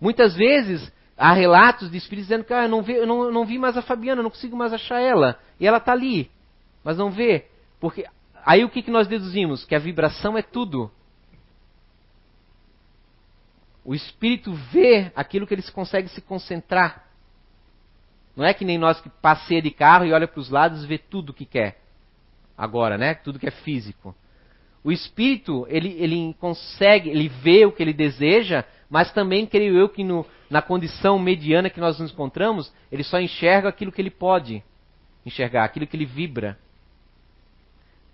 Muitas 0.00 0.36
vezes 0.36 0.92
há 1.16 1.32
relatos 1.32 1.90
de 1.90 1.96
espíritos 1.96 2.28
dizendo 2.28 2.44
que 2.44 2.54
ah, 2.54 2.64
eu, 2.64 2.68
não 2.68 2.82
vi, 2.82 2.94
eu 2.94 3.06
não, 3.06 3.30
não 3.30 3.44
vi 3.44 3.58
mais 3.58 3.76
a 3.76 3.82
Fabiana, 3.82 4.22
não 4.22 4.30
consigo 4.30 4.56
mais 4.56 4.72
achar 4.72 5.00
ela. 5.00 5.38
E 5.58 5.66
ela 5.66 5.78
está 5.78 5.92
ali, 5.92 6.30
mas 6.84 6.96
não 6.96 7.10
vê. 7.10 7.46
Porque 7.80 8.06
aí 8.44 8.64
o 8.64 8.70
que, 8.70 8.82
que 8.82 8.90
nós 8.90 9.08
deduzimos? 9.08 9.64
Que 9.64 9.74
a 9.74 9.78
vibração 9.78 10.38
é 10.38 10.42
tudo. 10.42 10.90
O 13.84 13.94
espírito 13.94 14.52
vê 14.52 15.10
aquilo 15.14 15.46
que 15.46 15.54
ele 15.54 15.62
consegue 15.72 16.08
se 16.08 16.20
concentrar. 16.20 17.04
Não 18.36 18.44
é 18.44 18.54
que 18.54 18.64
nem 18.64 18.78
nós 18.78 19.00
que 19.00 19.08
passeia 19.08 19.62
de 19.62 19.70
carro 19.70 20.04
e 20.04 20.12
olha 20.12 20.28
para 20.28 20.40
os 20.40 20.50
lados 20.50 20.84
e 20.84 20.86
vê 20.86 20.98
tudo 20.98 21.32
que 21.32 21.44
quer. 21.44 21.80
Agora, 22.56 22.96
né? 22.98 23.14
Tudo 23.14 23.38
que 23.38 23.46
é 23.46 23.50
físico. 23.50 24.14
O 24.82 24.90
espírito, 24.90 25.66
ele, 25.68 25.90
ele 25.98 26.34
consegue, 26.38 27.10
ele 27.10 27.28
vê 27.28 27.66
o 27.66 27.72
que 27.72 27.82
ele 27.82 27.92
deseja, 27.92 28.64
mas 28.88 29.12
também 29.12 29.46
creio 29.46 29.76
eu 29.76 29.88
que 29.88 30.02
no, 30.02 30.24
na 30.48 30.62
condição 30.62 31.18
mediana 31.18 31.68
que 31.68 31.80
nós 31.80 31.98
nos 31.98 32.12
encontramos, 32.12 32.72
ele 32.90 33.04
só 33.04 33.20
enxerga 33.20 33.68
aquilo 33.68 33.92
que 33.92 34.00
ele 34.00 34.10
pode 34.10 34.62
enxergar, 35.24 35.64
aquilo 35.64 35.86
que 35.86 35.96
ele 35.96 36.06
vibra. 36.06 36.58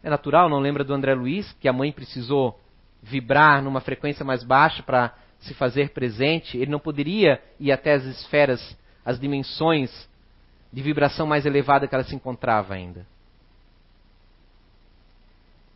É 0.03 0.11
natural, 0.11 0.49
não 0.49 0.59
lembra 0.59 0.85
do 0.85 0.93
André 0.93 1.15
Luiz, 1.15 1.53
que 1.61 1.69
a 1.69 1.73
mãe 1.73 1.93
precisou 1.93 2.61
vibrar 3.03 3.63
numa 3.63 3.81
frequência 3.81 4.25
mais 4.25 4.43
baixa 4.43 4.83
para 4.83 5.15
se 5.47 5.55
fazer 5.55 5.91
presente? 5.91 6.57
Ele 6.59 6.71
não 6.71 6.79
poderia 6.79 7.43
ir 7.59 7.73
até 7.73 7.95
as 7.95 8.05
esferas 8.05 8.77
as 9.05 9.21
dimensões 9.21 10.09
de 10.73 10.83
vibração 10.83 11.27
mais 11.27 11.47
elevada 11.47 11.87
que 11.87 11.95
ela 11.95 12.03
se 12.03 12.15
encontrava 12.15 12.75
ainda. 12.75 13.07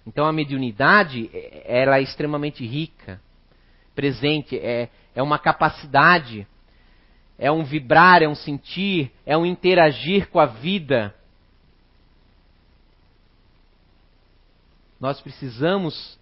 Então 0.05 0.27
a 0.27 0.33
mediunidade 0.33 1.31
ela 1.65 1.99
é 1.99 2.03
extremamente 2.03 2.67
rica, 2.67 3.21
presente, 3.95 4.59
é, 4.59 4.89
é 5.15 5.23
uma 5.23 5.39
capacidade, 5.39 6.45
é 7.39 7.53
um 7.53 7.63
vibrar, 7.63 8.21
é 8.21 8.29
um 8.29 8.35
sentir, 8.35 9.13
é 9.25 9.37
um 9.37 9.47
interagir 9.47 10.29
com 10.29 10.41
a 10.41 10.47
vida. 10.47 11.15
Nós 14.99 15.21
precisamos, 15.21 16.19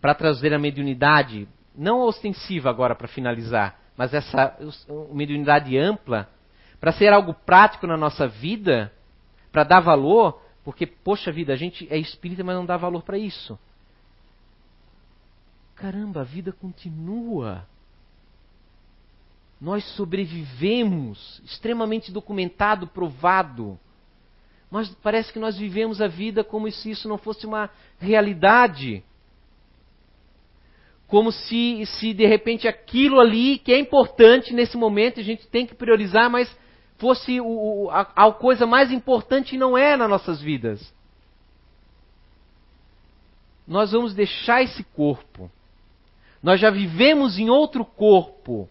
para 0.00 0.14
trazer 0.14 0.52
a 0.52 0.58
mediunidade, 0.58 1.48
não 1.74 2.00
ostensiva 2.00 2.70
agora 2.70 2.94
para 2.94 3.08
finalizar, 3.08 3.78
mas 3.96 4.12
essa 4.12 4.56
mediunidade 5.12 5.76
ampla, 5.76 6.28
para 6.80 6.92
ser 6.92 7.12
algo 7.12 7.34
prático 7.34 7.86
na 7.86 7.96
nossa 7.96 8.26
vida, 8.26 8.92
para 9.50 9.64
dar 9.64 9.80
valor, 9.80 10.40
porque, 10.64 10.86
poxa 10.86 11.32
vida, 11.32 11.52
a 11.52 11.56
gente 11.56 11.86
é 11.90 11.98
espírita, 11.98 12.44
mas 12.44 12.56
não 12.56 12.66
dá 12.66 12.76
valor 12.76 13.02
para 13.02 13.18
isso. 13.18 13.58
Caramba, 15.74 16.20
a 16.20 16.24
vida 16.24 16.52
continua. 16.52 17.66
Nós 19.60 19.84
sobrevivemos, 19.96 21.40
extremamente 21.44 22.10
documentado, 22.10 22.86
provado. 22.86 23.78
Mas 24.70 24.88
parece 25.02 25.32
que 25.32 25.38
nós 25.38 25.56
vivemos 25.56 26.00
a 26.00 26.08
vida 26.08 26.42
como 26.42 26.70
se 26.70 26.90
isso 26.90 27.08
não 27.08 27.18
fosse 27.18 27.46
uma 27.46 27.70
realidade 27.98 29.04
como 31.12 31.30
se, 31.30 31.84
se 31.84 32.14
de 32.14 32.24
repente 32.24 32.66
aquilo 32.66 33.20
ali 33.20 33.58
que 33.58 33.70
é 33.70 33.78
importante 33.78 34.54
nesse 34.54 34.78
momento 34.78 35.20
a 35.20 35.22
gente 35.22 35.46
tem 35.46 35.66
que 35.66 35.74
priorizar, 35.74 36.30
mas 36.30 36.50
fosse 36.96 37.38
o, 37.38 37.90
a, 37.90 38.00
a 38.16 38.32
coisa 38.32 38.64
mais 38.64 38.90
importante 38.90 39.54
e 39.54 39.58
não 39.58 39.76
é 39.76 39.94
nas 39.94 40.08
nossas 40.08 40.40
vidas. 40.40 40.90
Nós 43.68 43.92
vamos 43.92 44.14
deixar 44.14 44.62
esse 44.62 44.82
corpo. 44.82 45.50
Nós 46.42 46.58
já 46.58 46.70
vivemos 46.70 47.38
em 47.38 47.50
outro 47.50 47.84
corpo. 47.84 48.66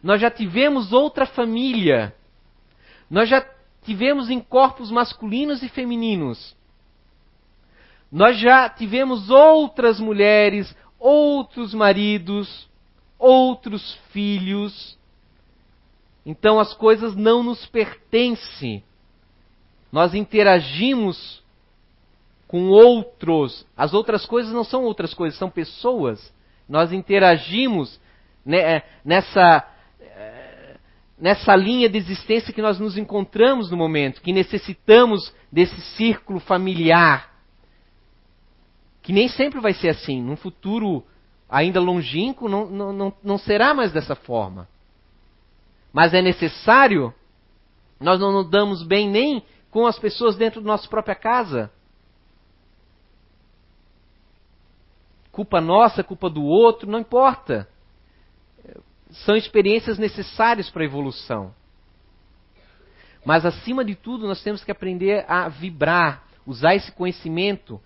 Nós 0.00 0.20
já 0.20 0.30
tivemos 0.30 0.92
outra 0.92 1.26
família. 1.26 2.14
Nós 3.10 3.28
já 3.28 3.44
tivemos 3.82 4.30
em 4.30 4.38
corpos 4.38 4.88
masculinos 4.88 5.64
e 5.64 5.68
femininos. 5.68 6.54
Nós 8.10 8.38
já 8.38 8.68
tivemos 8.68 9.30
outras 9.30 9.98
mulheres, 9.98 10.72
outros 11.00 11.72
maridos, 11.72 12.68
outros 13.18 13.94
filhos. 14.12 14.98
Então 16.24 16.60
as 16.60 16.74
coisas 16.74 17.16
não 17.16 17.42
nos 17.42 17.64
pertencem. 17.66 18.84
Nós 19.90 20.14
interagimos 20.14 21.42
com 22.46 22.68
outros. 22.68 23.66
As 23.76 23.94
outras 23.94 24.26
coisas 24.26 24.52
não 24.52 24.62
são 24.62 24.84
outras 24.84 25.14
coisas, 25.14 25.38
são 25.38 25.50
pessoas. 25.50 26.32
Nós 26.68 26.92
interagimos 26.92 27.98
né, 28.44 28.82
nessa, 29.04 29.66
nessa 31.18 31.56
linha 31.56 31.88
de 31.88 31.98
existência 31.98 32.52
que 32.52 32.62
nós 32.62 32.78
nos 32.78 32.96
encontramos 32.96 33.70
no 33.70 33.76
momento, 33.76 34.20
que 34.20 34.32
necessitamos 34.32 35.34
desse 35.50 35.80
círculo 35.96 36.38
familiar 36.38 37.29
que 39.10 39.12
nem 39.12 39.26
sempre 39.26 39.58
vai 39.58 39.74
ser 39.74 39.88
assim. 39.88 40.22
Num 40.22 40.36
futuro 40.36 41.04
ainda 41.48 41.80
longínquo, 41.80 42.48
não, 42.48 42.66
não, 42.70 42.92
não, 42.92 43.12
não 43.24 43.38
será 43.38 43.74
mais 43.74 43.90
dessa 43.90 44.14
forma. 44.14 44.68
Mas 45.92 46.14
é 46.14 46.22
necessário, 46.22 47.12
nós 47.98 48.20
não 48.20 48.30
nos 48.30 48.48
damos 48.48 48.84
bem 48.84 49.10
nem 49.10 49.42
com 49.68 49.84
as 49.84 49.98
pessoas 49.98 50.36
dentro 50.36 50.60
da 50.60 50.68
nossa 50.68 50.88
própria 50.88 51.16
casa. 51.16 51.72
Culpa 55.32 55.60
nossa, 55.60 56.04
culpa 56.04 56.30
do 56.30 56.44
outro, 56.44 56.88
não 56.88 57.00
importa. 57.00 57.68
São 59.10 59.34
experiências 59.34 59.98
necessárias 59.98 60.70
para 60.70 60.82
a 60.82 60.86
evolução. 60.86 61.52
Mas 63.24 63.44
acima 63.44 63.84
de 63.84 63.96
tudo, 63.96 64.28
nós 64.28 64.40
temos 64.40 64.62
que 64.62 64.70
aprender 64.70 65.24
a 65.28 65.48
vibrar, 65.48 66.22
usar 66.46 66.76
esse 66.76 66.92
conhecimento 66.92 67.80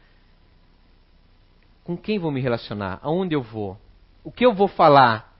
com 1.84 1.96
quem 1.96 2.18
vou 2.18 2.30
me 2.30 2.40
relacionar? 2.40 2.98
Aonde 3.02 3.34
eu 3.34 3.42
vou? 3.42 3.78
O 4.24 4.32
que 4.32 4.44
eu 4.44 4.54
vou 4.54 4.66
falar? 4.66 5.32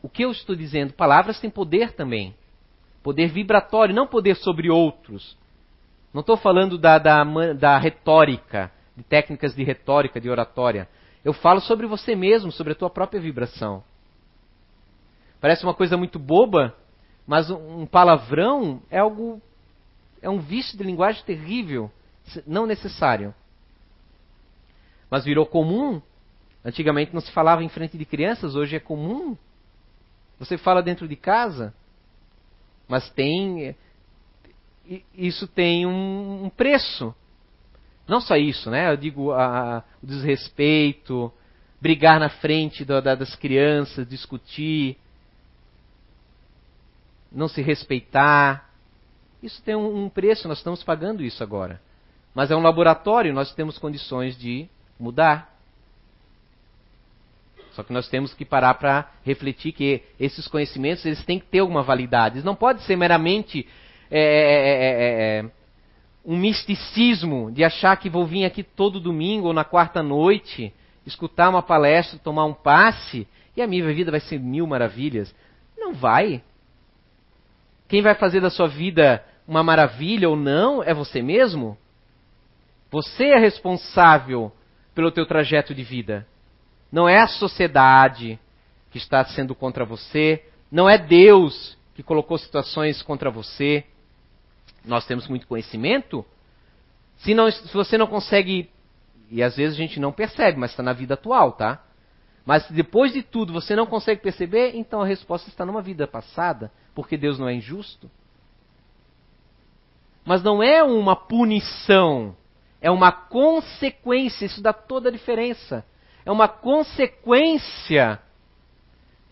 O 0.00 0.08
que 0.08 0.24
eu 0.24 0.30
estou 0.30 0.54
dizendo? 0.54 0.92
Palavras 0.92 1.40
têm 1.40 1.50
poder 1.50 1.92
também. 1.92 2.34
Poder 3.02 3.28
vibratório, 3.28 3.94
não 3.94 4.06
poder 4.06 4.36
sobre 4.36 4.70
outros. 4.70 5.36
Não 6.14 6.20
estou 6.20 6.36
falando 6.36 6.78
da, 6.78 6.98
da, 6.98 7.24
da 7.54 7.78
retórica, 7.78 8.70
de 8.96 9.02
técnicas 9.02 9.54
de 9.54 9.64
retórica, 9.64 10.20
de 10.20 10.30
oratória. 10.30 10.88
Eu 11.24 11.32
falo 11.32 11.60
sobre 11.60 11.86
você 11.86 12.14
mesmo, 12.14 12.52
sobre 12.52 12.72
a 12.72 12.76
tua 12.76 12.90
própria 12.90 13.20
vibração. 13.20 13.82
Parece 15.40 15.64
uma 15.64 15.74
coisa 15.74 15.96
muito 15.96 16.18
boba, 16.18 16.76
mas 17.26 17.50
um 17.50 17.86
palavrão 17.86 18.80
é 18.90 18.98
algo. 18.98 19.40
é 20.20 20.30
um 20.30 20.38
vício 20.38 20.78
de 20.78 20.84
linguagem 20.84 21.24
terrível, 21.24 21.90
não 22.46 22.66
necessário. 22.66 23.34
Mas 25.10 25.24
virou 25.24 25.46
comum. 25.46 26.00
Antigamente 26.64 27.12
não 27.12 27.20
se 27.20 27.32
falava 27.32 27.62
em 27.62 27.68
frente 27.68 27.98
de 27.98 28.04
crianças, 28.04 28.54
hoje 28.54 28.76
é 28.76 28.80
comum. 28.80 29.36
Você 30.38 30.56
fala 30.56 30.82
dentro 30.82 31.06
de 31.06 31.16
casa, 31.16 31.74
mas 32.88 33.10
tem. 33.10 33.76
Isso 35.14 35.46
tem 35.46 35.86
um, 35.86 36.50
preço. 36.56 37.14
Não 38.08 38.20
só 38.20 38.36
isso, 38.36 38.70
né? 38.70 38.90
Eu 38.90 38.96
digo 38.96 39.32
a, 39.32 39.84
o 40.02 40.06
desrespeito, 40.06 41.32
brigar 41.80 42.18
na 42.18 42.28
frente 42.28 42.84
da, 42.84 43.00
das 43.00 43.34
crianças, 43.36 44.08
discutir 44.08 44.96
não 47.34 47.48
se 47.48 47.62
respeitar. 47.62 48.70
Isso 49.42 49.62
tem 49.62 49.74
um, 49.74 50.08
preço, 50.08 50.46
nós 50.46 50.58
estamos 50.58 50.82
pagando 50.82 51.22
isso 51.22 51.42
agora. 51.42 51.80
Mas 52.34 52.50
é 52.50 52.56
um 52.56 52.62
laboratório, 52.62 53.32
nós 53.32 53.54
temos 53.54 53.78
condições 53.78 54.38
de 54.38 54.68
mudar. 54.98 55.52
Só 57.72 57.82
que 57.82 57.92
nós 57.92 58.08
temos 58.08 58.34
que 58.34 58.44
parar 58.44 58.74
para 58.74 59.10
refletir 59.24 59.72
que 59.72 60.02
esses 60.20 60.46
conhecimentos 60.46 61.04
eles 61.04 61.24
têm 61.24 61.38
que 61.38 61.46
ter 61.46 61.60
alguma 61.60 61.82
validade. 61.82 62.36
Eles 62.36 62.44
não 62.44 62.54
pode 62.54 62.82
ser 62.82 62.96
meramente 62.96 63.66
é 64.14 64.18
é, 64.18 64.20
é, 64.20 65.38
é, 65.38 65.38
é, 65.38 65.50
um 66.22 66.36
misticismo 66.36 67.50
de 67.50 67.64
achar 67.64 67.96
que 67.96 68.10
vou 68.10 68.26
vir 68.26 68.44
aqui 68.44 68.62
todo 68.62 69.00
domingo 69.00 69.46
ou 69.46 69.54
na 69.54 69.64
quarta 69.64 70.02
noite, 70.02 70.70
escutar 71.06 71.48
uma 71.48 71.62
palestra, 71.62 72.18
tomar 72.18 72.44
um 72.44 72.52
passe 72.52 73.26
e 73.56 73.62
a 73.62 73.66
minha 73.66 73.90
vida 73.92 74.10
vai 74.10 74.20
ser 74.20 74.38
mil 74.38 74.66
maravilhas. 74.66 75.34
Não 75.78 75.94
vai. 75.94 76.42
Quem 77.88 78.02
vai 78.02 78.14
fazer 78.14 78.40
da 78.40 78.50
sua 78.50 78.68
vida 78.68 79.24
uma 79.48 79.62
maravilha 79.62 80.28
ou 80.28 80.36
não 80.36 80.82
é 80.82 80.92
você 80.92 81.22
mesmo. 81.22 81.78
Você 82.92 83.24
é 83.24 83.38
responsável 83.38 84.52
pelo 84.94 85.10
teu 85.10 85.24
trajeto 85.24 85.74
de 85.74 85.82
vida. 85.82 86.26
Não 86.92 87.08
é 87.08 87.20
a 87.20 87.26
sociedade 87.26 88.38
que 88.90 88.98
está 88.98 89.24
sendo 89.24 89.54
contra 89.54 89.82
você, 89.82 90.44
não 90.70 90.88
é 90.88 90.98
Deus 90.98 91.78
que 91.94 92.02
colocou 92.02 92.36
situações 92.36 93.00
contra 93.00 93.30
você. 93.30 93.82
Nós 94.84 95.06
temos 95.06 95.26
muito 95.26 95.46
conhecimento. 95.46 96.22
Se, 97.16 97.32
não, 97.32 97.50
se 97.50 97.72
você 97.72 97.96
não 97.96 98.06
consegue, 98.06 98.68
e 99.30 99.42
às 99.42 99.56
vezes 99.56 99.74
a 99.74 99.80
gente 99.80 99.98
não 99.98 100.12
percebe, 100.12 100.58
mas 100.58 100.72
está 100.72 100.82
na 100.82 100.92
vida 100.92 101.14
atual, 101.14 101.52
tá? 101.52 101.82
Mas 102.44 102.68
depois 102.70 103.14
de 103.14 103.22
tudo 103.22 103.54
você 103.54 103.74
não 103.74 103.86
consegue 103.86 104.20
perceber, 104.20 104.72
então 104.74 105.00
a 105.00 105.06
resposta 105.06 105.48
está 105.48 105.64
numa 105.64 105.80
vida 105.80 106.06
passada, 106.06 106.70
porque 106.94 107.16
Deus 107.16 107.38
não 107.38 107.48
é 107.48 107.54
injusto. 107.54 108.10
Mas 110.26 110.42
não 110.42 110.62
é 110.62 110.82
uma 110.82 111.16
punição, 111.16 112.36
é 112.82 112.90
uma 112.90 113.12
consequência, 113.12 114.44
isso 114.44 114.60
dá 114.60 114.72
toda 114.72 115.08
a 115.08 115.12
diferença. 115.12 115.86
É 116.26 116.32
uma 116.32 116.48
consequência 116.48 118.20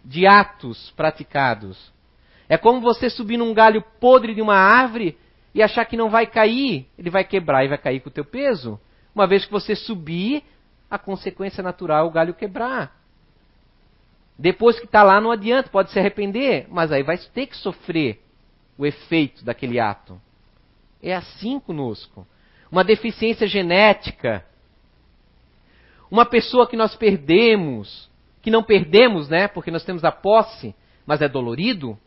de 0.04 0.24
atos 0.24 0.92
praticados. 0.92 1.92
É 2.48 2.56
como 2.56 2.80
você 2.80 3.10
subir 3.10 3.36
num 3.36 3.52
galho 3.52 3.82
podre 3.98 4.34
de 4.34 4.40
uma 4.40 4.54
árvore 4.54 5.18
e 5.52 5.60
achar 5.62 5.84
que 5.84 5.96
não 5.96 6.08
vai 6.08 6.28
cair, 6.28 6.86
ele 6.96 7.10
vai 7.10 7.24
quebrar 7.24 7.64
e 7.64 7.68
vai 7.68 7.76
cair 7.76 7.98
com 7.98 8.08
o 8.08 8.12
teu 8.12 8.24
peso. 8.24 8.80
Uma 9.12 9.26
vez 9.26 9.44
que 9.44 9.50
você 9.50 9.74
subir, 9.74 10.44
a 10.88 10.96
consequência 10.96 11.60
natural 11.60 12.06
é 12.06 12.08
o 12.08 12.12
galho 12.12 12.34
quebrar. 12.34 12.96
Depois 14.38 14.78
que 14.78 14.86
está 14.86 15.02
lá, 15.02 15.20
não 15.20 15.32
adianta, 15.32 15.68
pode 15.68 15.90
se 15.90 15.98
arrepender, 15.98 16.66
mas 16.70 16.92
aí 16.92 17.02
vai 17.02 17.18
ter 17.18 17.46
que 17.46 17.56
sofrer 17.56 18.24
o 18.78 18.86
efeito 18.86 19.44
daquele 19.44 19.80
ato. 19.80 20.20
É 21.02 21.12
assim 21.12 21.58
conosco. 21.58 22.24
Uma 22.70 22.84
deficiência 22.84 23.46
genética. 23.46 24.44
Uma 26.10 26.24
pessoa 26.24 26.68
que 26.68 26.76
nós 26.76 26.94
perdemos, 26.94 28.10
que 28.42 28.50
não 28.50 28.62
perdemos, 28.62 29.28
né? 29.28 29.48
Porque 29.48 29.70
nós 29.70 29.84
temos 29.84 30.04
a 30.04 30.12
posse, 30.12 30.74
mas 31.06 31.20
é 31.22 31.28
dolorido. 31.28 31.98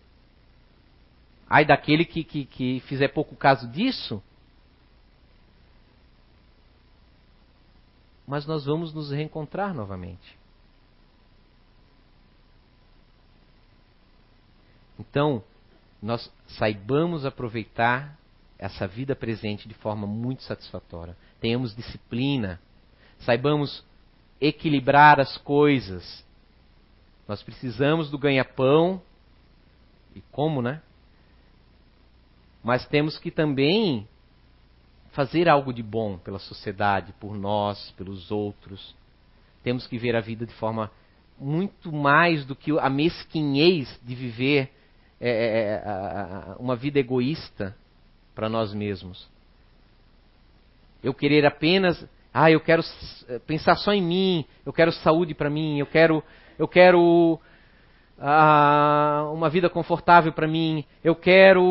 Ai 1.49 1.65
daquele 1.65 2.05
que, 2.05 2.23
que, 2.23 2.45
que 2.45 2.79
fizer 2.81 3.09
pouco 3.09 3.35
caso 3.35 3.67
disso. 3.67 4.21
Mas 8.25 8.45
nós 8.45 8.65
vamos 8.65 8.93
nos 8.93 9.11
reencontrar 9.11 9.73
novamente. 9.73 10.37
Então, 14.97 15.43
nós 16.01 16.31
saibamos 16.47 17.25
aproveitar 17.25 18.17
essa 18.63 18.87
vida 18.87 19.13
presente 19.13 19.67
de 19.67 19.73
forma 19.73 20.07
muito 20.07 20.41
satisfatória. 20.43 21.17
Tenhamos 21.41 21.75
disciplina, 21.75 22.61
saibamos 23.19 23.83
equilibrar 24.39 25.19
as 25.19 25.37
coisas. 25.39 26.25
Nós 27.27 27.43
precisamos 27.43 28.09
do 28.09 28.17
ganha-pão, 28.17 29.01
e 30.15 30.21
como, 30.31 30.61
né? 30.61 30.81
Mas 32.63 32.87
temos 32.87 33.17
que 33.17 33.29
também 33.29 34.07
fazer 35.11 35.49
algo 35.49 35.73
de 35.73 35.83
bom 35.83 36.17
pela 36.17 36.39
sociedade, 36.39 37.11
por 37.19 37.35
nós, 37.35 37.91
pelos 37.97 38.31
outros. 38.31 38.95
Temos 39.61 39.85
que 39.87 39.97
ver 39.97 40.15
a 40.15 40.21
vida 40.21 40.45
de 40.45 40.53
forma 40.53 40.89
muito 41.37 41.91
mais 41.91 42.45
do 42.45 42.55
que 42.55 42.71
a 42.79 42.89
mesquinhez 42.89 43.99
de 44.01 44.15
viver 44.15 44.71
é, 45.19 45.29
é, 45.29 45.83
é 45.83 46.55
uma 46.57 46.77
vida 46.77 46.97
egoísta 46.97 47.75
para 48.35 48.49
nós 48.49 48.73
mesmos. 48.73 49.27
Eu 51.03 51.13
querer 51.13 51.45
apenas, 51.45 52.05
ah, 52.33 52.49
eu 52.49 52.59
quero 52.59 52.81
pensar 53.45 53.75
só 53.75 53.93
em 53.93 54.01
mim, 54.01 54.45
eu 54.65 54.71
quero 54.71 54.91
saúde 54.91 55.33
para 55.33 55.49
mim, 55.49 55.77
eu 55.77 55.85
quero, 55.85 56.23
eu 56.57 56.67
quero 56.67 57.39
ah, 58.17 59.29
uma 59.33 59.49
vida 59.49 59.69
confortável 59.69 60.31
para 60.31 60.47
mim, 60.47 60.85
eu 61.03 61.15
quero, 61.15 61.61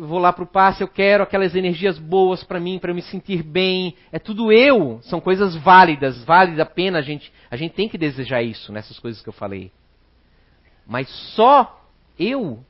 vou 0.00 0.18
lá 0.18 0.32
para 0.32 0.44
o 0.44 0.46
passe, 0.46 0.82
eu 0.82 0.88
quero 0.88 1.22
aquelas 1.22 1.54
energias 1.54 1.98
boas 1.98 2.42
para 2.42 2.58
mim, 2.58 2.78
para 2.78 2.94
me 2.94 3.02
sentir 3.02 3.42
bem. 3.42 3.94
É 4.10 4.18
tudo 4.18 4.50
eu, 4.50 4.98
são 5.02 5.20
coisas 5.20 5.54
válidas, 5.56 6.24
vale 6.24 6.60
a 6.60 6.66
pena 6.66 6.98
a 6.98 7.02
gente, 7.02 7.30
a 7.50 7.56
gente 7.56 7.74
tem 7.74 7.88
que 7.88 7.98
desejar 7.98 8.42
isso 8.42 8.72
nessas 8.72 8.98
coisas 8.98 9.22
que 9.22 9.28
eu 9.28 9.32
falei. 9.34 9.70
Mas 10.86 11.08
só 11.34 11.84
eu 12.18 12.64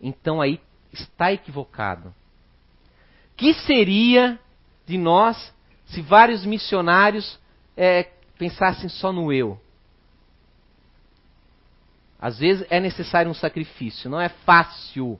então 0.00 0.40
aí 0.40 0.60
está 0.92 1.32
equivocado. 1.32 2.14
Que 3.36 3.54
seria 3.54 4.38
de 4.86 4.98
nós 4.98 5.54
se 5.86 6.02
vários 6.02 6.44
missionários 6.44 7.38
é, 7.76 8.10
pensassem 8.36 8.88
só 8.88 9.12
no 9.12 9.32
eu? 9.32 9.60
Às 12.20 12.38
vezes 12.38 12.66
é 12.68 12.80
necessário 12.80 13.30
um 13.30 13.34
sacrifício, 13.34 14.10
não 14.10 14.20
é 14.20 14.28
fácil. 14.28 15.18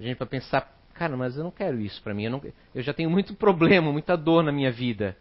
A 0.00 0.02
gente 0.02 0.16
para 0.16 0.26
pensar, 0.26 0.74
cara, 0.94 1.16
mas 1.16 1.36
eu 1.36 1.44
não 1.44 1.50
quero 1.50 1.78
isso 1.80 2.02
para 2.02 2.14
mim, 2.14 2.24
eu, 2.24 2.30
não, 2.30 2.42
eu 2.74 2.82
já 2.82 2.94
tenho 2.94 3.10
muito 3.10 3.34
problema, 3.34 3.92
muita 3.92 4.16
dor 4.16 4.42
na 4.42 4.50
minha 4.50 4.72
vida. 4.72 5.16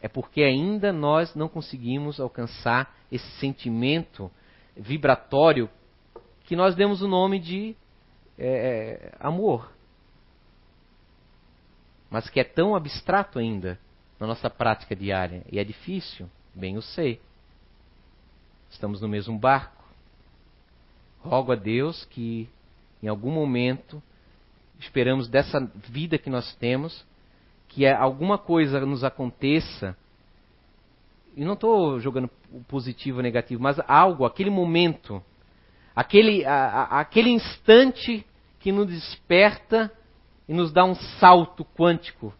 É 0.00 0.08
porque 0.08 0.42
ainda 0.42 0.92
nós 0.92 1.34
não 1.34 1.48
conseguimos 1.48 2.18
alcançar 2.18 2.94
esse 3.12 3.30
sentimento 3.32 4.30
vibratório 4.74 5.68
que 6.44 6.56
nós 6.56 6.74
demos 6.74 7.02
o 7.02 7.08
nome 7.08 7.38
de 7.38 7.76
é, 8.46 9.12
amor. 9.20 9.70
Mas 12.10 12.28
que 12.28 12.40
é 12.40 12.44
tão 12.44 12.74
abstrato 12.74 13.38
ainda 13.38 13.78
na 14.18 14.26
nossa 14.26 14.48
prática 14.48 14.96
diária. 14.96 15.44
E 15.50 15.58
é 15.58 15.64
difícil, 15.64 16.28
bem 16.54 16.74
eu 16.74 16.82
sei. 16.82 17.20
Estamos 18.70 19.00
no 19.00 19.08
mesmo 19.08 19.38
barco. 19.38 19.84
Rogo 21.20 21.52
a 21.52 21.56
Deus 21.56 22.04
que 22.06 22.48
em 23.02 23.08
algum 23.08 23.30
momento 23.30 24.02
esperamos 24.78 25.28
dessa 25.28 25.60
vida 25.88 26.18
que 26.18 26.30
nós 26.30 26.54
temos 26.56 27.04
que 27.68 27.86
alguma 27.86 28.38
coisa 28.38 28.80
nos 28.80 29.04
aconteça. 29.04 29.96
E 31.36 31.44
não 31.44 31.52
estou 31.52 32.00
jogando 32.00 32.28
positivo 32.66 33.18
ou 33.18 33.22
negativo, 33.22 33.62
mas 33.62 33.78
algo, 33.86 34.24
aquele 34.24 34.50
momento 34.50 35.22
aquele, 35.94 36.44
a, 36.44 36.54
a, 36.54 37.00
aquele 37.00 37.30
instante 37.30 38.24
que 38.60 38.70
nos 38.70 38.86
desperta 38.86 39.90
e 40.48 40.54
nos 40.54 40.70
dá 40.70 40.84
um 40.84 40.94
salto 40.94 41.64
quântico 41.64 42.32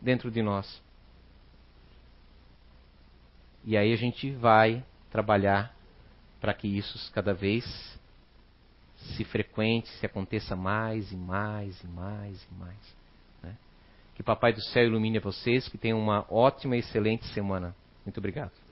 dentro 0.00 0.30
de 0.30 0.42
nós. 0.42 0.82
E 3.64 3.76
aí 3.76 3.92
a 3.92 3.96
gente 3.96 4.30
vai 4.32 4.84
trabalhar 5.10 5.74
para 6.40 6.54
que 6.54 6.68
isso 6.68 7.10
cada 7.12 7.34
vez 7.34 7.64
se 8.96 9.24
frequente, 9.24 9.88
se 9.88 10.06
aconteça 10.06 10.54
mais 10.54 11.10
e 11.12 11.16
mais 11.16 11.82
e 11.82 11.86
mais 11.86 12.42
e 12.50 12.54
mais. 12.54 12.96
Né? 13.42 13.56
Que 14.14 14.22
Papai 14.22 14.52
do 14.52 14.60
Céu 14.60 14.84
ilumine 14.84 15.18
vocês, 15.18 15.68
que 15.68 15.78
tenham 15.78 15.98
uma 15.98 16.26
ótima 16.30 16.76
e 16.76 16.80
excelente 16.80 17.26
semana. 17.28 17.74
Muito 18.04 18.18
obrigado. 18.18 18.67